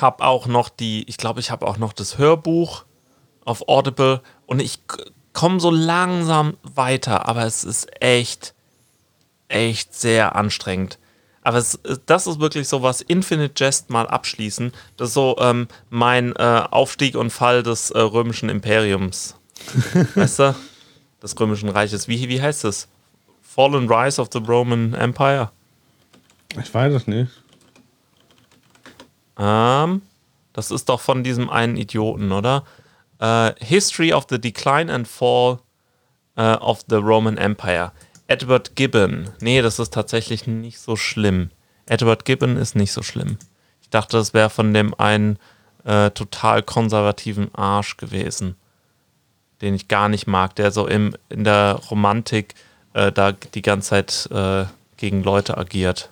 habe 0.00 0.24
auch 0.24 0.46
noch 0.46 0.68
die, 0.68 1.04
ich 1.08 1.16
glaube, 1.16 1.40
ich 1.40 1.50
habe 1.50 1.66
auch 1.66 1.78
noch 1.78 1.92
das 1.92 2.18
Hörbuch 2.18 2.84
auf 3.44 3.68
Audible 3.68 4.22
und 4.46 4.60
ich 4.60 4.80
komme 5.32 5.60
so 5.60 5.70
langsam 5.70 6.56
weiter, 6.62 7.28
aber 7.28 7.44
es 7.44 7.64
ist 7.64 7.88
echt, 8.02 8.54
echt 9.48 9.94
sehr 9.94 10.36
anstrengend. 10.36 10.98
Aber 11.42 11.58
es, 11.58 11.78
das 12.04 12.26
ist 12.26 12.40
wirklich 12.40 12.68
so 12.68 12.82
was 12.82 13.00
Infinite 13.00 13.54
Jest 13.56 13.88
mal 13.88 14.06
abschließen. 14.06 14.72
Das 14.96 15.08
ist 15.08 15.14
so 15.14 15.36
ähm, 15.40 15.68
mein 15.88 16.36
äh, 16.36 16.64
Aufstieg 16.70 17.16
und 17.16 17.30
Fall 17.30 17.62
des 17.62 17.90
äh, 17.90 18.00
römischen 18.00 18.48
Imperiums. 18.48 19.36
weißt 20.14 20.40
du? 20.40 20.54
Des 21.22 21.38
römischen 21.40 21.68
Reiches. 21.68 22.06
Wie, 22.06 22.28
wie 22.28 22.42
heißt 22.42 22.64
es? 22.64 22.88
Fallen 23.40 23.90
Rise 23.90 24.20
of 24.20 24.28
the 24.32 24.40
Roman 24.40 24.92
Empire. 24.94 25.50
Ich 26.60 26.72
weiß 26.72 26.92
es 26.92 27.06
nicht. 27.06 27.30
Ähm, 29.38 30.02
das 30.52 30.70
ist 30.70 30.88
doch 30.88 31.00
von 31.00 31.22
diesem 31.22 31.48
einen 31.50 31.76
Idioten, 31.76 32.32
oder? 32.32 32.64
Äh, 33.20 33.52
History 33.64 34.12
of 34.12 34.26
the 34.28 34.40
Decline 34.40 34.92
and 34.92 35.06
Fall 35.06 35.58
äh, 36.36 36.54
of 36.54 36.84
the 36.88 36.96
Roman 36.96 37.36
Empire. 37.36 37.92
Edward 38.26 38.76
Gibbon. 38.76 39.30
Nee, 39.40 39.62
das 39.62 39.78
ist 39.78 39.94
tatsächlich 39.94 40.46
nicht 40.46 40.78
so 40.78 40.96
schlimm. 40.96 41.50
Edward 41.86 42.24
Gibbon 42.24 42.56
ist 42.56 42.76
nicht 42.76 42.92
so 42.92 43.02
schlimm. 43.02 43.38
Ich 43.80 43.88
dachte, 43.88 44.18
das 44.18 44.34
wäre 44.34 44.50
von 44.50 44.74
dem 44.74 44.94
einen 44.98 45.38
äh, 45.84 46.10
total 46.10 46.62
konservativen 46.62 47.54
Arsch 47.54 47.96
gewesen, 47.96 48.56
den 49.62 49.74
ich 49.74 49.88
gar 49.88 50.08
nicht 50.08 50.26
mag, 50.26 50.54
der 50.56 50.70
so 50.70 50.86
im, 50.86 51.14
in 51.30 51.44
der 51.44 51.80
Romantik 51.90 52.54
äh, 52.92 53.10
da 53.10 53.32
die 53.32 53.62
ganze 53.62 53.88
Zeit 53.88 54.28
äh, 54.30 54.66
gegen 54.98 55.22
Leute 55.22 55.56
agiert. 55.56 56.10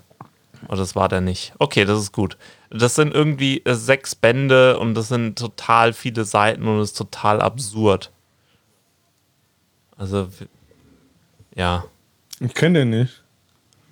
Und 0.69 0.79
das 0.79 0.97
war 0.97 1.09
der 1.09 1.21
nicht. 1.21 1.53
Okay, 1.59 1.85
das 1.85 1.99
ist 2.01 2.13
gut. 2.13 2.39
Das 2.71 2.95
sind 2.95 3.15
irgendwie 3.15 3.65
äh, 3.65 3.75
sechs 3.75 4.15
Bände 4.15 4.79
und 4.79 4.95
das 4.95 5.09
sind 5.09 5.39
total 5.39 5.93
viele 5.93 6.25
Seiten 6.25 6.67
und 6.67 6.81
es 6.81 6.91
ist 6.91 6.99
total 6.99 7.41
absurd. 7.41 8.11
Also, 9.97 10.29
ja. 11.55 11.85
Ich 12.41 12.55
kenne 12.55 12.81
den 12.81 12.91
nicht. 12.91 13.23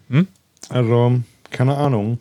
Hm? 0.08 0.28
Also, 0.68 1.20
keine 1.50 1.76
Ahnung. 1.76 2.18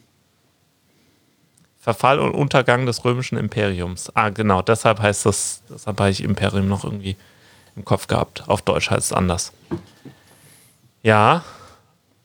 Verfall 1.80 2.20
und 2.20 2.34
Untergang 2.34 2.86
des 2.86 3.04
römischen 3.04 3.38
Imperiums. 3.38 4.10
Ah, 4.16 4.30
genau, 4.30 4.62
deshalb 4.62 5.02
heißt 5.02 5.26
das, 5.26 5.64
deshalb 5.70 6.00
habe 6.00 6.10
ich 6.12 6.24
Imperium 6.24 6.70
noch 6.70 6.86
irgendwie 6.86 7.18
im 7.76 7.84
Kopf 7.84 8.08
gehabt. 8.08 8.48
Auf 8.48 8.62
Deutsch 8.62 8.90
heißt 8.90 9.12
es 9.12 9.14
anders. 9.14 9.52
Ja, 11.02 11.44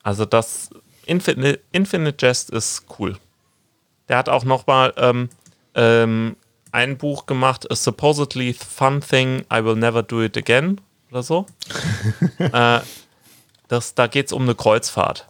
also 0.05 0.25
das 0.25 0.71
Infinite, 1.07 1.61
Infinite 1.73 2.25
Jest 2.25 2.51
ist 2.51 2.85
cool. 2.99 3.17
Der 4.09 4.17
hat 4.19 4.29
auch 4.29 4.45
noch 4.45 4.67
mal 4.67 4.93
ähm, 4.97 5.29
ähm, 5.75 6.37
ein 6.73 6.97
Buch 6.99 7.27
gemacht, 7.27 7.71
A 7.71 7.75
Supposedly 7.77 8.53
Fun 8.55 9.01
Thing, 9.01 9.45
I 9.53 9.65
Will 9.65 9.77
Never 9.77 10.03
Do 10.03 10.23
It 10.23 10.37
Again 10.37 10.81
oder 11.11 11.23
so. 11.23 11.47
äh, 12.39 12.81
das, 13.69 13.95
da 13.95 14.07
geht 14.07 14.27
es 14.27 14.33
um 14.33 14.43
eine 14.43 14.55
Kreuzfahrt. 14.55 15.27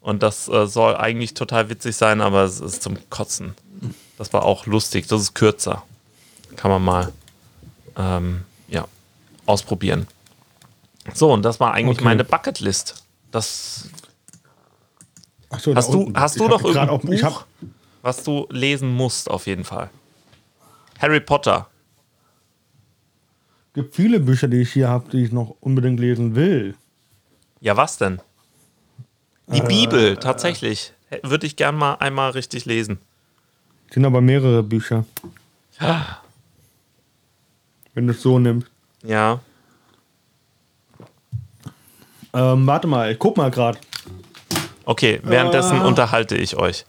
Und 0.00 0.22
das 0.22 0.48
äh, 0.48 0.66
soll 0.66 0.96
eigentlich 0.96 1.34
total 1.34 1.68
witzig 1.68 1.94
sein, 1.96 2.20
aber 2.22 2.44
es 2.44 2.60
ist 2.60 2.82
zum 2.82 2.96
Kotzen. 3.10 3.54
Das 4.16 4.32
war 4.32 4.44
auch 4.44 4.64
lustig. 4.66 5.06
Das 5.08 5.20
ist 5.20 5.34
kürzer. 5.34 5.82
Kann 6.56 6.70
man 6.70 6.82
mal 6.82 7.12
ähm, 7.96 8.44
ja, 8.68 8.86
ausprobieren. 9.44 10.06
So, 11.14 11.32
und 11.32 11.42
das 11.42 11.60
war 11.60 11.72
eigentlich 11.74 11.98
Okay. 11.98 12.04
meine 12.04 12.24
Bucketlist. 12.24 13.04
Das, 13.30 13.88
Ach 15.50 15.58
so, 15.60 15.74
Hast 15.74 15.88
da 15.88 15.92
du- 15.92 16.00
unten. 16.02 16.18
hast 16.20 16.38
du 16.38 16.44
Ich 16.44 16.50
noch 16.50 16.60
irgendein 16.62 16.88
auf- 16.88 17.04
Ich 17.04 17.20
Buch? 17.22 17.26
hab, 17.40 17.46
was 18.02 18.22
du 18.22 18.46
lesen 18.50 18.90
musst, 18.94 19.30
auf 19.30 19.46
jeden 19.46 19.64
Fall. 19.64 19.90
Harry 20.98 21.20
Potter. 21.20 21.68
gibt 23.74 23.94
viele 23.94 24.20
Bücher, 24.20 24.48
die 24.48 24.62
ich 24.62 24.72
hier 24.72 24.88
habe, 24.88 25.08
die 25.10 25.24
ich 25.24 25.32
noch 25.32 25.54
unbedingt 25.60 26.00
lesen 26.00 26.34
will. 26.34 26.74
Ja, 27.60 27.76
was 27.76 27.96
denn? 27.98 28.20
Die 29.48 29.60
Bibel, 29.62 30.16
tatsächlich. 30.16 30.92
Würde 31.22 31.46
ich 31.46 31.56
gern 31.56 31.76
mal 31.76 31.94
einmal 31.94 32.30
richtig 32.30 32.64
lesen. 32.66 32.98
sind 33.92 34.04
aber 34.04 34.20
mehrere 34.20 34.62
Bücher. 34.62 35.04
Wenn 37.94 38.06
du 38.06 38.12
es 38.12 38.22
so 38.22 38.38
nimmst. 38.38 38.68
Ja. 39.02 39.40
Ähm, 42.32 42.66
warte 42.66 42.86
mal, 42.86 43.10
ich 43.10 43.18
guck 43.18 43.36
mal 43.36 43.50
gerade. 43.50 43.78
Okay, 44.84 45.20
währenddessen 45.24 45.80
Ah. 45.80 45.86
unterhalte 45.86 46.36
ich 46.36 46.56
euch. 46.56 46.84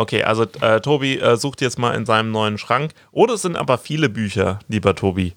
Okay, 0.00 0.22
also 0.22 0.46
äh, 0.62 0.80
Tobi 0.80 1.18
äh, 1.18 1.36
sucht 1.36 1.60
jetzt 1.60 1.78
mal 1.78 1.92
in 1.94 2.06
seinem 2.06 2.30
neuen 2.30 2.56
Schrank. 2.56 2.92
Oh, 3.12 3.26
das 3.26 3.42
sind 3.42 3.54
aber 3.54 3.76
viele 3.76 4.08
Bücher, 4.08 4.58
lieber 4.66 4.94
Tobi. 4.94 5.34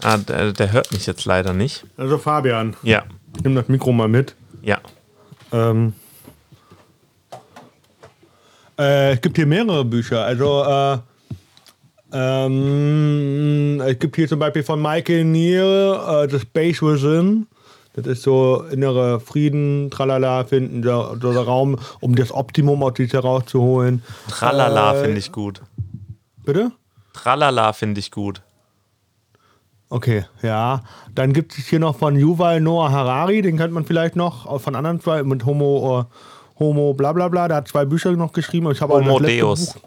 Ah, 0.00 0.18
der, 0.18 0.52
der 0.52 0.70
hört 0.70 0.92
mich 0.92 1.06
jetzt 1.06 1.24
leider 1.24 1.52
nicht. 1.52 1.84
Also 1.96 2.18
Fabian, 2.18 2.76
Ja, 2.84 3.02
ich 3.36 3.42
nehme 3.42 3.56
das 3.56 3.68
Mikro 3.68 3.90
mal 3.90 4.06
mit. 4.06 4.36
ja. 4.62 4.78
Ähm, 5.50 5.92
äh, 8.78 9.14
es 9.14 9.20
gibt 9.20 9.34
hier 9.36 9.46
mehrere 9.46 9.84
Bücher. 9.84 10.24
Also 10.24 10.62
äh, 10.62 10.98
ähm, 12.12 13.80
es 13.84 13.98
gibt 13.98 14.14
hier 14.14 14.28
zum 14.28 14.38
Beispiel 14.38 14.62
von 14.62 14.80
Michael 14.80 15.24
Neal 15.24 16.26
äh, 16.26 16.30
The 16.30 16.38
Space 16.38 16.80
Within. 16.80 17.48
Das 17.94 18.06
ist 18.06 18.22
so 18.22 18.62
innere 18.70 19.20
Frieden, 19.20 19.88
tralala, 19.90 20.44
finden, 20.44 20.82
der, 20.82 21.14
der 21.16 21.36
Raum, 21.36 21.76
um 22.00 22.14
das 22.16 22.32
Optimum 22.32 22.82
aus 22.82 22.94
sich 22.96 23.12
herauszuholen. 23.12 24.02
Tralala 24.28 24.94
Äh, 24.96 25.04
finde 25.04 25.18
ich 25.18 25.30
gut. 25.32 25.62
Bitte? 26.44 26.72
Tralala 27.12 27.72
finde 27.72 28.00
ich 28.00 28.10
gut. 28.10 28.42
Okay, 29.90 30.24
ja. 30.42 30.82
Dann 31.14 31.32
gibt 31.32 31.56
es 31.56 31.66
hier 31.66 31.78
noch 31.78 31.96
von 31.96 32.16
Yuval 32.16 32.60
Noah 32.60 32.90
Harari, 32.90 33.42
den 33.42 33.56
kennt 33.58 33.72
man 33.72 33.84
vielleicht 33.84 34.16
noch 34.16 34.60
von 34.60 34.74
anderen 34.74 35.00
zwei, 35.00 35.22
mit 35.22 35.44
Homo, 35.46 36.00
äh, 36.00 36.58
Homo 36.58 36.94
bla 36.94 37.12
bla 37.12 37.28
bla. 37.28 37.46
Der 37.48 37.58
hat 37.58 37.68
zwei 37.68 37.84
Bücher 37.84 38.10
noch 38.12 38.32
geschrieben. 38.32 38.70
Ich 38.72 38.80
habe 38.80 38.94
auch 38.94 39.00
Homo 39.00 39.20
Deus. 39.20 39.74
Buch- 39.74 39.82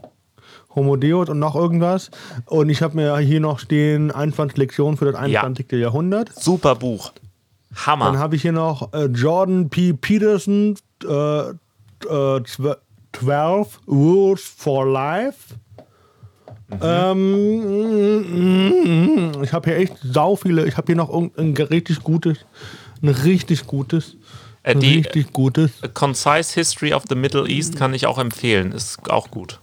Homo 0.76 0.96
Deus 0.96 1.28
und 1.30 1.40
noch 1.40 1.56
irgendwas. 1.56 2.12
Und 2.46 2.70
ich 2.70 2.82
habe 2.84 2.96
mir 2.96 3.18
hier 3.18 3.40
noch 3.40 3.60
stehen 3.60 4.12
21 4.12 4.58
Lektionen 4.58 4.96
für 4.96 5.06
das 5.06 5.16
21. 5.16 5.72
Jahrhundert. 5.74 6.32
Super 6.40 6.76
Buch. 6.76 7.12
Hammer. 7.76 8.06
Dann 8.06 8.18
habe 8.20 8.36
ich 8.36 8.42
hier 8.42 8.52
noch 8.54 8.92
äh, 8.94 9.06
Jordan 9.06 9.70
P. 9.70 9.94
Peterson, 9.94 10.76
äh, 11.04 11.08
äh, 11.08 11.54
zwe- 12.06 12.78
12 13.14 13.80
Rules 13.88 14.42
for 14.44 14.86
Life. 14.86 15.56
Ähm, 18.08 19.32
ich 19.44 19.54
habe 19.54 19.70
hier 19.70 19.78
echt 19.80 19.98
sau 20.04 20.36
viele. 20.36 20.66
Ich 20.68 20.76
habe 20.78 20.88
hier 20.88 20.96
noch 20.98 21.10
ein, 21.10 21.56
richtig 21.58 22.02
gutes, 22.04 22.40
ein 23.02 23.10
richtig 23.10 23.66
gutes, 23.68 24.18
Äh, 24.64 24.72
ein 24.72 24.80
die 24.82 24.96
richtig 24.98 25.32
gutes. 25.34 25.72
A 25.82 25.88
Concise 25.88 26.54
History 26.56 26.94
of 26.94 27.04
the 27.10 27.16
Middle 27.16 27.48
East 27.48 27.78
kann 27.78 27.94
ich 27.94 28.06
auch 28.06 28.18
empfehlen. 28.18 28.72
Ist 28.74 29.10
auch 29.10 29.32
gut. 29.32 29.60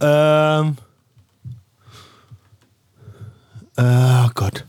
Ähm. 0.00 0.76
Äh, 3.76 4.28
Gott. 4.34 4.64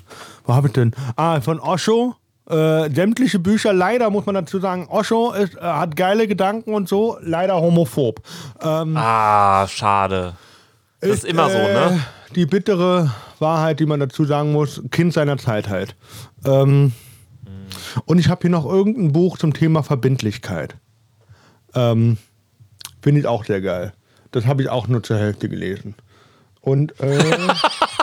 Wo 0.46 0.54
habe 0.54 0.68
ich 0.68 0.74
denn? 0.74 0.94
Ah, 1.16 1.42
von 1.42 1.60
Osho. 1.60 2.16
Äh, 2.50 2.94
sämtliche 2.94 3.40
Bücher, 3.40 3.72
leider 3.72 4.10
muss 4.10 4.26
man 4.26 4.36
dazu 4.36 4.60
sagen, 4.60 4.88
Osho 4.90 5.32
ist, 5.32 5.56
äh, 5.56 5.62
hat 5.62 5.96
geile 5.96 6.28
Gedanken 6.28 6.74
und 6.74 6.90
so, 6.90 7.18
leider 7.22 7.56
homophob. 7.56 8.22
Ähm, 8.62 8.98
Ah, 8.98 9.66
schade. 9.68 10.34
Das 11.00 11.12
ist 11.12 11.26
immer 11.26 11.50
so, 11.50 11.58
ne? 11.58 12.02
äh, 12.30 12.34
Die 12.34 12.46
bittere 12.46 13.12
Wahrheit, 13.40 13.80
die 13.80 13.86
man 13.86 14.00
dazu 14.02 14.26
sagen 14.26 14.52
muss, 14.52 14.82
Kind 14.92 15.14
seiner 15.14 15.38
Zeit 15.38 15.70
halt. 15.70 15.96
Ähm, 16.44 16.92
Und 18.06 18.18
ich 18.20 18.28
habe 18.28 18.42
hier 18.42 18.50
noch 18.50 18.66
irgendein 18.66 19.14
Buch 19.14 19.38
zum 19.38 19.54
Thema 19.54 19.82
Verbindlichkeit. 19.84 20.76
Ähm, 21.74 22.18
Finde 23.02 23.22
ich 23.22 23.28
auch 23.28 23.46
sehr 23.46 23.62
geil. 23.62 23.94
Das 24.32 24.46
habe 24.46 24.62
ich 24.64 24.70
auch 24.70 24.88
nur 24.88 25.04
zur 25.04 25.18
Hälfte 25.18 25.48
gelesen. 25.48 25.96
Und 26.60 27.00
äh, 27.00 27.18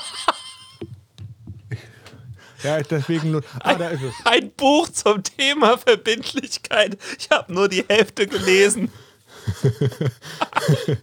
ja, 2.63 2.81
deswegen 2.83 3.31
nur. 3.33 3.43
Ah, 3.61 3.75
da 3.75 3.89
ist 3.89 4.03
es. 4.03 4.15
Ein 4.25 4.51
Buch 4.57 4.89
zum 4.89 5.23
Thema 5.23 5.79
Verbindlichkeit. 5.79 6.99
Ich 7.19 7.31
habe 7.31 7.53
nur 7.53 7.69
die 7.69 7.85
Hälfte 7.89 8.27
gelesen. 8.27 8.91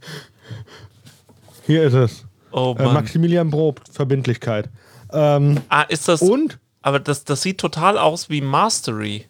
Hier 1.66 1.84
ist 1.84 1.93
es. 1.93 2.26
Oh 2.51 2.76
Äh. 2.78 2.84
Maximilian 2.84 3.49
Prob, 3.49 3.82
Verbindlichkeit. 3.91 4.70
Ähm, 5.12 5.62
ah, 5.70 5.84
ist 5.84 6.08
das. 6.08 6.22
und 6.22 6.60
Aber 6.82 6.99
das, 6.99 7.24
das 7.24 7.41
sieht 7.41 7.58
total 7.58 7.97
aus 7.97 8.30
wie 8.30 8.41
Mastery. 8.41 9.26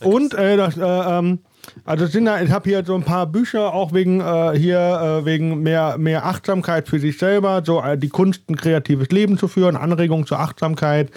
Und 0.00 0.34
äh, 0.34 0.56
das, 0.56 0.76
äh, 0.76 0.80
ähm, 0.80 1.40
also 1.84 2.06
da, 2.06 2.40
ich 2.40 2.50
habe 2.50 2.68
hier 2.68 2.84
so 2.84 2.94
ein 2.94 3.02
paar 3.02 3.26
Bücher, 3.26 3.74
auch 3.74 3.92
wegen 3.92 4.20
äh, 4.20 4.52
hier 4.56 4.78
äh, 4.78 5.24
wegen 5.24 5.62
mehr, 5.62 5.98
mehr 5.98 6.24
Achtsamkeit 6.24 6.88
für 6.88 6.98
sich 6.98 7.18
selber, 7.18 7.62
so 7.64 7.82
äh, 7.82 7.96
die 7.96 8.08
Kunst, 8.08 8.48
ein 8.48 8.56
kreatives 8.56 9.10
Leben 9.10 9.38
zu 9.38 9.48
führen, 9.48 9.76
Anregung 9.76 10.26
zur 10.26 10.40
Achtsamkeit. 10.40 11.10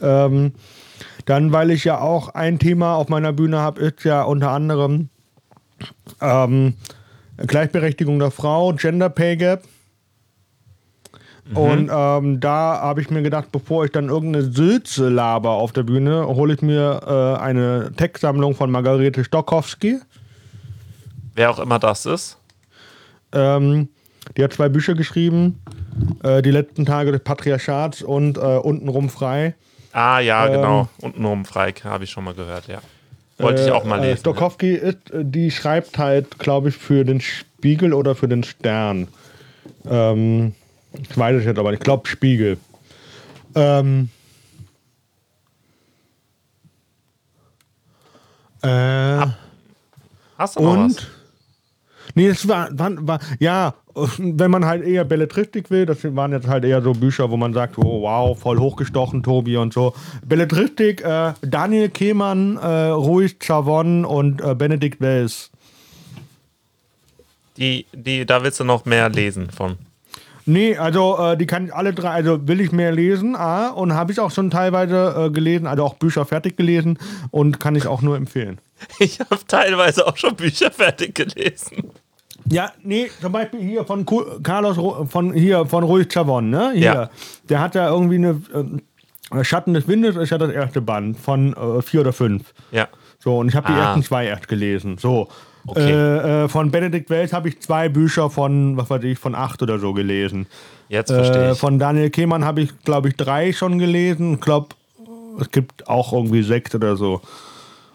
Ähm, 0.00 0.52
dann, 1.24 1.52
weil 1.52 1.70
ich 1.70 1.84
ja 1.84 2.00
auch 2.00 2.30
ein 2.30 2.58
Thema 2.58 2.94
auf 2.94 3.08
meiner 3.08 3.32
Bühne 3.32 3.58
habe, 3.58 3.80
ist 3.82 4.04
ja 4.04 4.22
unter 4.22 4.50
anderem 4.50 5.08
ähm, 6.20 6.74
Gleichberechtigung 7.36 8.18
der 8.18 8.30
Frau, 8.30 8.72
Gender 8.72 9.10
Pay 9.10 9.36
Gap. 9.36 9.62
Und 11.54 11.90
ähm, 11.92 12.40
da 12.40 12.78
habe 12.80 13.00
ich 13.00 13.10
mir 13.10 13.22
gedacht, 13.22 13.50
bevor 13.52 13.84
ich 13.84 13.90
dann 13.92 14.08
irgendeine 14.08 14.44
Sülze 14.50 15.08
laber 15.08 15.50
auf 15.52 15.72
der 15.72 15.82
Bühne, 15.82 16.26
hole 16.26 16.54
ich 16.54 16.62
mir 16.62 17.00
äh, 17.06 17.40
eine 17.42 17.90
Textsammlung 17.96 18.54
von 18.54 18.70
Margarete 18.70 19.24
Stokowski. 19.24 19.98
Wer 21.34 21.50
auch 21.50 21.58
immer 21.58 21.78
das 21.78 22.04
ist. 22.06 22.36
Ähm, 23.32 23.88
die 24.36 24.44
hat 24.44 24.52
zwei 24.52 24.68
Bücher 24.68 24.94
geschrieben. 24.94 25.60
Äh, 26.22 26.42
die 26.42 26.50
letzten 26.50 26.84
Tage 26.84 27.12
des 27.12 27.20
Patriarchats 27.22 28.02
und 28.02 28.36
äh, 28.36 28.40
Untenrum 28.40 29.08
frei. 29.08 29.54
Ah, 29.92 30.18
ja, 30.20 30.46
Ähm, 30.46 30.52
genau. 30.52 30.88
Und 31.00 31.18
nur 31.18 31.32
um 31.32 31.44
Freik 31.44 31.84
habe 31.84 32.04
ich 32.04 32.10
schon 32.10 32.24
mal 32.24 32.34
gehört, 32.34 32.68
ja. 32.68 32.78
Wollte 33.38 33.62
ich 33.64 33.70
auch 33.70 33.84
mal 33.84 34.00
Äh, 34.00 34.08
lesen. 34.10 34.18
Stokowski 34.20 34.74
ist, 34.74 35.10
äh, 35.12 35.24
die 35.24 35.50
schreibt 35.50 35.96
halt, 35.96 36.38
glaube 36.38 36.68
ich, 36.68 36.76
für 36.76 37.04
den 37.04 37.20
Spiegel 37.20 37.94
oder 37.94 38.14
für 38.14 38.28
den 38.28 38.42
Stern. 38.44 39.08
Ähm, 39.88 40.54
ich 40.92 41.16
weiß 41.16 41.36
es 41.38 41.44
jetzt 41.44 41.58
aber 41.58 41.70
nicht. 41.70 41.80
Ich 41.80 41.84
glaube 41.84 42.08
Spiegel. 42.08 42.58
Ähm, 43.54 44.08
äh, 48.62 49.26
Hast 50.36 50.56
du 50.56 50.62
noch 50.62 50.76
was? 50.76 50.96
und 50.96 51.10
nee, 52.14 52.28
das 52.28 52.46
war, 52.46 52.68
war, 52.78 53.06
war 53.06 53.20
ja, 53.38 53.74
wenn 54.18 54.50
man 54.50 54.64
halt 54.64 54.84
eher 54.84 55.04
Belletristik 55.04 55.70
will, 55.70 55.86
das 55.86 56.04
waren 56.14 56.32
jetzt 56.32 56.46
halt 56.46 56.64
eher 56.64 56.82
so 56.82 56.92
Bücher, 56.92 57.30
wo 57.30 57.36
man 57.36 57.52
sagt, 57.52 57.78
oh, 57.78 58.02
wow, 58.02 58.38
voll 58.38 58.58
hochgestochen, 58.58 59.22
Tobi 59.22 59.56
und 59.56 59.72
so. 59.72 59.94
Belletristik, 60.24 61.02
äh, 61.02 61.32
Daniel 61.40 61.88
Kehmann, 61.88 62.56
äh, 62.56 62.88
Ruiz 62.90 63.36
Chavon 63.40 64.04
und 64.04 64.40
äh, 64.40 64.54
Benedikt 64.54 65.00
Wells. 65.00 65.50
Die, 67.56 67.86
die, 67.92 68.24
da 68.24 68.44
willst 68.44 68.60
du 68.60 68.64
noch 68.64 68.84
mehr 68.84 69.08
lesen 69.08 69.50
von. 69.50 69.78
Nee, 70.48 70.76
also 70.78 71.18
äh, 71.18 71.36
die 71.36 71.44
kann 71.46 71.66
ich 71.66 71.74
alle 71.74 71.92
drei, 71.92 72.08
also 72.08 72.48
will 72.48 72.60
ich 72.62 72.72
mehr 72.72 72.90
lesen, 72.90 73.36
A, 73.36 73.68
und 73.68 73.92
habe 73.92 74.12
ich 74.12 74.18
auch 74.18 74.30
schon 74.30 74.50
teilweise 74.50 75.26
äh, 75.26 75.30
gelesen, 75.30 75.66
also 75.66 75.84
auch 75.84 75.94
Bücher 75.94 76.24
fertig 76.24 76.56
gelesen 76.56 76.98
und 77.30 77.60
kann 77.60 77.76
ich 77.76 77.86
auch 77.86 78.00
nur 78.02 78.16
empfehlen. 78.16 78.58
Ich 78.98 79.20
habe 79.20 79.38
teilweise 79.46 80.06
auch 80.06 80.16
schon 80.16 80.36
Bücher 80.36 80.70
fertig 80.70 81.14
gelesen. 81.14 81.90
Ja, 82.50 82.72
nee, 82.82 83.10
zum 83.20 83.32
Beispiel 83.32 83.60
hier 83.60 83.84
von 83.84 84.06
Carlos 84.42 84.78
von 85.10 85.32
hier 85.34 85.66
von 85.66 85.84
Ruiz 85.84 86.10
Chavon, 86.12 86.48
ne? 86.48 86.70
Hier. 86.72 86.82
Ja. 86.94 87.10
Der 87.50 87.60
hat 87.60 87.74
ja 87.74 87.90
irgendwie 87.90 88.14
eine 88.16 88.40
äh, 89.32 89.44
Schatten 89.44 89.74
des 89.74 89.86
Windes 89.86 90.16
ist 90.16 90.30
ja 90.30 90.38
das 90.38 90.50
erste 90.50 90.80
Band 90.80 91.18
von 91.18 91.52
äh, 91.54 91.82
vier 91.82 92.00
oder 92.00 92.14
fünf. 92.14 92.54
Ja. 92.70 92.88
So, 93.18 93.36
und 93.38 93.48
ich 93.48 93.54
habe 93.56 93.66
die 93.66 93.74
Ah. 93.78 93.88
ersten 93.88 94.02
zwei 94.02 94.26
erst 94.26 94.48
gelesen. 94.48 94.96
So. 94.96 95.28
Okay. 95.68 95.90
Äh, 95.90 96.44
äh, 96.44 96.48
von 96.48 96.70
Benedikt 96.70 97.10
Wells 97.10 97.32
habe 97.32 97.48
ich 97.48 97.60
zwei 97.60 97.88
Bücher 97.88 98.30
von, 98.30 98.76
was 98.76 98.90
weiß 98.90 99.02
ich, 99.04 99.18
von 99.18 99.34
acht 99.34 99.62
oder 99.62 99.78
so 99.78 99.92
gelesen. 99.92 100.46
Jetzt 100.88 101.10
verstehe 101.12 101.48
Äh, 101.48 101.52
ich. 101.52 101.58
von 101.58 101.78
Daniel 101.78 102.10
Kehmann 102.10 102.44
habe 102.44 102.60
ich, 102.62 102.70
glaube 102.84 103.08
ich, 103.08 103.16
drei 103.16 103.52
schon 103.52 103.78
gelesen. 103.78 104.34
Ich 104.34 104.40
glaube, 104.40 104.68
es 105.40 105.50
gibt 105.50 105.86
auch 105.88 106.12
irgendwie 106.12 106.42
sechs 106.42 106.74
oder 106.74 106.96
so. 106.96 107.20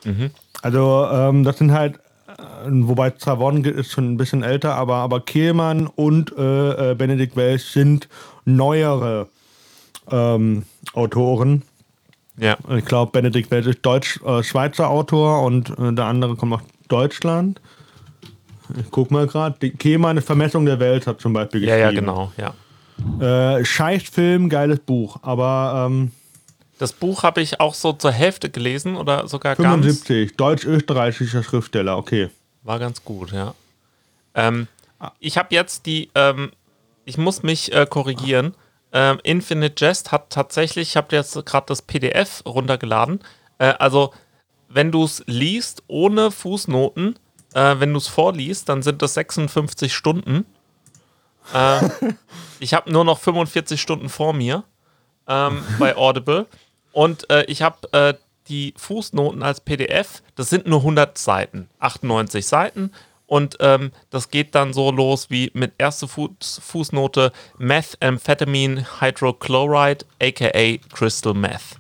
Mhm. 0.04 0.30
Also, 0.62 1.08
ähm, 1.12 1.44
das 1.44 1.58
sind 1.58 1.72
halt, 1.72 1.96
äh, 2.28 2.70
wobei 2.70 3.10
Zavon 3.12 3.64
ist 3.66 3.92
schon 3.92 4.14
ein 4.14 4.18
bisschen 4.18 4.44
älter, 4.44 4.76
aber, 4.76 4.96
aber 4.98 5.20
Kehlmann 5.22 5.88
und 5.88 6.32
äh, 6.38 6.96
Benedikt 6.98 7.36
Wells 7.36 7.74
sind 7.74 8.08
neuere 8.46 9.28
ähm, 10.12 10.64
Autoren. 10.94 11.64
ja. 12.38 12.58
Ich 12.78 12.86
glaube, 12.86 13.12
Benedikt 13.12 13.50
Wells 13.52 13.68
ist 13.68 13.80
Deutsch, 13.86 14.20
äh, 14.26 14.44
Schweizer 14.44 14.90
Autor 14.90 15.44
und 15.44 15.70
äh, 15.80 15.94
der 15.94 16.06
andere 16.06 16.36
kommt 16.36 16.54
aus 16.54 16.62
Deutschland. 16.94 17.60
Ich 18.80 18.92
guck 18.92 19.12
mal 19.12 19.28
gerade. 19.28 19.72
Kehlmann, 19.72 20.22
Vermessung 20.22 20.66
der 20.66 20.80
Welt, 20.80 21.08
hat 21.08 21.20
zum 21.20 21.34
Beispiel 21.34 21.64
ja, 21.64 21.90
geschrieben. 21.90 22.08
ja, 22.08 22.14
genau. 22.14 22.32
Ja. 22.38 23.58
Äh, 23.58 23.66
Scheißfilm, 23.66 24.50
geiles 24.50 24.80
Buch. 24.80 25.18
Aber 25.24 25.88
ähm, 25.88 26.12
Das 26.78 26.94
Buch 26.94 27.24
habe 27.24 27.42
ich 27.42 27.60
auch 27.60 27.74
so 27.74 27.94
zur 27.94 28.12
Hälfte 28.12 28.50
gelesen 28.50 28.96
oder 28.96 29.28
sogar 29.28 29.56
ganz. 29.56 29.86
75, 29.86 30.38
deutsch-österreichischer 30.38 31.44
Schriftsteller, 31.44 31.98
okay. 31.98 32.30
War 32.62 32.80
ganz 32.80 33.04
gut, 33.04 33.32
ja. 33.32 33.56
Ähm, 34.36 34.68
ich 35.20 35.38
habe 35.38 35.50
jetzt 35.52 35.86
die, 35.86 36.10
ähm, 36.16 36.52
ich 37.06 37.18
muss 37.18 37.44
mich 37.44 37.74
äh, 37.74 37.86
korrigieren. 37.90 38.54
Ähm, 38.92 39.20
Infinite 39.24 39.84
Jest 39.84 40.12
hat 40.12 40.30
tatsächlich, 40.30 40.90
ich 40.90 40.98
habe 40.98 41.16
jetzt 41.16 41.34
gerade 41.46 41.66
das 41.68 41.82
PDF 41.82 42.44
runtergeladen. 42.46 43.20
Äh, 43.58 43.74
also, 43.80 44.14
wenn 44.74 44.92
du 44.92 45.04
es 45.04 45.24
liest 45.28 45.84
ohne 45.88 46.32
Fußnoten, 46.32 47.18
äh, 47.54 47.76
wenn 47.80 47.94
du 47.94 47.98
es 47.98 48.08
vorliest, 48.08 48.70
dann 48.70 48.82
sind 48.82 49.02
das 49.02 49.14
56 49.14 49.94
Stunden. 49.94 50.46
Äh, 51.54 51.90
ich 52.60 52.74
habe 52.74 52.92
nur 52.92 53.06
noch 53.06 53.20
45 53.20 53.80
Stunden 53.80 54.10
vor 54.10 54.34
mir 54.34 54.64
ähm, 55.28 55.64
bei 55.80 55.96
Audible. 55.96 56.48
Und 56.92 57.30
äh, 57.30 57.44
ich 57.46 57.62
habe 57.62 57.92
äh, 57.92 58.14
die 58.48 58.74
Fußnoten 58.78 59.44
als 59.44 59.62
PDF. 59.62 60.22
Das 60.36 60.50
sind 60.50 60.68
nur 60.68 60.80
100 60.80 61.18
Seiten, 61.18 61.70
98 61.80 62.46
Seiten. 62.46 62.92
Und 63.26 63.58
ähm, 63.62 63.92
das 64.10 64.30
geht 64.30 64.54
dann 64.54 64.74
so 64.74 64.92
los 64.92 65.30
wie 65.30 65.50
mit 65.54 65.74
erste 65.78 66.08
Fuß, 66.08 66.62
Fußnote 66.64 67.32
Methamphetamine 67.58 68.86
Hydrochloride, 69.00 70.06
aka 70.22 70.78
Crystal 70.94 71.34
Meth. 71.34 71.80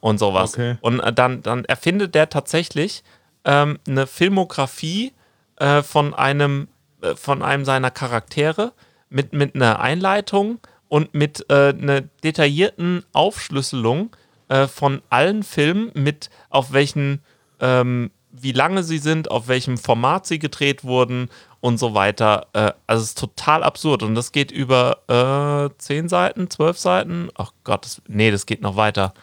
Und 0.00 0.18
sowas. 0.18 0.54
Okay. 0.54 0.76
Und 0.80 1.00
äh, 1.00 1.12
dann, 1.12 1.42
dann 1.42 1.64
erfindet 1.64 2.14
der 2.14 2.28
tatsächlich 2.28 3.02
ähm, 3.44 3.78
eine 3.86 4.06
Filmografie 4.06 5.12
äh, 5.56 5.82
von 5.82 6.14
einem 6.14 6.68
äh, 7.00 7.14
von 7.14 7.42
einem 7.42 7.64
seiner 7.64 7.90
Charaktere 7.90 8.72
mit, 9.08 9.32
mit 9.32 9.54
einer 9.54 9.80
Einleitung 9.80 10.58
und 10.88 11.14
mit 11.14 11.46
äh, 11.50 11.68
einer 11.68 12.00
detaillierten 12.00 13.04
Aufschlüsselung 13.12 14.10
äh, 14.48 14.66
von 14.66 15.02
allen 15.10 15.42
Filmen, 15.42 15.90
mit 15.94 16.30
auf 16.50 16.72
welchen, 16.72 17.22
ähm, 17.60 18.10
wie 18.32 18.52
lange 18.52 18.82
sie 18.82 18.98
sind, 18.98 19.30
auf 19.30 19.48
welchem 19.48 19.78
Format 19.78 20.26
sie 20.26 20.38
gedreht 20.38 20.84
wurden 20.84 21.28
und 21.60 21.78
so 21.78 21.94
weiter. 21.94 22.46
Äh, 22.52 22.72
also 22.86 23.02
es 23.02 23.10
ist 23.10 23.18
total 23.18 23.62
absurd 23.62 24.02
und 24.02 24.14
das 24.14 24.32
geht 24.32 24.50
über 24.50 25.70
äh, 25.70 25.78
10 25.78 26.08
Seiten, 26.08 26.50
12 26.50 26.78
Seiten. 26.78 27.28
Ach 27.36 27.52
Gott, 27.64 27.84
das, 27.84 28.02
nee, 28.08 28.30
das 28.30 28.46
geht 28.46 28.62
noch 28.62 28.76
weiter. 28.76 29.14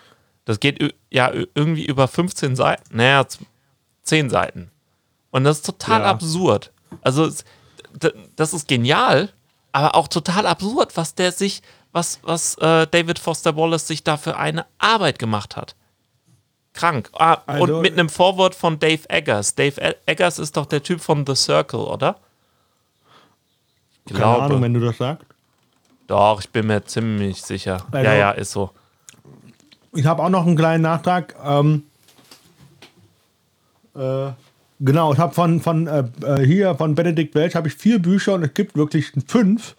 Das 0.46 0.60
geht 0.60 0.94
ja 1.10 1.32
irgendwie 1.56 1.86
über 1.86 2.08
15 2.08 2.56
Seiten, 2.56 2.96
naja, 2.96 3.28
z- 3.28 3.42
10 4.04 4.30
Seiten. 4.30 4.70
Und 5.32 5.44
das 5.44 5.58
ist 5.58 5.66
total 5.66 6.02
Ja. 6.02 6.08
absurd. 6.08 6.72
Also, 7.02 7.30
das 8.36 8.54
ist 8.54 8.68
genial, 8.68 9.30
aber 9.72 9.96
auch 9.96 10.08
total 10.08 10.46
absurd, 10.46 10.96
was 10.96 11.16
der 11.16 11.32
sich, 11.32 11.62
was, 11.92 12.20
was 12.24 12.56
äh, 12.60 12.86
David 12.88 13.20
Foster 13.20 13.56
Wallace 13.58 13.88
sich 13.88 14.04
da 14.04 14.18
für 14.18 14.38
eine 14.38 14.66
Arbeit 14.78 15.18
gemacht 15.20 15.56
hat. 15.56 15.76
Krank. 16.74 17.10
Ah, 17.14 17.38
Also- 17.48 17.76
und 17.76 17.82
mit 17.82 17.94
einem 17.94 18.10
Vorwort 18.10 18.54
von 18.54 18.78
Dave 18.80 19.10
Eggers. 19.10 19.56
Dave 19.56 19.80
E- 19.82 19.96
Eggers 20.06 20.40
ist 20.40 20.56
doch 20.58 20.66
der 20.66 20.84
Typ 20.84 21.02
von 21.02 21.26
The 21.26 21.36
Circle, 21.36 21.80
oder? 21.80 22.18
Ich 24.06 24.12
Keine 24.14 24.20
glaube. 24.20 24.42
Ahnung, 24.44 24.62
wenn 24.62 24.74
du 24.74 24.80
das 24.82 24.98
sagst. 24.98 25.26
Doch, 26.08 26.40
ich 26.40 26.50
bin 26.52 26.68
mir 26.68 26.84
ziemlich 26.86 27.42
sicher. 27.42 27.84
Also- 27.92 28.06
ja, 28.06 28.14
ja, 28.14 28.32
ist 28.32 28.52
so. 28.52 28.72
Ich 29.96 30.06
habe 30.06 30.22
auch 30.22 30.30
noch 30.30 30.46
einen 30.46 30.56
kleinen 30.56 30.84
Nachtrag. 30.84 31.36
Ähm, 31.44 31.82
äh, 33.96 34.28
genau, 34.80 35.14
ich 35.14 35.20
habe 35.20 35.34
von, 35.34 35.60
von 35.62 35.88
äh, 35.88 36.04
äh, 36.24 36.46
hier 36.46 36.76
von 36.76 36.94
Benedikt 36.96 37.34
Welch 37.36 37.56
habe 37.56 37.70
ich 37.70 37.76
vier 37.76 38.00
Bücher 38.00 38.34
und 38.36 38.44
es 38.44 38.54
gibt 38.54 38.76
wirklich 38.76 39.12
fünf. 39.28 39.76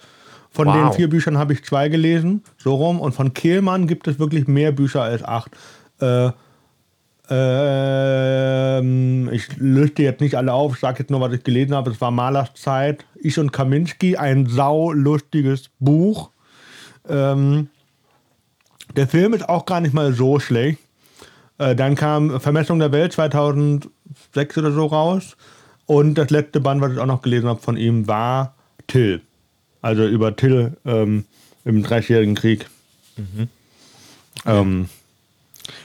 Von 0.51 0.69
Wow. 0.69 0.75
den 0.75 0.93
vier 0.95 1.11
Büchern 1.11 1.37
habe 1.37 1.53
ich 1.53 1.63
zwei 1.65 1.91
gelesen, 1.91 2.43
so 2.57 2.75
rum. 2.75 2.99
Und 2.99 3.13
von 3.13 3.35
Kehlmann 3.35 3.87
gibt 3.87 4.09
es 4.09 4.19
wirklich 4.19 4.49
mehr 4.49 4.73
Bücher 4.73 5.03
als 5.03 5.23
acht. 5.23 5.51
Äh, 6.01 6.31
ähm, 7.29 9.29
ich 9.33 9.55
löste 9.59 10.03
jetzt 10.03 10.23
nicht 10.23 10.35
alle 10.37 10.53
auf, 10.53 10.75
ich 10.75 10.81
sage 10.81 11.01
jetzt 11.01 11.11
nur, 11.11 11.21
was 11.21 11.33
ich 11.35 11.45
gelesen 11.45 11.75
habe. 11.75 11.91
Es 11.91 12.01
war 12.01 12.11
Malers 12.11 12.55
Zeit, 12.55 13.05
Ich 13.17 13.39
und 13.39 13.53
Kaminski, 13.53 14.17
ein 14.17 14.47
saulustiges 14.47 15.69
Buch. 15.79 16.31
Ähm, 17.09 17.69
der 18.97 19.07
Film 19.07 19.35
ist 19.35 19.49
auch 19.49 19.67
gar 19.67 19.81
nicht 19.81 19.95
mal 19.95 20.13
so 20.13 20.41
schlecht. 20.41 20.79
Äh, 21.59 21.75
dann 21.75 21.95
kam 21.95 22.41
Vermessung 22.41 22.79
der 22.79 22.93
Welt 22.93 23.13
2006 23.13 24.59
oder 24.59 24.73
so 24.73 24.87
raus. 24.87 25.37
Und 25.87 26.17
das 26.17 26.31
letzte 26.31 26.61
Band, 26.61 26.81
was 26.81 26.93
ich 26.93 26.99
auch 26.99 27.07
noch 27.07 27.23
gelesen 27.23 27.49
habe 27.49 27.61
von 27.61 27.77
ihm, 27.77 28.09
war 28.09 28.55
Till. 28.87 29.21
Also 29.83 30.07
über 30.07 30.35
Till 30.35 30.77
ähm, 30.85 31.25
im 31.65 31.83
Dreißigjährigen 31.83 32.35
Krieg. 32.35 32.67
Ähm, 34.45 34.89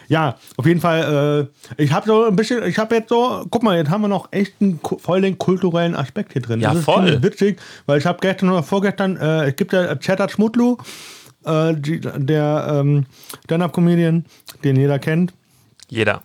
ja, 0.08 0.38
auf 0.58 0.66
jeden 0.66 0.82
Fall. 0.82 1.48
Äh, 1.78 1.82
ich 1.82 1.92
habe 1.92 2.06
so 2.06 2.26
ein 2.26 2.36
bisschen, 2.36 2.64
ich 2.66 2.78
habe 2.78 2.96
jetzt 2.96 3.10
so, 3.10 3.46
guck 3.50 3.64
mal, 3.64 3.78
jetzt 3.78 3.90
haben 3.90 4.02
wir 4.02 4.08
noch 4.08 4.28
echt 4.32 4.56
einen, 4.60 4.80
voll 4.98 5.22
den 5.22 5.38
kulturellen 5.38 5.96
Aspekt 5.96 6.34
hier 6.34 6.42
drin. 6.42 6.60
Ja, 6.60 6.70
das 6.70 6.80
ist 6.80 6.86
voll. 6.86 7.24
witzig, 7.24 7.60
weil 7.86 7.98
ich 8.00 8.06
habe 8.06 8.20
gestern 8.22 8.50
oder 8.50 8.64
vorgestern, 8.64 9.18
äh, 9.18 9.50
es 9.50 9.56
gibt 9.56 9.72
ja 9.74 9.96
Cheddar 9.96 10.30
Schmutlu, 10.30 10.78
äh, 11.46 11.74
die, 11.76 12.00
der 12.00 12.68
ähm, 12.70 13.06
Stand-Up-Comedian, 13.46 14.26
den 14.64 14.76
jeder 14.76 15.00
kennt. 15.00 15.34
Jeder. 15.90 16.22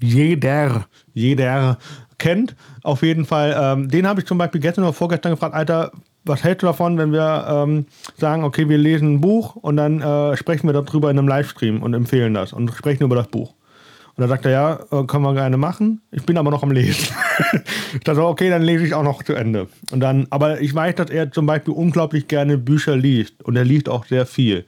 Jeder, 0.00 0.86
jeder 1.14 1.78
kennt. 2.18 2.54
Auf 2.82 3.02
jeden 3.02 3.24
Fall, 3.24 3.56
ähm, 3.58 3.88
den 3.88 4.06
habe 4.06 4.20
ich 4.20 4.26
zum 4.26 4.38
Beispiel 4.38 4.60
gestern 4.60 4.84
oder 4.84 4.92
vorgestern 4.92 5.32
gefragt, 5.32 5.54
Alter, 5.54 5.92
was 6.24 6.44
hältst 6.44 6.62
du 6.62 6.66
davon, 6.66 6.98
wenn 6.98 7.12
wir 7.12 7.46
ähm, 7.48 7.86
sagen, 8.16 8.44
okay, 8.44 8.68
wir 8.68 8.78
lesen 8.78 9.14
ein 9.14 9.20
Buch 9.20 9.56
und 9.56 9.76
dann 9.76 10.00
äh, 10.00 10.36
sprechen 10.36 10.68
wir 10.68 10.72
darüber 10.72 11.10
in 11.10 11.18
einem 11.18 11.28
Livestream 11.28 11.82
und 11.82 11.94
empfehlen 11.94 12.34
das 12.34 12.52
und 12.52 12.70
sprechen 12.72 13.04
über 13.04 13.16
das 13.16 13.28
Buch. 13.28 13.54
Und 14.14 14.22
da 14.22 14.28
sagt 14.28 14.44
er, 14.44 14.50
ja, 14.50 14.80
äh, 14.90 15.04
können 15.04 15.24
wir 15.24 15.34
gerne 15.34 15.56
machen. 15.56 16.02
Ich 16.10 16.24
bin 16.24 16.36
aber 16.36 16.50
noch 16.50 16.62
am 16.62 16.70
Lesen. 16.70 17.14
ich 17.94 18.00
dachte, 18.00 18.16
so, 18.16 18.26
okay, 18.26 18.50
dann 18.50 18.62
lese 18.62 18.84
ich 18.84 18.94
auch 18.94 19.02
noch 19.02 19.22
zu 19.22 19.34
Ende. 19.34 19.68
Und 19.90 20.00
dann, 20.00 20.26
aber 20.30 20.60
ich 20.60 20.74
weiß, 20.74 20.96
dass 20.96 21.10
er 21.10 21.30
zum 21.30 21.46
Beispiel 21.46 21.74
unglaublich 21.74 22.28
gerne 22.28 22.58
Bücher 22.58 22.96
liest 22.96 23.42
und 23.42 23.56
er 23.56 23.64
liest 23.64 23.88
auch 23.88 24.06
sehr 24.06 24.26
viel. 24.26 24.64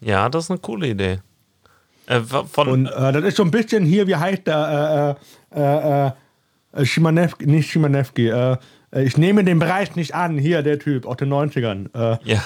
Ja, 0.00 0.28
das 0.28 0.44
ist 0.44 0.50
eine 0.50 0.60
coole 0.60 0.88
Idee. 0.88 1.18
Äh, 2.06 2.20
von, 2.20 2.68
Und 2.68 2.86
äh, 2.86 3.12
das 3.12 3.24
ist 3.24 3.36
so 3.36 3.44
ein 3.44 3.50
bisschen 3.50 3.84
hier, 3.84 4.06
wie 4.06 4.16
heißt 4.16 4.46
der, 4.46 5.18
äh, 5.52 5.58
äh, 5.58 6.06
äh, 6.06 6.10
äh, 6.72 6.84
Schimanewski, 6.84 7.46
nicht 7.46 7.70
Schimanewski, 7.70 8.32
ich 8.94 9.16
nehme 9.16 9.42
den 9.42 9.58
Preis 9.58 9.96
nicht 9.96 10.14
an, 10.14 10.36
hier 10.36 10.62
der 10.62 10.78
Typ 10.78 11.06
aus 11.06 11.16
den 11.16 11.32
90ern. 11.32 11.88
Äh, 11.94 12.18
ja, 12.24 12.42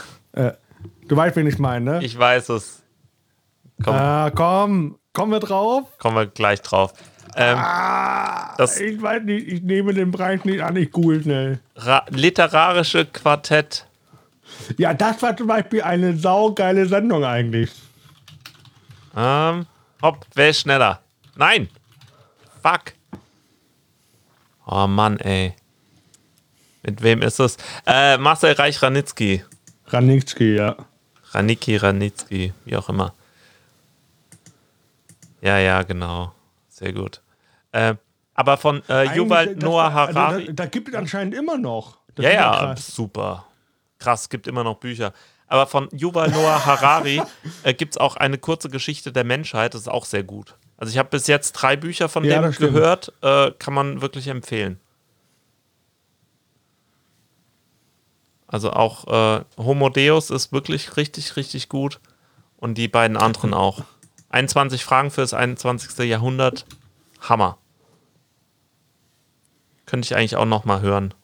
du 1.08 1.16
weißt, 1.16 1.34
wen 1.36 1.46
ich 1.46 1.58
meine, 1.58 1.98
ne? 1.98 2.04
ich 2.04 2.16
weiß 2.16 2.50
es. 2.50 2.82
Komm, 3.82 4.30
komm, 4.34 4.98
kommen 5.12 5.32
wir 5.32 5.40
drauf? 5.40 5.84
kommen 5.98 6.16
wir 6.16 6.26
gleich 6.26 6.62
drauf. 6.62 6.92
Ähm, 7.36 7.58
das 8.56 8.80
Ich 8.80 9.00
weiß 9.00 9.22
nicht, 9.24 9.46
ich 9.46 9.62
nehme 9.62 9.92
den 9.92 10.10
Preis 10.10 10.44
nicht 10.44 10.62
an, 10.62 10.76
ich 10.76 10.90
google 10.90 11.22
schnell. 11.22 11.60
Ra 11.76 12.04
literarische 12.08 13.04
Quartett. 13.04 13.86
Ja, 14.78 14.94
das 14.94 15.20
war 15.22 15.36
zum 15.36 15.46
Beispiel 15.46 15.82
eine 15.82 16.16
saugeile 16.16 16.86
Sendung 16.86 17.24
eigentlich. 17.24 17.70
Ähm, 19.14 19.66
hopp, 20.02 20.26
wer 20.34 20.50
ist 20.50 20.60
schneller? 20.60 21.00
Nein! 21.34 21.68
Fuck! 22.62 22.94
Oh 24.66 24.86
Mann, 24.86 25.18
ey. 25.20 25.54
Mit 26.82 27.02
wem 27.02 27.22
ist 27.22 27.38
es? 27.38 27.56
Äh, 27.86 28.16
Marcel 28.18 28.52
Reich-Ranitzky. 28.52 29.44
Ranitzky, 29.88 30.56
ja. 30.56 30.76
Raniki 31.32 31.76
Ranitzky, 31.76 32.52
wie 32.64 32.76
auch 32.76 32.88
immer. 32.88 33.12
Ja, 35.42 35.58
ja, 35.58 35.82
genau. 35.82 36.32
Sehr 36.68 36.92
gut. 36.92 37.20
Äh, 37.76 37.96
aber 38.34 38.56
von 38.56 38.82
äh, 38.88 39.14
Yuval 39.16 39.54
Noah 39.56 39.84
also, 39.94 40.18
Harari. 40.18 40.46
Da, 40.46 40.52
da 40.52 40.66
gibt 40.66 40.88
es 40.88 40.94
anscheinend 40.94 41.34
immer 41.34 41.58
noch. 41.58 41.98
Das 42.14 42.24
Ja, 42.24 42.32
ja, 42.32 42.50
krass. 42.58 42.86
super. 42.94 43.46
Krass, 43.98 44.28
gibt 44.28 44.46
immer 44.46 44.64
noch 44.64 44.76
Bücher. 44.76 45.12
Aber 45.46 45.66
von 45.66 45.88
Yuval 45.92 46.30
Noah 46.30 46.64
Harari 46.64 47.22
äh, 47.62 47.74
gibt 47.74 47.94
es 47.94 47.98
auch 47.98 48.16
eine 48.16 48.38
kurze 48.38 48.68
Geschichte 48.70 49.12
der 49.12 49.24
Menschheit. 49.24 49.74
Das 49.74 49.82
ist 49.82 49.88
auch 49.88 50.06
sehr 50.06 50.22
gut. 50.22 50.54
Also 50.78 50.90
ich 50.90 50.98
habe 50.98 51.10
bis 51.10 51.26
jetzt 51.26 51.52
drei 51.52 51.76
Bücher 51.76 52.08
von 52.08 52.24
Ja, 52.24 52.40
dem 52.40 52.52
gehört. 52.52 53.12
Äh, 53.22 53.52
kann 53.58 53.74
man 53.74 54.00
wirklich 54.00 54.28
empfehlen. 54.28 54.80
Also 58.46 58.70
auch 58.72 59.06
äh, 59.38 59.44
Homo 59.58 59.88
Deus 59.90 60.30
ist 60.30 60.52
wirklich 60.52 60.96
richtig, 60.96 61.36
richtig 61.36 61.68
gut. 61.68 62.00
Und 62.56 62.78
die 62.78 62.88
beiden 62.88 63.16
anderen 63.16 63.52
auch. 63.54 63.82
21 64.30 64.84
Fragen 64.84 65.10
für 65.10 65.20
das 65.20 65.34
21. 65.34 65.98
Jahrhundert. 66.06 66.66
Hammer. 67.20 67.58
Könnte 69.86 70.06
ich 70.06 70.16
eigentlich 70.16 70.36
auch 70.36 70.44
noch 70.44 70.64
mal 70.64 70.80
hören. 70.80 71.14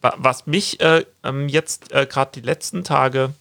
Wa- 0.00 0.14
Was 0.18 0.46
mich 0.46 0.80
äh, 0.80 1.04
ähm, 1.24 1.48
jetzt 1.48 1.92
äh, 1.92 2.06
gerade 2.06 2.30
die 2.34 2.46
letzten 2.46 2.84
Tage 2.84 3.32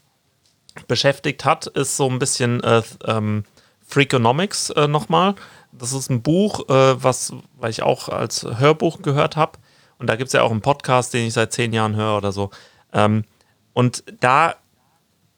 beschäftigt 0.88 1.46
hat, 1.46 1.68
ist 1.68 1.98
so 1.98 2.10
ein 2.10 2.20
bisschen 2.20 2.64
äh, 2.64 2.82
ähm, 3.06 3.44
Freakonomics 3.86 4.70
äh, 4.72 4.88
nochmal. 4.88 5.36
Das 5.72 5.94
ist 5.94 6.10
ein 6.10 6.22
Buch, 6.22 6.68
äh, 6.70 7.04
was 7.04 7.34
weil 7.58 7.70
ich 7.70 7.84
auch 7.84 8.10
als 8.10 8.44
Hörbuch 8.44 9.02
gehört 9.02 9.36
habe. 9.36 9.60
Und 10.00 10.08
da 10.08 10.16
gibt 10.16 10.28
es 10.28 10.34
ja 10.34 10.44
auch 10.44 10.52
einen 10.52 10.62
Podcast, 10.62 11.14
den 11.14 11.28
ich 11.28 11.34
seit 11.34 11.54
zehn 11.54 11.74
Jahren 11.74 11.96
höre 11.96 12.18
oder 12.18 12.32
so. 12.32 12.52
Ähm, 12.94 13.24
und 13.74 14.04
da 14.20 14.56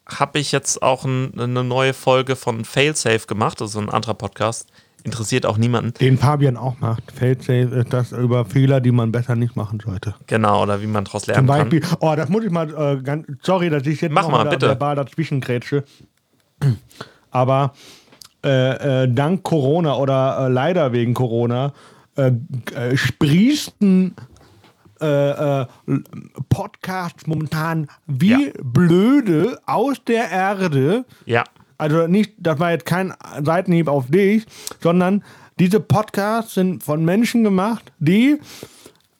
habe 0.07 0.39
ich 0.39 0.51
jetzt 0.51 0.81
auch 0.81 1.05
ein, 1.05 1.39
eine 1.39 1.63
neue 1.63 1.93
Folge 1.93 2.35
von 2.35 2.65
Failsafe 2.65 3.27
gemacht. 3.27 3.61
Das 3.61 3.69
ist 3.69 3.73
so 3.73 3.79
ein 3.79 3.89
anderer 3.89 4.15
Podcast. 4.15 4.67
Interessiert 5.03 5.45
auch 5.45 5.57
niemanden. 5.57 5.93
Den 5.93 6.17
Fabian 6.17 6.57
auch 6.57 6.79
macht. 6.79 7.11
Failsafe 7.11 7.51
ist 7.75 7.93
das 7.93 8.11
über 8.11 8.45
Fehler, 8.45 8.81
die 8.81 8.91
man 8.91 9.11
besser 9.11 9.35
nicht 9.35 9.55
machen 9.55 9.79
sollte. 9.79 10.15
Genau, 10.27 10.63
oder 10.63 10.81
wie 10.81 10.87
man 10.87 11.05
daraus 11.05 11.23
Zum 11.23 11.33
lernen 11.33 11.47
kann. 11.47 11.69
Beispiel, 11.69 11.81
oh, 12.01 12.13
das 12.15 12.27
muss 12.29 12.43
ich 12.43 12.51
mal, 12.51 12.69
äh, 12.97 13.01
ganz, 13.01 13.25
sorry, 13.41 13.69
dass 13.69 13.85
ich 13.87 14.01
jetzt 14.01 14.11
Mach 14.11 14.27
mal, 14.27 14.43
bitte. 14.45 14.67
verbal 14.67 14.95
dazwischen 14.95 15.39
grätsche. 15.41 15.83
Aber 17.31 17.73
äh, 18.43 19.03
äh, 19.03 19.13
dank 19.13 19.43
Corona 19.43 19.95
oder 19.97 20.47
äh, 20.47 20.51
leider 20.51 20.91
wegen 20.91 21.13
Corona 21.13 21.73
äh, 22.17 22.31
äh, 22.75 22.97
sprießen 22.97 24.15
äh, 25.01 25.61
äh, 25.61 25.65
Podcasts 26.49 27.25
momentan 27.27 27.87
wie 28.07 28.29
Ja. 28.47 28.51
blöde 28.61 29.59
aus 29.65 30.03
der 30.05 30.29
Erde. 30.29 31.05
Ja, 31.25 31.43
Also 31.79 32.07
nicht, 32.07 32.33
das 32.37 32.59
war 32.59 32.71
jetzt 32.71 32.85
kein 32.85 33.13
Seitenhieb 33.41 33.87
auf 33.87 34.07
dich, 34.07 34.45
sondern 34.81 35.23
diese 35.59 35.79
Podcasts 35.79 36.53
sind 36.53 36.83
von 36.83 37.03
Menschen 37.05 37.43
gemacht, 37.43 37.91
die 37.99 38.37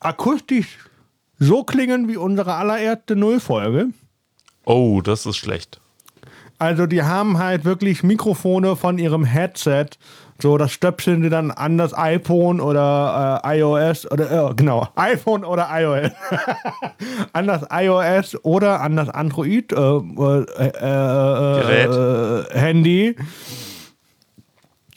akustisch 0.01 0.78
so 1.39 1.64
klingen 1.64 2.10
wie 2.10 2.18
unsere 2.18 2.55
allererste 2.55 3.16
Nullfolge. 3.16 3.88
Oh, 4.66 4.99
das 5.01 5.26
ist 5.26 5.38
schlecht. 5.38 5.80
Also 6.57 6.86
die 6.86 7.03
haben 7.03 7.38
halt 7.38 7.64
wirklich 7.64 8.03
Mikrofone 8.03 8.76
von 8.76 8.97
ihrem 8.97 9.24
Headset. 9.24 9.88
So, 10.41 10.57
das 10.57 10.71
stöpseln 10.71 11.21
sie 11.21 11.29
dann 11.29 11.51
an 11.51 11.77
das 11.77 11.97
iPhone 11.97 12.61
oder 12.61 13.41
äh, 13.43 13.59
iOS 13.59 14.09
oder 14.09 14.51
äh, 14.51 14.53
genau, 14.55 14.87
iPhone 14.95 15.43
oder 15.43 15.67
iOS. 15.69 16.11
an 17.33 17.47
das 17.47 17.65
iOS 17.69 18.43
oder 18.45 18.79
an 18.79 18.95
das 18.95 19.09
Android 19.09 19.73
äh, 19.73 19.77
äh, 19.77 20.45
äh, 20.81 21.83
äh, 21.83 22.45
Handy. 22.57 23.15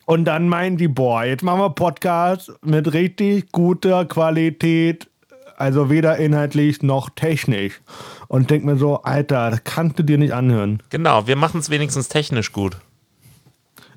Und 0.06 0.26
dann 0.26 0.48
meinen 0.48 0.76
die, 0.76 0.88
boah, 0.88 1.24
jetzt 1.24 1.42
machen 1.42 1.60
wir 1.60 1.70
Podcast 1.70 2.52
mit 2.62 2.92
richtig 2.92 3.50
guter 3.50 4.04
Qualität, 4.04 5.08
also 5.56 5.90
weder 5.90 6.18
inhaltlich 6.18 6.82
noch 6.82 7.10
technisch. 7.10 7.80
Und 8.28 8.50
denk 8.50 8.64
mir 8.64 8.76
so, 8.76 9.02
Alter, 9.02 9.50
das 9.50 9.64
kannst 9.64 9.98
du 9.98 10.02
dir 10.02 10.18
nicht 10.18 10.34
anhören. 10.34 10.82
Genau, 10.90 11.26
wir 11.26 11.36
machen 11.36 11.60
es 11.60 11.70
wenigstens 11.70 12.08
technisch 12.08 12.52
gut. 12.52 12.76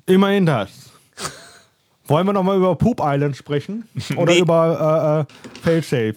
Immerhin 0.06 0.46
das. 0.46 0.95
Wollen 2.08 2.26
wir 2.26 2.32
nochmal 2.32 2.56
über 2.56 2.74
Poop 2.76 3.00
Island 3.02 3.36
sprechen? 3.36 3.88
Oder 4.16 4.32
Nee. 4.34 4.40
über 4.40 5.26
äh, 5.28 5.32
äh, 5.32 5.60
Failsafe? 5.62 6.16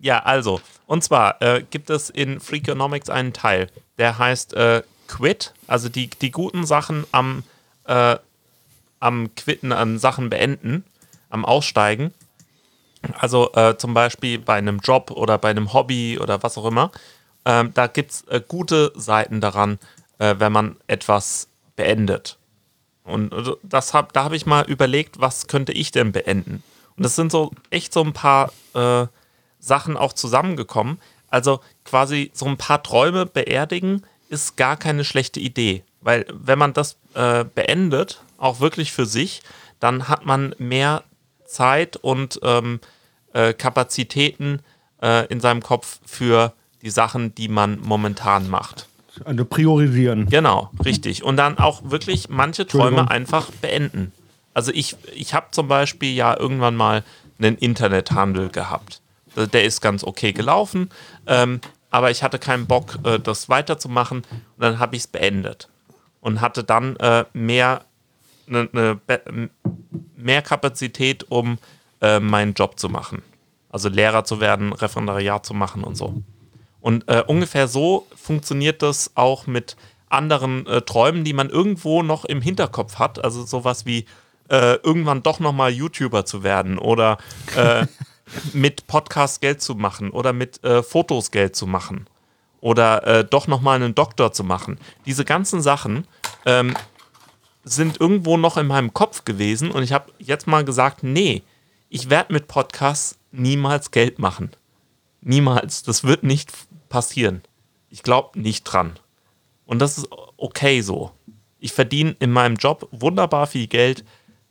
Ja, 0.00 0.20
also, 0.20 0.60
und 0.86 1.02
zwar 1.02 1.40
äh, 1.42 1.62
gibt 1.70 1.90
es 1.90 2.10
in 2.10 2.38
Freakonomics 2.40 3.10
einen 3.10 3.32
Teil, 3.32 3.68
der 3.98 4.18
heißt 4.18 4.54
äh, 4.54 4.82
Quit, 5.08 5.52
also 5.66 5.88
die, 5.88 6.08
die 6.08 6.30
guten 6.30 6.66
Sachen 6.66 7.04
am, 7.12 7.42
äh, 7.86 8.16
am 9.00 9.34
Quitten, 9.34 9.72
an 9.72 9.98
Sachen 9.98 10.30
beenden, 10.30 10.84
am 11.30 11.44
Aussteigen. 11.44 12.12
Also 13.18 13.52
äh, 13.54 13.76
zum 13.76 13.94
Beispiel 13.94 14.38
bei 14.38 14.54
einem 14.54 14.80
Job 14.80 15.10
oder 15.10 15.38
bei 15.38 15.50
einem 15.50 15.72
Hobby 15.72 16.18
oder 16.20 16.42
was 16.42 16.58
auch 16.58 16.66
immer. 16.66 16.90
Ähm, 17.44 17.70
da 17.74 17.86
gibt 17.86 18.10
es 18.10 18.22
äh, 18.28 18.40
gute 18.46 18.92
Seiten 18.96 19.40
daran, 19.40 19.78
äh, 20.18 20.34
wenn 20.38 20.50
man 20.52 20.76
etwas 20.88 21.48
beendet. 21.76 22.36
Und 23.06 23.32
äh, 23.32 23.52
das 23.62 23.94
hab, 23.94 24.12
da 24.12 24.24
habe 24.24 24.36
ich 24.36 24.46
mal 24.46 24.64
überlegt, 24.66 25.20
was 25.20 25.46
könnte 25.46 25.72
ich 25.72 25.90
denn 25.90 26.12
beenden? 26.12 26.62
Und 26.96 27.04
das 27.04 27.16
sind 27.16 27.30
so 27.30 27.52
echt 27.70 27.92
so 27.92 28.02
ein 28.02 28.12
paar 28.12 28.52
äh, 28.74 29.06
Sachen 29.58 29.96
auch 29.96 30.12
zusammengekommen. 30.12 30.98
Also 31.28 31.60
quasi 31.84 32.30
so 32.34 32.46
ein 32.46 32.56
paar 32.56 32.82
Träume 32.82 33.26
beerdigen 33.26 34.02
ist 34.28 34.56
gar 34.56 34.76
keine 34.76 35.04
schlechte 35.04 35.40
Idee. 35.40 35.84
Weil 36.00 36.26
wenn 36.32 36.58
man 36.58 36.72
das 36.72 36.96
äh, 37.14 37.44
beendet, 37.44 38.22
auch 38.38 38.60
wirklich 38.60 38.92
für 38.92 39.06
sich, 39.06 39.42
dann 39.80 40.08
hat 40.08 40.24
man 40.24 40.54
mehr 40.58 41.04
Zeit 41.44 41.96
und 41.96 42.40
ähm, 42.42 42.80
äh, 43.32 43.52
Kapazitäten 43.52 44.60
äh, 45.02 45.26
in 45.26 45.40
seinem 45.40 45.62
Kopf 45.62 46.00
für 46.06 46.52
die 46.82 46.90
Sachen, 46.90 47.34
die 47.34 47.48
man 47.48 47.80
momentan 47.80 48.48
macht. 48.48 48.88
Also 49.24 49.44
priorisieren. 49.44 50.28
Genau, 50.28 50.70
richtig. 50.84 51.22
Und 51.22 51.36
dann 51.36 51.58
auch 51.58 51.82
wirklich 51.90 52.28
manche 52.28 52.66
Träume 52.66 53.10
einfach 53.10 53.50
beenden. 53.50 54.12
Also 54.54 54.72
ich, 54.72 54.96
ich 55.14 55.34
habe 55.34 55.48
zum 55.50 55.68
Beispiel 55.68 56.14
ja 56.14 56.38
irgendwann 56.38 56.76
mal 56.76 57.04
einen 57.38 57.56
Internethandel 57.56 58.48
gehabt. 58.48 59.00
Der 59.36 59.64
ist 59.64 59.82
ganz 59.82 60.02
okay 60.02 60.32
gelaufen, 60.32 60.88
ähm, 61.26 61.60
aber 61.90 62.10
ich 62.10 62.22
hatte 62.22 62.38
keinen 62.38 62.66
Bock, 62.66 62.98
äh, 63.04 63.18
das 63.18 63.50
weiterzumachen. 63.50 64.18
Und 64.18 64.28
dann 64.58 64.78
habe 64.78 64.96
ich 64.96 65.02
es 65.02 65.06
beendet. 65.06 65.68
Und 66.20 66.40
hatte 66.40 66.64
dann 66.64 66.96
äh, 66.96 67.24
mehr, 67.34 67.82
ne, 68.46 68.68
ne, 68.72 68.98
mehr 70.16 70.42
Kapazität, 70.42 71.30
um 71.30 71.58
äh, 72.00 72.18
meinen 72.18 72.54
Job 72.54 72.78
zu 72.78 72.88
machen. 72.88 73.22
Also 73.68 73.90
Lehrer 73.90 74.24
zu 74.24 74.40
werden, 74.40 74.72
Referendariat 74.72 75.44
zu 75.44 75.52
machen 75.52 75.84
und 75.84 75.96
so. 75.96 76.22
Und 76.86 77.08
äh, 77.08 77.24
ungefähr 77.26 77.66
so 77.66 78.06
funktioniert 78.14 78.80
das 78.80 79.10
auch 79.16 79.48
mit 79.48 79.76
anderen 80.08 80.68
äh, 80.68 80.82
Träumen, 80.82 81.24
die 81.24 81.32
man 81.32 81.50
irgendwo 81.50 82.04
noch 82.04 82.24
im 82.24 82.40
Hinterkopf 82.40 83.00
hat. 83.00 83.24
Also 83.24 83.44
sowas 83.44 83.86
wie 83.86 84.06
äh, 84.50 84.76
irgendwann 84.84 85.24
doch 85.24 85.40
nochmal 85.40 85.72
YouTuber 85.72 86.26
zu 86.26 86.44
werden 86.44 86.78
oder 86.78 87.18
äh, 87.56 87.88
mit 88.52 88.86
Podcast 88.86 89.40
Geld 89.40 89.62
zu 89.62 89.74
machen 89.74 90.12
oder 90.12 90.32
mit 90.32 90.62
äh, 90.62 90.84
Fotos 90.84 91.32
Geld 91.32 91.56
zu 91.56 91.66
machen 91.66 92.06
oder 92.60 93.04
äh, 93.04 93.24
doch 93.24 93.48
nochmal 93.48 93.82
einen 93.82 93.96
Doktor 93.96 94.32
zu 94.32 94.44
machen. 94.44 94.78
Diese 95.06 95.24
ganzen 95.24 95.62
Sachen 95.62 96.06
ähm, 96.44 96.76
sind 97.64 98.00
irgendwo 98.00 98.36
noch 98.36 98.56
in 98.58 98.68
meinem 98.68 98.94
Kopf 98.94 99.24
gewesen 99.24 99.72
und 99.72 99.82
ich 99.82 99.92
habe 99.92 100.12
jetzt 100.20 100.46
mal 100.46 100.64
gesagt, 100.64 101.02
nee, 101.02 101.42
ich 101.88 102.10
werde 102.10 102.32
mit 102.32 102.46
Podcasts 102.46 103.18
niemals 103.32 103.90
Geld 103.90 104.20
machen. 104.20 104.52
Niemals. 105.20 105.82
Das 105.82 106.04
wird 106.04 106.22
nicht 106.22 106.52
passieren. 106.96 107.42
Ich 107.90 108.02
glaube 108.02 108.40
nicht 108.40 108.64
dran. 108.64 108.98
Und 109.66 109.80
das 109.80 109.98
ist 109.98 110.08
okay 110.38 110.80
so. 110.80 111.10
Ich 111.58 111.72
verdiene 111.72 112.16
in 112.20 112.32
meinem 112.32 112.56
Job 112.56 112.88
wunderbar 112.90 113.46
viel 113.46 113.66
Geld. 113.66 114.02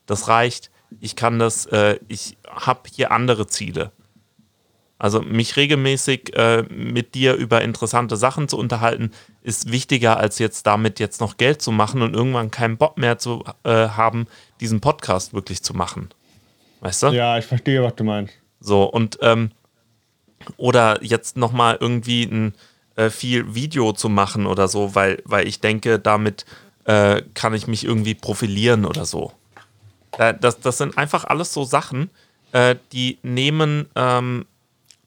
Das 0.06 0.28
reicht. 0.28 0.70
Ich 1.00 1.16
kann 1.16 1.40
das, 1.40 1.66
äh, 1.66 1.98
ich 2.08 2.38
habe 2.48 2.82
hier 2.94 3.12
andere 3.12 3.48
Ziele. 3.48 3.92
Also 5.00 5.22
mich 5.22 5.58
regelmäßig 5.58 6.36
äh, 6.36 6.62
mit 6.70 7.16
dir 7.16 7.34
über 7.34 7.64
interessante 7.64 8.16
Sachen 8.16 8.48
zu 8.48 8.60
unterhalten, 8.60 9.10
ist 9.42 9.72
wichtiger, 9.72 10.18
als 10.18 10.38
jetzt 10.38 10.68
damit 10.68 11.00
jetzt 11.00 11.22
noch 11.22 11.38
Geld 11.38 11.64
zu 11.64 11.72
machen 11.72 12.04
und 12.04 12.14
irgendwann 12.14 12.52
keinen 12.52 12.78
Bock 12.78 13.00
mehr 13.00 13.18
zu 13.18 13.44
äh, 13.64 13.88
haben, 13.88 14.28
diesen 14.62 14.82
Podcast 14.82 15.34
wirklich 15.34 15.64
zu 15.64 15.74
machen. 15.74 16.10
Weißt 16.82 17.02
du? 17.02 17.08
Ja, 17.08 17.40
ich 17.40 17.46
verstehe, 17.46 17.82
was 17.82 17.96
du 17.96 18.04
meinst. 18.04 18.36
So, 18.60 18.84
und 18.84 19.18
ähm, 19.24 19.50
oder 20.58 21.04
jetzt 21.04 21.38
nochmal 21.38 21.78
irgendwie 21.80 22.24
ein 22.24 22.54
äh, 22.96 23.10
viel 23.10 23.56
Video 23.56 23.94
zu 23.94 24.10
machen 24.10 24.46
oder 24.46 24.68
so, 24.68 24.96
weil, 24.96 25.22
weil 25.26 25.48
ich 25.48 25.60
denke, 25.60 26.00
damit 26.00 26.46
äh, 26.86 27.22
kann 27.34 27.54
ich 27.54 27.68
mich 27.68 27.84
irgendwie 27.84 28.14
profilieren 28.14 28.86
oder 28.86 29.06
so. 29.06 29.34
Äh, 30.18 30.34
das, 30.40 30.60
das 30.60 30.78
sind 30.78 30.98
einfach 30.98 31.26
alles 31.26 31.54
so 31.54 31.64
Sachen, 31.64 32.10
äh, 32.52 32.76
die 32.92 33.18
nehmen 33.22 33.88
ähm, 33.96 34.46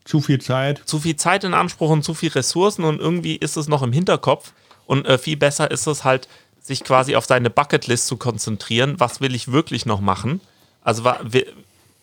Zu 0.04 0.20
viel 0.20 0.40
Zeit. 0.40 0.82
zu 0.84 1.00
viel 1.00 1.16
Zeit 1.16 1.44
in 1.44 1.54
Anspruch 1.54 1.90
und 1.90 2.02
zu 2.02 2.14
viel 2.14 2.30
Ressourcen 2.30 2.84
und 2.84 3.00
irgendwie 3.00 3.36
ist 3.36 3.56
es 3.56 3.68
noch 3.68 3.82
im 3.82 3.92
Hinterkopf 3.92 4.52
und 4.86 5.06
äh, 5.06 5.18
viel 5.18 5.36
besser 5.36 5.70
ist 5.70 5.86
es 5.86 6.04
halt, 6.04 6.28
sich 6.60 6.84
quasi 6.84 7.16
auf 7.16 7.24
seine 7.24 7.48
Bucketlist 7.48 8.06
zu 8.06 8.18
konzentrieren. 8.18 8.96
Was 8.98 9.20
will 9.22 9.34
ich 9.34 9.50
wirklich 9.50 9.86
noch 9.86 10.00
machen? 10.00 10.40
Also 10.82 11.04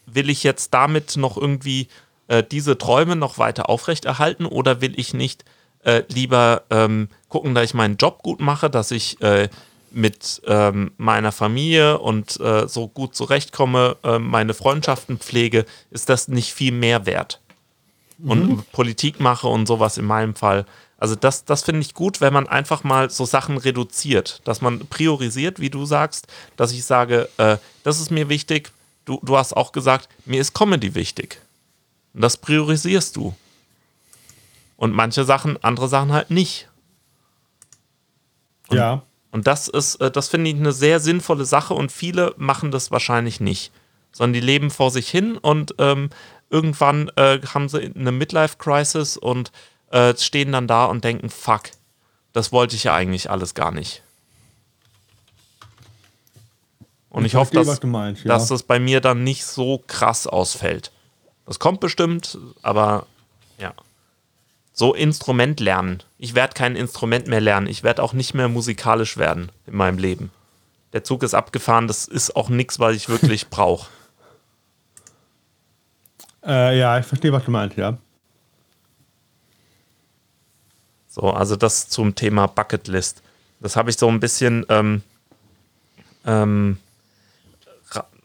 will 0.08 0.30
ich 0.30 0.44
jetzt 0.44 0.74
damit 0.74 1.18
noch 1.18 1.38
irgendwie 1.38 1.88
äh, 2.28 2.44
diese 2.44 2.78
Träume 2.78 3.16
noch 3.16 3.38
weiter 3.38 3.70
aufrechterhalten 3.70 4.46
oder 4.46 4.82
will 4.82 4.94
ich 5.00 5.14
nicht 5.14 5.46
äh, 5.84 6.04
lieber 6.10 6.64
ähm, 6.70 7.10
gucken, 7.30 7.56
dass 7.56 7.66
ich 7.66 7.74
meinen 7.74 7.98
Job 7.98 8.24
gut 8.24 8.40
mache, 8.40 8.70
dass 8.70 8.92
ich 8.92 9.22
äh, 9.22 9.50
mit 9.92 10.42
ähm, 10.46 10.92
meiner 10.98 11.32
Familie 11.32 12.00
und 12.00 12.40
äh, 12.40 12.68
so 12.68 12.88
gut 12.88 13.16
zurechtkomme, 13.16 13.98
äh, 14.04 14.20
meine 14.20 14.54
Freundschaften 14.54 15.20
pflege, 15.20 15.66
ist 15.90 16.10
das 16.10 16.28
nicht 16.28 16.54
viel 16.54 16.74
mehr 16.74 17.06
wert? 17.06 17.40
und 18.24 18.72
Politik 18.72 19.20
mache 19.20 19.48
und 19.48 19.66
sowas 19.66 19.98
in 19.98 20.06
meinem 20.06 20.36
Fall. 20.36 20.66
Also 20.98 21.16
das, 21.16 21.44
das 21.44 21.64
finde 21.64 21.82
ich 21.82 21.94
gut, 21.94 22.22
wenn 22.22 22.34
man 22.34 22.48
einfach 22.48 22.84
mal 22.84 23.10
so 23.10 23.26
Sachen 23.26 23.58
reduziert, 23.58 24.42
dass 24.46 24.62
man 24.62 24.88
priorisiert, 24.88 25.60
wie 25.60 25.70
du 25.70 25.86
sagst, 25.86 26.28
dass 26.56 26.72
ich 26.72 26.86
sage, 26.86 27.28
äh, 27.38 27.58
das 27.84 28.00
ist 28.00 28.12
mir 28.12 28.30
wichtig. 28.30 28.72
Du, 29.04 29.20
du 29.22 29.38
hast 29.38 29.56
auch 29.56 29.72
gesagt, 29.72 30.08
mir 30.26 30.40
ist 30.40 30.54
Comedy 30.54 30.96
wichtig. 30.96 31.42
Und 32.16 32.22
das 32.22 32.38
priorisierst 32.38 33.18
du. 33.18 33.36
Und 34.78 34.93
manche 34.93 35.26
Sachen, 35.26 35.61
andere 35.63 35.89
Sachen 35.89 36.13
halt 36.13 36.32
nicht. 36.32 36.70
Ja. 38.72 39.03
Und 39.32 39.47
das 39.47 39.68
ist, 39.68 39.95
äh, 39.95 40.09
das 40.09 40.30
finde 40.30 40.49
ich 40.49 40.55
eine 40.55 40.72
sehr 40.72 41.01
sinnvolle 41.01 41.43
Sache 41.43 41.74
und 41.74 41.91
viele 41.91 42.34
machen 42.38 42.72
das 42.72 42.89
wahrscheinlich 42.89 43.41
nicht. 43.41 43.72
Sondern 44.13 44.34
die 44.34 44.39
leben 44.39 44.72
vor 44.72 44.91
sich 44.91 45.09
hin 45.09 45.38
und 45.38 45.76
ähm, 45.78 46.09
irgendwann 46.49 47.09
äh, 47.18 47.41
haben 47.53 47.68
sie 47.68 47.93
eine 47.93 48.13
Midlife-Crisis 48.13 49.18
und 49.18 49.51
äh, 49.91 50.16
stehen 50.16 50.53
dann 50.53 50.68
da 50.68 50.86
und 50.86 51.03
denken, 51.03 51.30
fuck, 51.30 51.63
das 52.32 52.53
wollte 52.53 52.78
ich 52.78 52.86
ja 52.86 52.95
eigentlich 52.95 53.30
alles 53.30 53.55
gar 53.55 53.72
nicht. 53.72 54.03
Und 57.09 57.26
ich, 57.26 57.34
Ich 57.34 57.36
hoffe, 57.36 57.55
dass, 57.55 57.82
ja. 57.82 58.13
dass 58.24 58.47
das 58.47 58.63
bei 58.63 58.80
mir 58.80 59.01
dann 59.01 59.26
nicht 59.26 59.45
so 59.45 59.84
krass 59.86 60.28
ausfällt. 60.28 60.91
Das 61.46 61.60
kommt 61.60 61.80
bestimmt, 61.80 62.38
aber 62.62 63.06
ja. 63.58 63.74
So 64.74 64.93
Instrument 64.93 65.60
lernen. 65.60 66.04
Ich 66.18 66.36
werde 66.36 66.54
kein 66.54 66.76
Instrument 66.76 67.28
mehr 67.28 67.39
lernen. 67.39 67.68
Ich 67.68 67.84
werde 67.84 68.04
auch 68.04 68.12
nicht 68.12 68.34
mehr 68.34 68.50
musikalisch 68.50 69.16
werden 69.16 69.50
in 69.68 69.76
meinem 69.76 69.98
Leben. 69.98 70.32
Der 70.91 71.04
Zug 71.04 71.24
ist 71.24 71.34
abgefahren. 71.34 71.88
Das 71.88 72.08
ist 72.08 72.36
auch 72.36 72.50
nichts, 72.50 72.80
was 72.80 72.96
ich 72.96 73.08
wirklich 73.08 73.48
brauche. 73.50 73.88
Äh, 76.46 76.78
ja, 76.78 77.00
ich 77.00 77.06
verstehe, 77.06 77.32
was 77.32 77.46
du 77.46 77.52
meinst, 77.52 77.78
ja. 77.78 77.98
So, 81.08 81.32
also 81.32 81.56
das 81.56 81.88
zum 81.88 82.14
Thema 82.14 82.48
Bucketlist. 82.48 83.22
Das 83.62 83.78
habe 83.78 83.89
ich 83.89 83.98
so 83.98 84.10
ein 84.10 84.20
bisschen, 84.20 84.66
ähm, 84.70 85.02
ähm, 86.26 86.78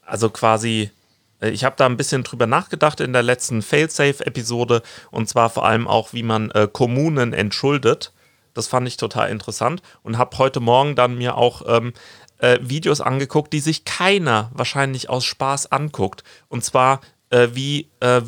also 0.04 0.28
quasi, 0.28 0.90
ich 1.40 1.64
habe 1.64 1.76
da 1.76 1.86
ein 1.86 1.96
bisschen 1.96 2.22
drüber 2.22 2.46
nachgedacht 2.46 3.00
in 3.00 3.12
der 3.12 3.22
letzten 3.22 3.62
Failsafe-Episode 3.62 4.82
und 5.10 5.28
zwar 5.28 5.50
vor 5.50 5.64
allem 5.64 5.88
auch, 5.88 6.12
wie 6.12 6.22
man 6.22 6.50
äh, 6.50 6.68
Kommunen 6.70 7.32
entschuldet. 7.32 8.12
Das 8.54 8.66
fand 8.66 8.86
ich 8.88 8.96
total 8.96 9.30
interessant 9.30 9.80
und 10.02 10.18
habe 10.18 10.36
heute 10.38 10.60
Morgen 10.60 10.96
dann 10.96 11.16
mir 11.16 11.36
auch 11.36 11.62
ähm, 11.66 11.92
äh, 12.38 12.58
Videos 12.60 13.00
angeguckt, 13.00 13.52
die 13.52 13.60
sich 13.60 13.84
keiner 13.84 14.50
wahrscheinlich 14.52 15.08
aus 15.08 15.24
Spaß 15.24 15.70
anguckt. 15.72 16.24
Und 16.48 16.64
zwar, 16.64 17.00
äh, 17.30 17.48
wie, 17.52 17.90
äh, 18.00 18.20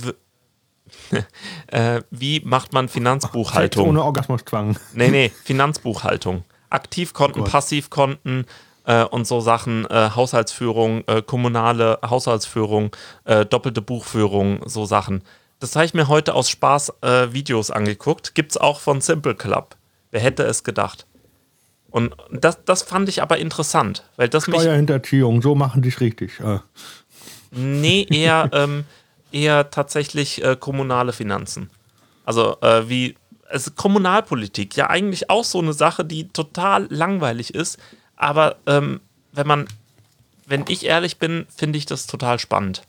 äh, 1.67 2.03
wie 2.11 2.41
macht 2.45 2.73
man 2.73 2.89
Finanzbuchhaltung? 2.89 3.89
ohne 3.89 4.05
Orgasmuszwang. 4.05 4.79
Nee, 4.95 5.09
nee, 5.09 5.33
Finanzbuchhaltung. 5.45 6.45
Aktivkonten, 6.71 7.43
Gott. 7.43 7.53
Passivkonten 7.53 8.47
äh, 8.85 9.05
und 9.05 9.27
so 9.27 9.41
Sachen, 9.41 9.87
äh, 9.87 10.11
Haushaltsführung, 10.15 11.05
äh, 11.07 11.23
kommunale 11.23 11.99
Haushaltsführung, 12.05 12.95
äh, 13.25 13.47
doppelte 13.47 13.83
Buchführung, 13.83 14.61
so 14.67 14.85
Sachen. 14.85 15.23
Das 15.61 15.77
habe 15.77 15.85
ich 15.85 15.95
mir 15.95 16.09
heute 16.09 16.35
aus 16.35 16.51
Spaß 16.51 16.93
äh, 17.03 17.33
Videos 17.33 17.71
angeguckt. 17.71 18.35
Gibt's 18.35 18.57
auch 18.57 18.81
von 18.81 19.01
Simple 19.01 19.35
Club. 19.35 19.77
Wer 20.11 20.21
hätte 20.21 20.43
es 20.43 20.65
gedacht? 20.65 21.07
Und 21.91 22.15
das, 22.33 22.65
das 22.65 22.83
fand 22.83 23.09
ich 23.09 23.23
aber 23.23 23.39
interessant, 23.39 24.05
weil 24.17 24.29
das 24.29 24.45
Steuerhinterziehung, 24.45 25.43
so 25.43 25.55
machen 25.55 25.83
die 25.83 25.91
es 25.91 26.01
richtig. 26.01 26.41
Äh. 26.41 26.59
Nee, 27.51 28.07
eher, 28.09 28.49
ähm, 28.53 28.85
eher 29.31 29.71
tatsächlich 29.71 30.43
äh, 30.43 30.57
kommunale 30.59 31.13
Finanzen. 31.13 31.71
Also 32.25 32.57
wie 32.87 33.17
also 33.53 33.71
Kommunalpolitik, 33.73 34.77
ja 34.77 34.91
eigentlich 34.91 35.31
auch 35.31 35.45
so 35.45 35.59
eine 35.59 35.73
Sache, 35.73 36.05
die 36.05 36.29
total 36.29 36.87
langweilig 36.89 37.55
ist, 37.55 37.79
aber 38.17 38.57
ähm, 38.67 39.01
wenn 39.33 39.47
man, 39.47 39.67
wenn 40.47 40.65
ich 40.69 40.87
ehrlich 40.87 41.19
bin, 41.19 41.47
finde 41.55 41.79
ich 41.79 41.87
das 41.87 42.07
total 42.07 42.39
spannend. 42.39 42.83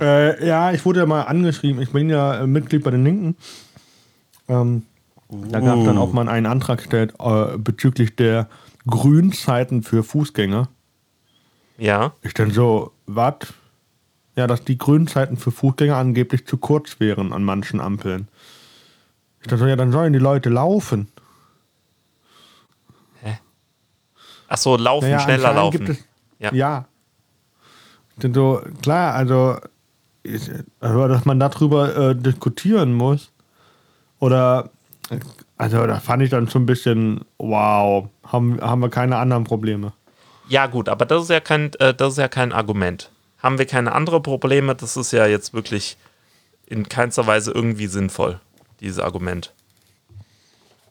Äh, 0.00 0.46
ja, 0.46 0.72
ich 0.72 0.84
wurde 0.84 1.00
ja 1.00 1.06
mal 1.06 1.22
angeschrieben. 1.22 1.82
Ich 1.82 1.90
bin 1.92 2.08
ja 2.08 2.40
äh, 2.42 2.46
Mitglied 2.46 2.82
bei 2.82 2.90
den 2.90 3.04
Linken. 3.04 3.36
Ähm, 4.48 4.82
Da 5.28 5.60
gab 5.60 5.78
es 5.78 5.84
dann 5.84 5.98
auch 5.98 6.12
mal 6.12 6.28
einen 6.28 6.46
Antrag 6.46 6.78
gestellt 6.78 7.14
äh, 7.18 7.58
bezüglich 7.58 8.16
der 8.16 8.48
Grünzeiten 8.86 9.82
für 9.82 10.02
Fußgänger. 10.02 10.68
Ja, 11.76 12.12
Ich 12.22 12.34
dann 12.34 12.50
so, 12.50 12.92
was? 13.06 13.34
Ja, 14.36 14.46
dass 14.46 14.64
die 14.64 14.78
Grünzeiten 14.78 15.36
für 15.36 15.50
Fußgänger 15.50 15.96
angeblich 15.96 16.46
zu 16.46 16.56
kurz 16.56 16.98
wären 17.00 17.32
an 17.32 17.44
manchen 17.44 17.80
Ampeln. 17.80 18.28
Ich 19.40 19.48
dachte 19.48 19.58
so, 19.58 19.66
ja, 19.66 19.76
dann 19.76 19.92
sollen 19.92 20.12
die 20.12 20.18
Leute 20.18 20.50
laufen. 20.50 21.08
Ach 24.50 24.58
so, 24.58 24.76
laufen, 24.76 25.06
Naja, 25.10 25.20
schneller 25.20 25.54
laufen. 25.54 25.90
Es, 25.90 25.98
Ja. 26.38 26.52
ja. 26.52 26.84
Denn 28.16 28.34
so, 28.34 28.60
klar, 28.82 29.14
also, 29.14 29.56
ich, 30.22 30.50
dass 30.80 31.24
man 31.24 31.40
darüber 31.40 31.96
äh, 32.10 32.14
diskutieren 32.14 32.92
muss. 32.92 33.30
Oder, 34.18 34.68
also, 35.56 35.86
da 35.86 35.98
fand 36.00 36.22
ich 36.22 36.28
dann 36.30 36.50
schon 36.50 36.64
ein 36.64 36.66
bisschen, 36.66 37.22
wow, 37.38 38.08
haben, 38.26 38.60
haben 38.60 38.80
wir 38.82 38.90
keine 38.90 39.16
anderen 39.16 39.44
Probleme. 39.44 39.92
Ja, 40.48 40.66
gut, 40.66 40.88
aber 40.88 41.06
das 41.06 41.22
ist 41.22 41.30
ja 41.30 41.40
kein, 41.40 41.72
äh, 41.74 41.94
das 41.94 42.12
ist 42.14 42.18
ja 42.18 42.28
kein 42.28 42.52
Argument. 42.52 43.10
Haben 43.38 43.56
wir 43.58 43.66
keine 43.66 43.92
anderen 43.92 44.22
Probleme? 44.22 44.74
Das 44.74 44.96
ist 44.96 45.12
ja 45.12 45.24
jetzt 45.26 45.54
wirklich 45.54 45.96
in 46.66 46.88
keinster 46.88 47.26
Weise 47.26 47.52
irgendwie 47.52 47.86
sinnvoll, 47.86 48.40
dieses 48.80 48.98
Argument. 48.98 49.54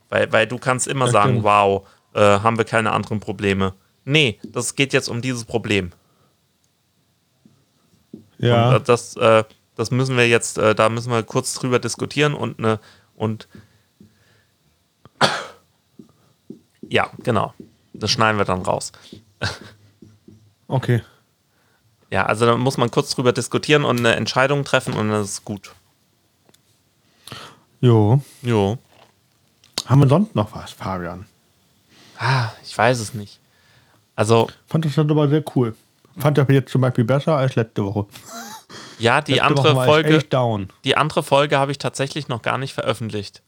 Weil, 0.10 0.32
weil 0.32 0.47
du 0.47 0.57
kannst 0.57 0.88
immer 0.88 1.05
Das 1.05 1.14
sagen, 1.14 1.30
stimmt. 1.32 1.43
wow, 1.43 1.86
äh, 2.14 2.20
haben 2.20 2.57
wir 2.57 2.66
keine 2.66 2.91
anderen 2.91 3.20
Probleme. 3.20 3.74
Nee, 4.05 4.39
das 4.43 4.76
geht 4.76 4.93
jetzt 4.93 5.10
um 5.10 5.22
dieses 5.22 5.45
Problem. 5.45 5.91
Ja. 8.38 8.70
Und, 8.70 8.76
äh, 8.76 8.82
das, 8.82 9.16
äh, 9.18 9.43
das 9.76 9.91
müssen 9.91 10.18
wir 10.18 10.28
jetzt, 10.28 10.57
äh, 10.57 10.74
da 10.74 10.89
müssen 10.89 11.12
wir 11.12 11.24
kurz 11.24 11.53
drüber 11.53 11.80
diskutieren 11.80 12.34
und 12.34 12.60
ne, 12.60 12.80
und 13.16 13.47
ja, 16.89 17.10
genau. 17.20 17.53
Das 17.93 18.12
schneiden 18.12 18.38
wir 18.38 18.45
dann 18.45 18.62
raus. 18.62 18.91
okay. 20.68 21.03
Ja, 22.12 22.26
also 22.26 22.45
da 22.45 22.57
muss 22.57 22.78
man 22.78 22.89
kurz 22.89 23.14
drüber 23.14 23.34
diskutieren 23.34 23.84
und 23.86 23.99
eine 23.99 24.16
Entscheidung 24.16 24.64
treffen 24.64 24.93
und 24.93 25.10
das 25.10 25.30
ist 25.30 25.45
gut. 25.45 25.76
Jo. 27.82 28.22
Jo. 28.41 28.78
Haben 29.86 30.01
wir 30.01 30.07
sonst 30.07 30.36
noch 30.36 30.53
was, 30.55 30.72
Fabian? 30.72 31.26
Ah, 32.20 32.49
ich 32.63 32.78
weiß 32.78 32.99
es 32.99 33.13
nicht. 33.13 33.39
Also, 34.15 34.49
Fand 34.67 34.84
das 34.84 34.95
dann 34.95 35.09
aber 35.09 35.30
sehr 35.30 35.43
cool. 35.55 35.76
Fand 36.17 36.38
das 36.38 36.47
jetzt 36.49 36.72
zum 36.72 36.82
Beispiel 36.82 37.05
besser 37.05 37.38
als 37.38 37.55
letzte 37.55 37.86
Woche. 37.86 38.05
ja, 38.99 39.22
die 39.22 39.34
letzte 39.36 39.45
andere 39.45 39.74
Folge, 39.74 40.24
die 40.84 40.97
andere 40.97 41.24
Folge 41.24 41.57
habe 41.57 41.72
ich 41.72 41.78
tatsächlich 41.78 42.28
noch 42.28 42.41
gar 42.41 42.57
nicht 42.57 42.74
veröffentlicht. 42.74 43.41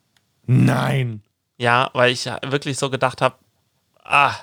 Nein. 0.47 1.21
Ja, 1.57 1.89
weil 1.93 2.13
ich 2.13 2.25
wirklich 2.47 2.79
so 2.79 2.89
gedacht 2.89 3.21
habe, 3.21 3.35
ah, 4.05 4.33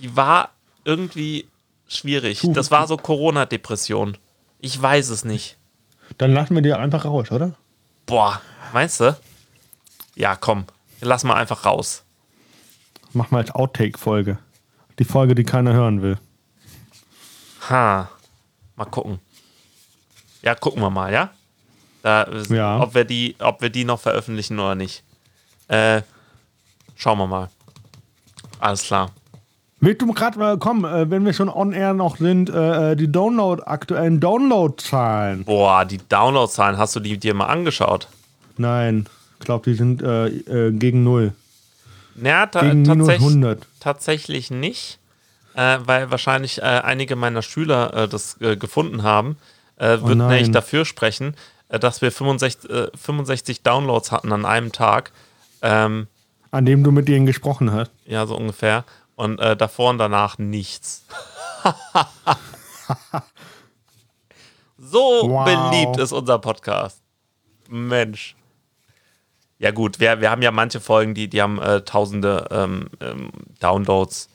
die 0.00 0.16
war 0.16 0.50
irgendwie 0.84 1.46
schwierig. 1.86 2.40
Puh. 2.40 2.52
Das 2.52 2.72
war 2.72 2.88
so 2.88 2.96
Corona-Depression. 2.96 4.18
Ich 4.58 4.80
weiß 4.80 5.10
es 5.10 5.24
nicht. 5.24 5.56
Dann 6.18 6.32
lassen 6.32 6.56
wir 6.56 6.62
die 6.62 6.72
einfach 6.72 7.04
raus, 7.04 7.30
oder? 7.30 7.54
Boah, 8.06 8.42
meinst 8.72 9.00
du? 9.00 9.16
Ja, 10.16 10.34
komm, 10.34 10.64
lass 11.00 11.22
mal 11.22 11.34
einfach 11.34 11.64
raus. 11.64 12.04
Mach 13.14 13.30
mal 13.30 13.38
als 13.38 13.54
Outtake-Folge. 13.54 14.38
Die 14.98 15.04
Folge, 15.04 15.34
die 15.34 15.44
keiner 15.44 15.72
hören 15.72 16.02
will. 16.02 16.18
Ha, 17.70 18.08
mal 18.76 18.84
gucken. 18.86 19.20
Ja, 20.42 20.54
gucken 20.54 20.82
wir 20.82 20.90
mal, 20.90 21.12
ja? 21.12 21.30
Da, 22.02 22.28
Ja. 22.50 22.80
Ob, 22.80 22.94
wir 22.94 23.04
die, 23.04 23.36
ob 23.38 23.62
wir 23.62 23.70
die 23.70 23.84
noch 23.84 24.00
veröffentlichen 24.00 24.58
oder 24.58 24.74
nicht. 24.74 25.02
Äh, 25.68 26.02
schauen 26.96 27.18
wir 27.18 27.26
mal. 27.26 27.48
Alles 28.58 28.82
klar. 28.82 29.10
Willst 29.80 30.02
du 30.02 30.12
gerade 30.12 30.38
mal 30.38 30.58
kommen, 30.58 30.84
äh, 30.84 31.10
wenn 31.10 31.24
wir 31.24 31.32
schon 31.32 31.48
on 31.48 31.72
air 31.72 31.94
noch 31.94 32.16
sind, 32.16 32.50
äh, 32.50 32.92
äh, 32.92 32.96
die 32.96 33.10
Download, 33.10 33.62
aktuellen 33.64 34.20
Download-Zahlen? 34.20 35.44
Boah, 35.44 35.84
die 35.84 35.98
Downloadzahlen, 36.08 36.78
hast 36.78 36.96
du 36.96 37.00
die 37.00 37.18
dir 37.18 37.34
mal 37.34 37.46
angeschaut? 37.46 38.08
Nein, 38.56 39.08
ich 39.38 39.44
glaube, 39.46 39.70
die 39.70 39.76
sind 39.76 40.02
äh, 40.02 40.26
äh, 40.26 40.72
gegen 40.72 41.04
null. 41.04 41.32
Ja, 42.22 42.46
ta 42.46 42.60
tatsächlich, 42.60 43.20
100. 43.20 43.66
tatsächlich 43.80 44.50
nicht, 44.50 44.98
äh, 45.54 45.78
weil 45.84 46.10
wahrscheinlich 46.10 46.58
äh, 46.58 46.62
einige 46.62 47.16
meiner 47.16 47.42
Schüler 47.42 47.92
äh, 47.94 48.08
das 48.08 48.40
äh, 48.40 48.56
gefunden 48.56 49.02
haben. 49.02 49.36
Äh, 49.76 49.98
Oh 50.00 50.08
nein. 50.08 50.18
nämlich 50.18 50.50
dafür 50.52 50.84
sprechen, 50.84 51.34
äh, 51.68 51.78
dass 51.80 52.00
wir 52.02 52.12
65, 52.12 52.70
äh, 52.70 52.88
65 52.96 53.62
Downloads 53.62 54.12
hatten 54.12 54.32
an 54.32 54.44
einem 54.46 54.70
Tag. 54.72 55.12
Ähm, 55.62 56.06
An 56.52 56.64
dem 56.66 56.84
du 56.84 56.92
mit 56.92 57.08
denen 57.08 57.26
gesprochen 57.26 57.72
hast. 57.72 57.90
ja, 58.06 58.26
so 58.26 58.36
ungefähr. 58.36 58.84
Und 59.16 59.38
äh, 59.40 59.56
davor 59.56 59.90
und 59.90 59.98
danach 59.98 60.38
nichts. 60.38 61.04
so 64.78 64.98
Wow. 64.98 65.44
beliebt 65.44 65.98
ist 65.98 66.12
unser 66.12 66.38
Podcast. 66.38 67.00
Mensch. 67.68 68.36
Ja 69.64 69.70
gut, 69.70 69.98
wir, 69.98 70.20
wir 70.20 70.30
haben 70.30 70.42
ja 70.42 70.50
manche 70.50 70.78
Folgen, 70.78 71.14
die, 71.14 71.26
die 71.26 71.40
haben 71.40 71.58
äh, 71.58 71.80
tausende 71.80 72.46
ähm, 72.50 72.88
ähm, 73.00 73.30
Downloads. 73.60 74.28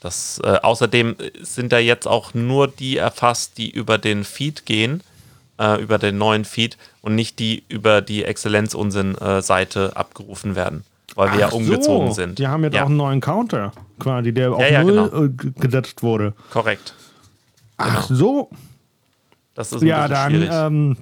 Das, 0.00 0.40
äh, 0.42 0.56
außerdem 0.62 1.16
sind 1.42 1.70
da 1.70 1.78
jetzt 1.78 2.06
auch 2.08 2.32
nur 2.32 2.66
die 2.66 2.96
erfasst, 2.96 3.58
die 3.58 3.68
über 3.68 3.98
den 3.98 4.24
Feed 4.24 4.64
gehen, 4.64 5.02
äh, 5.60 5.78
über 5.82 5.98
den 5.98 6.16
neuen 6.16 6.46
Feed 6.46 6.78
und 7.02 7.14
nicht 7.14 7.38
die 7.40 7.62
über 7.68 8.00
die 8.00 8.24
Exzellenz-Unsinn-Seite 8.24 9.94
abgerufen 9.96 10.56
werden, 10.56 10.82
weil 11.14 11.30
wir 11.32 11.40
ja 11.40 11.48
Ach 11.48 11.52
umgezogen 11.52 12.08
so, 12.08 12.14
sind. 12.14 12.38
Die 12.38 12.46
haben 12.46 12.64
jetzt 12.64 12.72
ja, 12.74 12.84
auch 12.84 12.86
einen 12.86 12.96
neuen 12.96 13.20
Counter, 13.20 13.72
quasi, 13.98 14.32
der 14.32 14.52
auf 14.54 14.62
Ja, 14.62 14.68
ja, 14.68 14.82
null 14.82 15.10
genau. 15.10 15.24
äh, 15.24 15.52
gesetzt 15.60 16.02
wurde. 16.02 16.32
korrekt. 16.50 16.94
Ach 17.76 18.06
so. 18.08 18.48
Das 19.54 19.72
ist 19.72 19.82
ein 19.82 19.88
Ja, 19.88 20.06
bisschen 20.06 20.14
dann 20.14 20.32
schwierig. 20.32 20.50
ähm, 20.54 20.96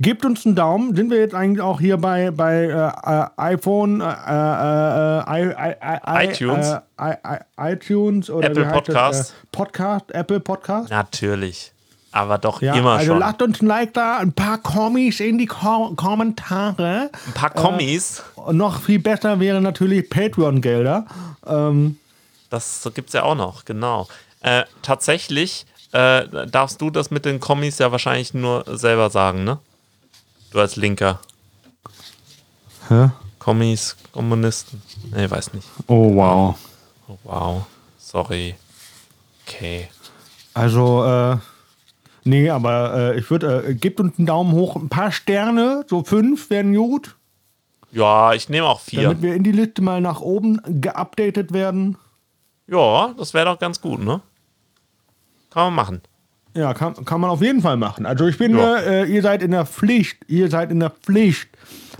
gebt 0.00 0.24
uns 0.24 0.44
einen 0.46 0.54
Daumen. 0.54 0.94
Sind 0.96 1.10
wir 1.10 1.18
jetzt 1.18 1.34
eigentlich 1.34 1.60
auch 1.60 1.80
hier 1.80 1.96
bei, 1.96 2.30
bei 2.30 2.64
äh, 2.64 2.70
äh, 2.70 3.26
iPhone, 3.36 4.00
äh, 4.00 4.04
äh, 4.04 5.50
äh, 5.58 6.26
iTunes? 6.30 6.76
Äh, 6.98 7.38
iTunes 7.58 8.30
oder 8.30 8.48
Apple 8.50 8.66
Podcast. 8.66 9.34
Podcast, 9.52 10.10
Apple 10.12 10.40
Podcast. 10.40 10.90
Natürlich. 10.90 11.72
Aber 12.14 12.36
doch 12.38 12.60
Ja, 12.60 12.74
immer 12.74 12.92
also 12.92 13.12
schon. 13.12 13.18
lasst 13.20 13.40
uns 13.40 13.62
ein 13.62 13.66
Like 13.66 13.94
da, 13.94 14.18
ein 14.18 14.32
paar 14.32 14.58
Kommis 14.58 15.18
in 15.20 15.38
die 15.38 15.46
Ko 15.46 15.94
Kommentare. 15.96 17.10
Ein 17.26 17.32
paar 17.32 17.50
Kommis, 17.50 18.22
noch 18.50 18.82
viel 18.82 18.98
besser 18.98 19.40
wäre 19.40 19.62
natürlich 19.62 20.10
Patreon-Gelder. 20.10 21.06
Ähm, 21.46 21.96
das 22.50 22.88
gibt 22.94 23.08
es 23.08 23.14
ja 23.14 23.22
auch 23.22 23.34
noch, 23.34 23.64
genau. 23.64 24.08
Tatsächlich 24.82 25.66
äh, 25.92 26.46
darfst 26.48 26.80
du 26.80 26.90
das 26.90 27.10
mit 27.10 27.24
den 27.24 27.40
Kommis 27.40 27.78
ja 27.78 27.92
wahrscheinlich 27.92 28.34
nur 28.34 28.64
selber 28.76 29.10
sagen, 29.10 29.44
ne? 29.44 29.58
Du 30.50 30.58
als 30.60 30.76
Linker. 30.76 31.20
Hä? 32.88 33.10
Kommis, 33.38 33.96
Kommunisten. 34.12 34.82
Nee, 35.14 35.30
weiß 35.30 35.52
nicht. 35.54 35.66
oh, 35.86 36.14
wow. 36.14 36.56
Oh, 37.08 37.18
wow. 37.24 37.66
Sorry. 37.98 38.54
Okay. 39.46 39.88
Also, 40.54 41.04
äh, 41.04 41.36
nee, 42.24 42.50
aber 42.50 42.94
äh, 43.14 43.18
ich 43.18 43.30
würde, 43.30 43.64
äh, 43.68 43.74
gebt 43.74 44.00
uns 44.00 44.18
einen 44.18 44.26
Daumen 44.26 44.52
hoch, 44.52 44.76
ein 44.76 44.88
paar 44.88 45.10
Sterne, 45.12 45.84
so 45.88 46.04
fünf 46.04 46.50
wären 46.50 46.74
gut, 46.74 47.16
Ja, 47.90 48.32
ich 48.34 48.48
nehme 48.48 48.66
auch 48.66 48.80
vier. 48.80 49.02
damit 49.04 49.22
wir 49.22 49.34
in 49.34 49.42
die 49.42 49.52
Liste 49.52 49.82
mal 49.82 50.00
nach 50.00 50.20
oben 50.20 50.60
geupdatet 50.80 51.52
werden. 51.52 51.96
Ja, 52.66 53.14
das 53.18 53.34
wäre 53.34 53.46
doch 53.46 53.58
ganz 53.58 53.80
gut, 53.80 54.00
ne? 54.04 54.20
Kann 55.52 55.64
man 55.66 55.74
machen. 55.74 56.00
Ja, 56.54 56.74
kann, 56.74 57.02
kann 57.06 57.20
man 57.20 57.30
auf 57.30 57.40
jeden 57.40 57.62
Fall 57.62 57.78
machen. 57.78 58.04
Also 58.04 58.26
ich 58.26 58.36
finde, 58.36 58.58
Ja. 58.58 58.76
äh, 58.78 59.04
ihr 59.06 59.22
seid 59.22 59.42
in 59.42 59.52
der 59.52 59.64
Pflicht, 59.64 60.18
ihr 60.28 60.50
seid 60.50 60.70
in 60.70 60.80
der 60.80 60.90
Pflicht, 60.90 61.48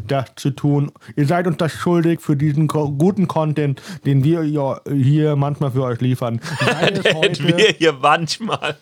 das 0.06 0.26
zu 0.36 0.50
tun. 0.50 0.92
Ihr 1.16 1.26
seid 1.26 1.46
uns 1.46 1.56
das 1.56 1.72
schuldig 1.72 2.20
für 2.20 2.36
diesen 2.36 2.66
ko 2.68 2.90
guten 2.92 3.28
Content, 3.28 3.80
den 4.04 4.24
wir 4.24 4.42
hier 4.42 5.36
manchmal 5.36 5.70
für 5.70 5.84
euch 5.84 6.00
liefern. 6.02 6.40
Heute, 7.14 7.44
wir 7.56 7.68
hier 7.78 7.94
manchmal. 7.94 8.76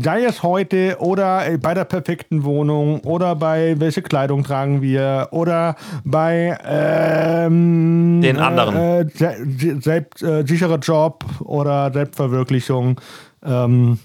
Sei 0.00 0.24
es 0.24 0.42
heute 0.42 0.96
oder 1.00 1.46
äh, 1.46 1.58
bei 1.58 1.74
der 1.74 1.84
perfekten 1.84 2.44
Wohnung 2.44 3.00
oder 3.00 3.34
bei 3.34 3.78
welche 3.78 4.02
Kleidung 4.02 4.44
tragen 4.44 4.82
wir 4.82 5.28
oder 5.30 5.76
bei 6.04 6.58
ähm, 6.64 8.20
Den 8.22 8.38
anderen. 8.38 8.76
Äh, 8.76 9.06
se 9.14 9.80
selbst, 9.80 10.22
äh, 10.22 10.44
sicherer 10.46 10.78
Job 10.78 11.24
oder 11.40 11.92
Selbstverwirklichung. 11.92 13.00
Ähm, 13.44 13.98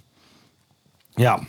ja, 1.17 1.39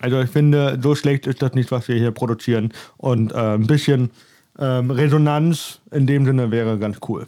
also 0.00 0.20
ich 0.20 0.30
finde, 0.30 0.78
so 0.82 0.94
schlecht 0.94 1.26
ist 1.26 1.40
das 1.42 1.54
nicht, 1.54 1.70
was 1.70 1.88
wir 1.88 1.96
hier 1.96 2.10
produzieren. 2.10 2.72
Und 2.96 3.32
äh, 3.32 3.54
ein 3.54 3.66
bisschen 3.66 4.10
ähm, 4.58 4.90
Resonanz 4.90 5.80
in 5.90 6.06
dem 6.06 6.26
Sinne 6.26 6.50
wäre 6.50 6.78
ganz 6.78 6.98
cool. 7.08 7.26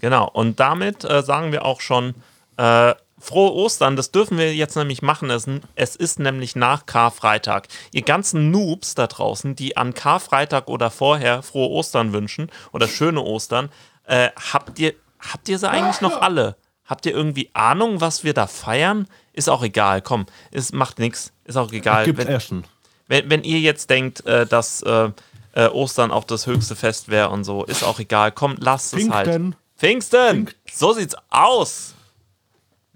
Genau, 0.00 0.28
und 0.32 0.58
damit 0.58 1.04
äh, 1.04 1.22
sagen 1.22 1.52
wir 1.52 1.64
auch 1.64 1.80
schon 1.80 2.14
äh, 2.56 2.94
frohe 3.20 3.52
Ostern. 3.52 3.96
Das 3.96 4.10
dürfen 4.10 4.38
wir 4.38 4.54
jetzt 4.54 4.76
nämlich 4.76 5.02
machen. 5.02 5.30
Es, 5.30 5.46
es 5.76 5.96
ist 5.96 6.18
nämlich 6.18 6.56
nach 6.56 6.86
Karfreitag. 6.86 7.68
Ihr 7.92 8.02
ganzen 8.02 8.50
Noobs 8.50 8.94
da 8.94 9.06
draußen, 9.06 9.54
die 9.54 9.76
an 9.76 9.94
Karfreitag 9.94 10.68
oder 10.68 10.90
vorher 10.90 11.42
frohe 11.42 11.68
Ostern 11.68 12.12
wünschen 12.12 12.50
oder 12.72 12.88
schöne 12.88 13.20
Ostern, 13.20 13.68
äh, 14.06 14.30
habt, 14.52 14.78
ihr, 14.78 14.94
habt 15.20 15.48
ihr 15.48 15.58
sie 15.58 15.68
eigentlich 15.68 16.00
noch 16.00 16.20
alle? 16.20 16.56
Habt 16.84 17.06
ihr 17.06 17.12
irgendwie 17.12 17.50
Ahnung, 17.52 18.00
was 18.00 18.24
wir 18.24 18.34
da 18.34 18.48
feiern? 18.48 19.06
Ist 19.32 19.48
auch 19.48 19.62
egal, 19.62 20.02
komm, 20.02 20.26
es 20.50 20.72
macht 20.72 20.98
nichts, 20.98 21.32
ist 21.44 21.56
auch 21.56 21.70
egal. 21.70 22.00
Es 22.00 22.06
gibt 22.06 22.18
Wenn, 22.18 22.26
Essen. 22.26 22.64
wenn, 23.06 23.30
wenn 23.30 23.44
ihr 23.44 23.60
jetzt 23.60 23.90
denkt, 23.90 24.26
äh, 24.26 24.44
dass 24.44 24.82
äh, 24.82 25.10
äh, 25.52 25.66
Ostern 25.68 26.10
auch 26.10 26.24
das 26.24 26.46
höchste 26.46 26.74
Fest 26.74 27.08
wäre 27.08 27.30
und 27.30 27.44
so, 27.44 27.64
ist 27.64 27.84
auch 27.84 28.00
egal. 28.00 28.32
Komm, 28.32 28.56
lasst 28.58 28.94
es 28.94 29.08
halt. 29.08 29.28
Pfingsten. 29.28 29.56
Pfingsten! 29.76 30.50
So 30.72 30.92
sieht's 30.92 31.16
aus! 31.30 31.94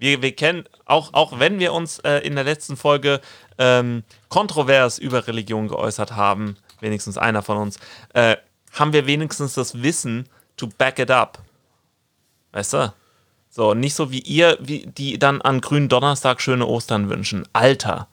Wir, 0.05 0.21
wir 0.21 0.37
kennen, 0.37 0.65
auch, 0.85 1.15
auch 1.15 1.39
wenn 1.39 1.59
wir 1.59 1.73
uns 1.73 1.99
äh, 2.01 2.19
in 2.19 2.35
der 2.35 2.45
letzten 2.45 2.77
Folge 2.77 3.23
ähm, 3.57 4.05
kontrovers 4.29 4.99
über 4.99 5.27
Religion 5.27 5.67
geäußert 5.67 6.15
haben, 6.15 6.59
wenigstens 6.81 7.17
einer 7.17 7.41
von 7.41 7.57
uns, 7.57 7.79
äh, 8.13 8.37
haben 8.73 8.93
wir 8.93 9.07
wenigstens 9.07 9.55
das 9.55 9.83
Wissen 9.83 10.29
to 10.59 10.69
back 10.77 10.99
it 10.99 11.11
up. 11.11 11.39
Weißt 12.53 12.75
du? 12.75 12.93
So, 13.49 13.73
nicht 13.73 13.95
so 13.95 14.11
wie 14.11 14.19
ihr, 14.19 14.59
wie 14.61 14.87
die 14.87 15.19
dann 15.19 15.41
an 15.41 15.63
grünen 15.63 15.89
Donnerstag 15.89 16.43
schöne 16.43 16.67
Ostern 16.67 17.09
wünschen. 17.09 17.49
Alter, 17.55 18.07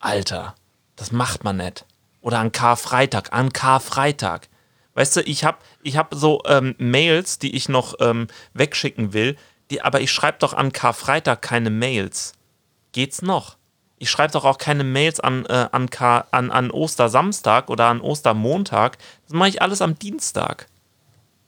Alter, 0.00 0.56
das 0.96 1.12
macht 1.12 1.44
man 1.44 1.58
nicht. 1.58 1.86
Oder 2.22 2.40
an 2.40 2.50
Karfreitag, 2.50 3.32
an 3.32 3.52
Karfreitag. 3.52 4.48
Weißt 4.94 5.16
du, 5.16 5.20
ich 5.20 5.44
habe 5.44 5.58
ich 5.84 5.96
hab 5.96 6.12
so 6.12 6.42
ähm, 6.46 6.74
Mails, 6.78 7.38
die 7.38 7.54
ich 7.54 7.68
noch 7.68 7.94
ähm, 8.00 8.26
wegschicken 8.52 9.12
will, 9.12 9.36
die, 9.70 9.82
aber 9.82 10.00
ich 10.00 10.12
schreibe 10.12 10.38
doch 10.38 10.52
an 10.54 10.72
Karfreitag 10.72 11.42
keine 11.42 11.70
Mails. 11.70 12.32
Geht's 12.92 13.22
noch? 13.22 13.56
Ich 13.98 14.10
schreibe 14.10 14.32
doch 14.32 14.44
auch 14.44 14.58
keine 14.58 14.82
Mails 14.84 15.20
an, 15.20 15.44
äh, 15.46 15.68
an, 15.72 15.90
Kar 15.90 16.26
an, 16.30 16.50
an 16.50 16.70
Ostersamstag 16.70 17.68
oder 17.68 17.86
an 17.86 18.00
Ostermontag. 18.00 18.98
Das 19.26 19.34
mache 19.34 19.50
ich 19.50 19.62
alles 19.62 19.82
am 19.82 19.98
Dienstag. 19.98 20.66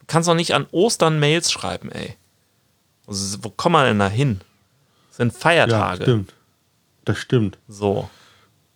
Du 0.00 0.04
kannst 0.06 0.28
doch 0.28 0.34
nicht 0.34 0.54
an 0.54 0.66
Ostern 0.70 1.18
Mails 1.18 1.50
schreiben, 1.50 1.90
ey. 1.90 2.16
Also, 3.06 3.38
wo 3.42 3.50
kommen 3.50 3.74
wir 3.76 3.84
denn 3.86 3.98
da 3.98 4.08
hin? 4.08 4.40
Das 5.08 5.16
sind 5.18 5.32
Ja, 5.32 5.38
Feiertage. 5.38 6.02
stimmt. 6.02 6.34
Das 7.04 7.18
stimmt. 7.18 7.58
so. 7.68 8.08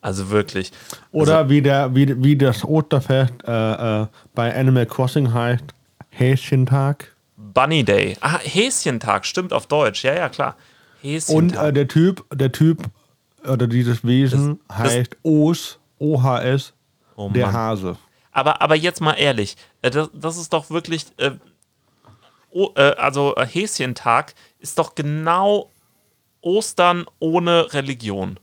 Also 0.01 0.31
wirklich. 0.31 0.71
Oder 1.11 1.49
wie, 1.49 1.63
der, 1.63 1.93
wie, 1.97 2.23
wie 2.23 2.37
das 2.37 2.65
Osterfest 2.65 3.33
äh, 3.45 4.03
äh, 4.03 4.07
bei 4.35 4.55
Animal 4.57 4.87
Crossing 4.87 5.33
heißt, 5.35 5.65
Häschentag. 6.11 7.13
Bunny 7.37 7.85
Day. 7.85 8.17
Ah, 8.21 8.39
Häschentag, 8.39 9.27
stimmt 9.27 9.53
auf 9.53 9.67
Deutsch. 9.67 10.05
Ja, 10.05 10.15
ja, 10.15 10.29
klar. 10.29 10.57
Und 11.03 11.11
Häschentag. 11.11 11.65
äh, 11.69 11.73
der 11.73 11.89
Typ, 11.89 12.25
der 12.35 12.53
Typ 12.53 12.83
oder 13.47 13.67
dieses 13.67 14.05
Wesen 14.05 14.59
Das- 14.69 14.79
das- 14.79 14.87
heißt 14.95 15.17
Os, 15.23 15.79
OHS, 15.99 16.73
Oh 17.17 17.29
der. 17.31 17.53
Hase. 17.53 17.97
Aber, 18.33 18.61
aber 18.61 18.75
jetzt 18.75 19.01
mal 19.01 19.15
ehrlich, 19.15 19.57
äh, 19.83 19.91
das, 19.91 20.11
das 20.13 20.37
ist 20.37 20.53
doch 20.53 20.69
wirklich, 20.71 21.07
äh, 21.19 21.31
oh, 22.51 22.71
äh, 22.75 22.95
also 22.97 23.35
äh, 23.37 23.47
Häschentag 23.47 24.35
ist 24.59 24.79
doch 24.79 24.95
genau 24.95 25.71
Ostern 26.43 27.07
ohne 27.19 27.73
Religion. 27.73 28.39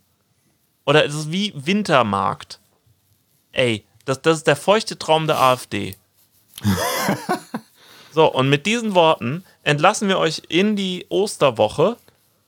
Oder 0.85 1.05
es 1.05 1.13
ist 1.13 1.31
wie 1.31 1.53
Wintermarkt. 1.55 2.59
Ey, 3.51 3.85
das, 4.05 4.21
das 4.21 4.37
ist 4.39 4.47
der 4.47 4.55
feuchte 4.55 4.97
Traum 4.97 5.27
der 5.27 5.39
AfD. 5.39 5.95
so, 8.13 8.31
und 8.31 8.49
mit 8.49 8.65
diesen 8.67 8.93
Worten 8.93 9.43
entlassen 9.63 10.07
wir 10.07 10.19
euch 10.19 10.43
in 10.47 10.75
die 10.75 11.05
Osterwoche. 11.09 11.97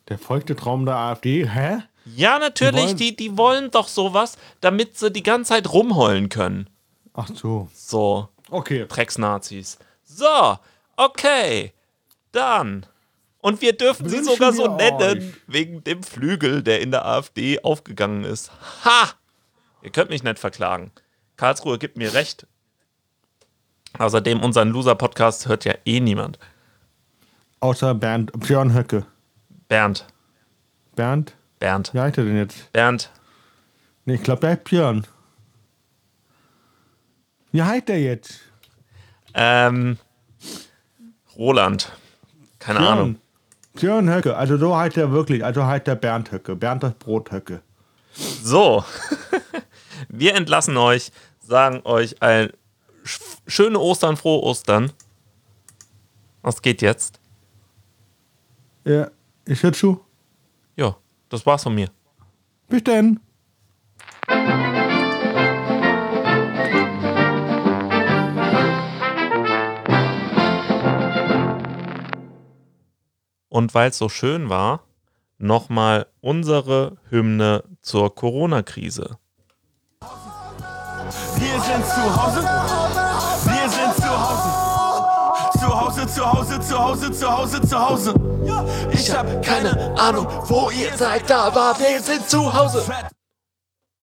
Der 0.08 0.20
feuchte 0.20 0.56
Traum 0.56 0.86
der 0.86 0.96
AfD, 0.96 1.50
hä? 1.50 1.80
Ja, 2.06 2.38
natürlich, 2.38 2.96
die, 2.96 3.16
die 3.16 3.36
wollen 3.36 3.72
doch 3.72 3.88
sowas, 3.88 4.38
damit 4.62 4.98
sie 4.98 5.10
die 5.10 5.24
ganze 5.24 5.50
Zeit 5.50 5.74
rumheulen 5.74 6.30
können. 6.30 6.70
Ach 7.14 7.28
so. 7.34 7.68
So. 7.74 8.30
Okay. 8.52 8.86
Drecksnazis. 8.88 9.80
So, 10.04 10.60
okay. 10.98 11.74
Dann. 12.32 12.86
Und 13.40 13.62
wir 13.62 13.74
dürfen 13.74 14.08
sie 14.08 14.18
Wünschen 14.18 14.34
sogar 14.34 14.54
so 14.54 14.68
nennen, 14.68 15.20
euch. 15.20 15.34
wegen 15.48 15.84
dem 15.84 16.04
Flügel, 16.04 16.62
der 16.62 16.82
in 16.82 16.92
der 16.92 17.06
AfD 17.06 17.64
aufgegangen 17.64 18.24
ist. 18.24 18.52
Ha! 18.84 19.14
Ihr 19.82 19.92
könnt 19.92 20.12
mich 20.12 20.24
nicht 20.24 20.38
verklagen. 20.38 20.92
Karlsruhe 21.38 21.80
gibt 21.80 21.98
mir 21.98 22.14
recht. 22.14 22.46
Außerdem, 23.98 24.42
unseren 24.42 24.70
Loser-Podcast 24.70 25.48
hört 25.48 25.66
ja 25.66 25.74
eh 25.86 26.00
niemand. 26.00 26.40
Außer 27.60 27.94
Bernd, 27.96 28.32
Björn 28.40 28.74
Höcke. 28.74 29.06
Bernd. 29.68 30.06
Bernd? 30.96 31.34
Bernd. 31.60 31.94
Wie 31.94 32.00
heißt 32.00 32.18
er 32.18 32.26
denn 32.26 32.38
jetzt? 32.38 32.72
Bernd. 32.72 33.10
Nee, 34.06 34.16
ich 34.16 34.24
glaube, 34.24 34.42
der 34.42 34.52
heißt 34.52 34.64
Björn. 34.66 35.08
Wie 37.52 37.64
heißt 37.64 37.88
der 37.88 38.02
jetzt? 38.02 38.40
Ähm. 39.34 39.98
Roland. 41.38 41.92
Keine 42.60 42.80
Björn. 42.80 42.92
Ahnung. 42.98 43.16
Björn 43.74 44.10
Höcke. 44.10 44.36
Also 44.38 44.58
so 44.58 44.76
heißt 44.76 44.98
er 44.98 45.12
wirklich. 45.12 45.44
Also 45.44 45.66
heißt 45.66 45.88
der 45.88 45.96
Bernd 45.96 46.32
Höcke. 46.32 46.56
Bernd 46.56 46.84
das 46.84 46.94
Brot 46.96 47.32
Höcke. 47.32 47.62
So, 48.16 48.86
wir 50.10 50.36
entlassen 50.36 50.78
euch, 50.78 51.12
sagen 51.42 51.82
euch 51.84 52.22
ein 52.22 52.50
schöne 53.48 53.80
Ostern, 53.80 54.18
frohe 54.18 54.44
Ostern. 54.44 54.92
Was 56.42 56.62
geht 56.62 56.82
jetzt? 56.82 57.20
Ja, 58.84 59.10
ich 59.46 59.64
höre 59.64 59.74
zu. 59.74 60.02
Ja, 60.76 60.96
das 61.30 61.46
war's 61.46 61.64
von 61.64 61.74
mir. 61.74 61.90
Bis 62.68 62.84
denn. 62.84 63.20
Und 73.50 73.74
weil 73.74 73.90
es 73.90 73.98
so 73.98 74.10
schön 74.10 74.50
war, 74.50 74.84
nochmal 75.38 76.08
unsere 76.20 76.98
Hymne 77.10 77.64
zur 77.82 78.14
Corona-Krise. 78.14 79.18
Wir 81.38 81.62
sind 81.62 81.86
zu 81.86 82.24
Hause. 82.24 82.65
Zu 86.26 86.34
Hause, 86.34 86.60
zu 86.60 86.80
Hause, 86.80 87.12
zu 87.12 87.38
Hause, 87.38 87.62
zu 87.62 87.80
Hause. 87.80 88.14
Ich 88.92 89.16
hab 89.16 89.44
keine 89.44 89.94
Ahnung, 89.96 90.28
wo 90.46 90.72
ihr 90.72 90.92
seid, 90.98 91.32
aber 91.32 91.76
wir 91.78 92.02
sind 92.02 92.28
zu 92.28 92.52
Hause. 92.52 92.84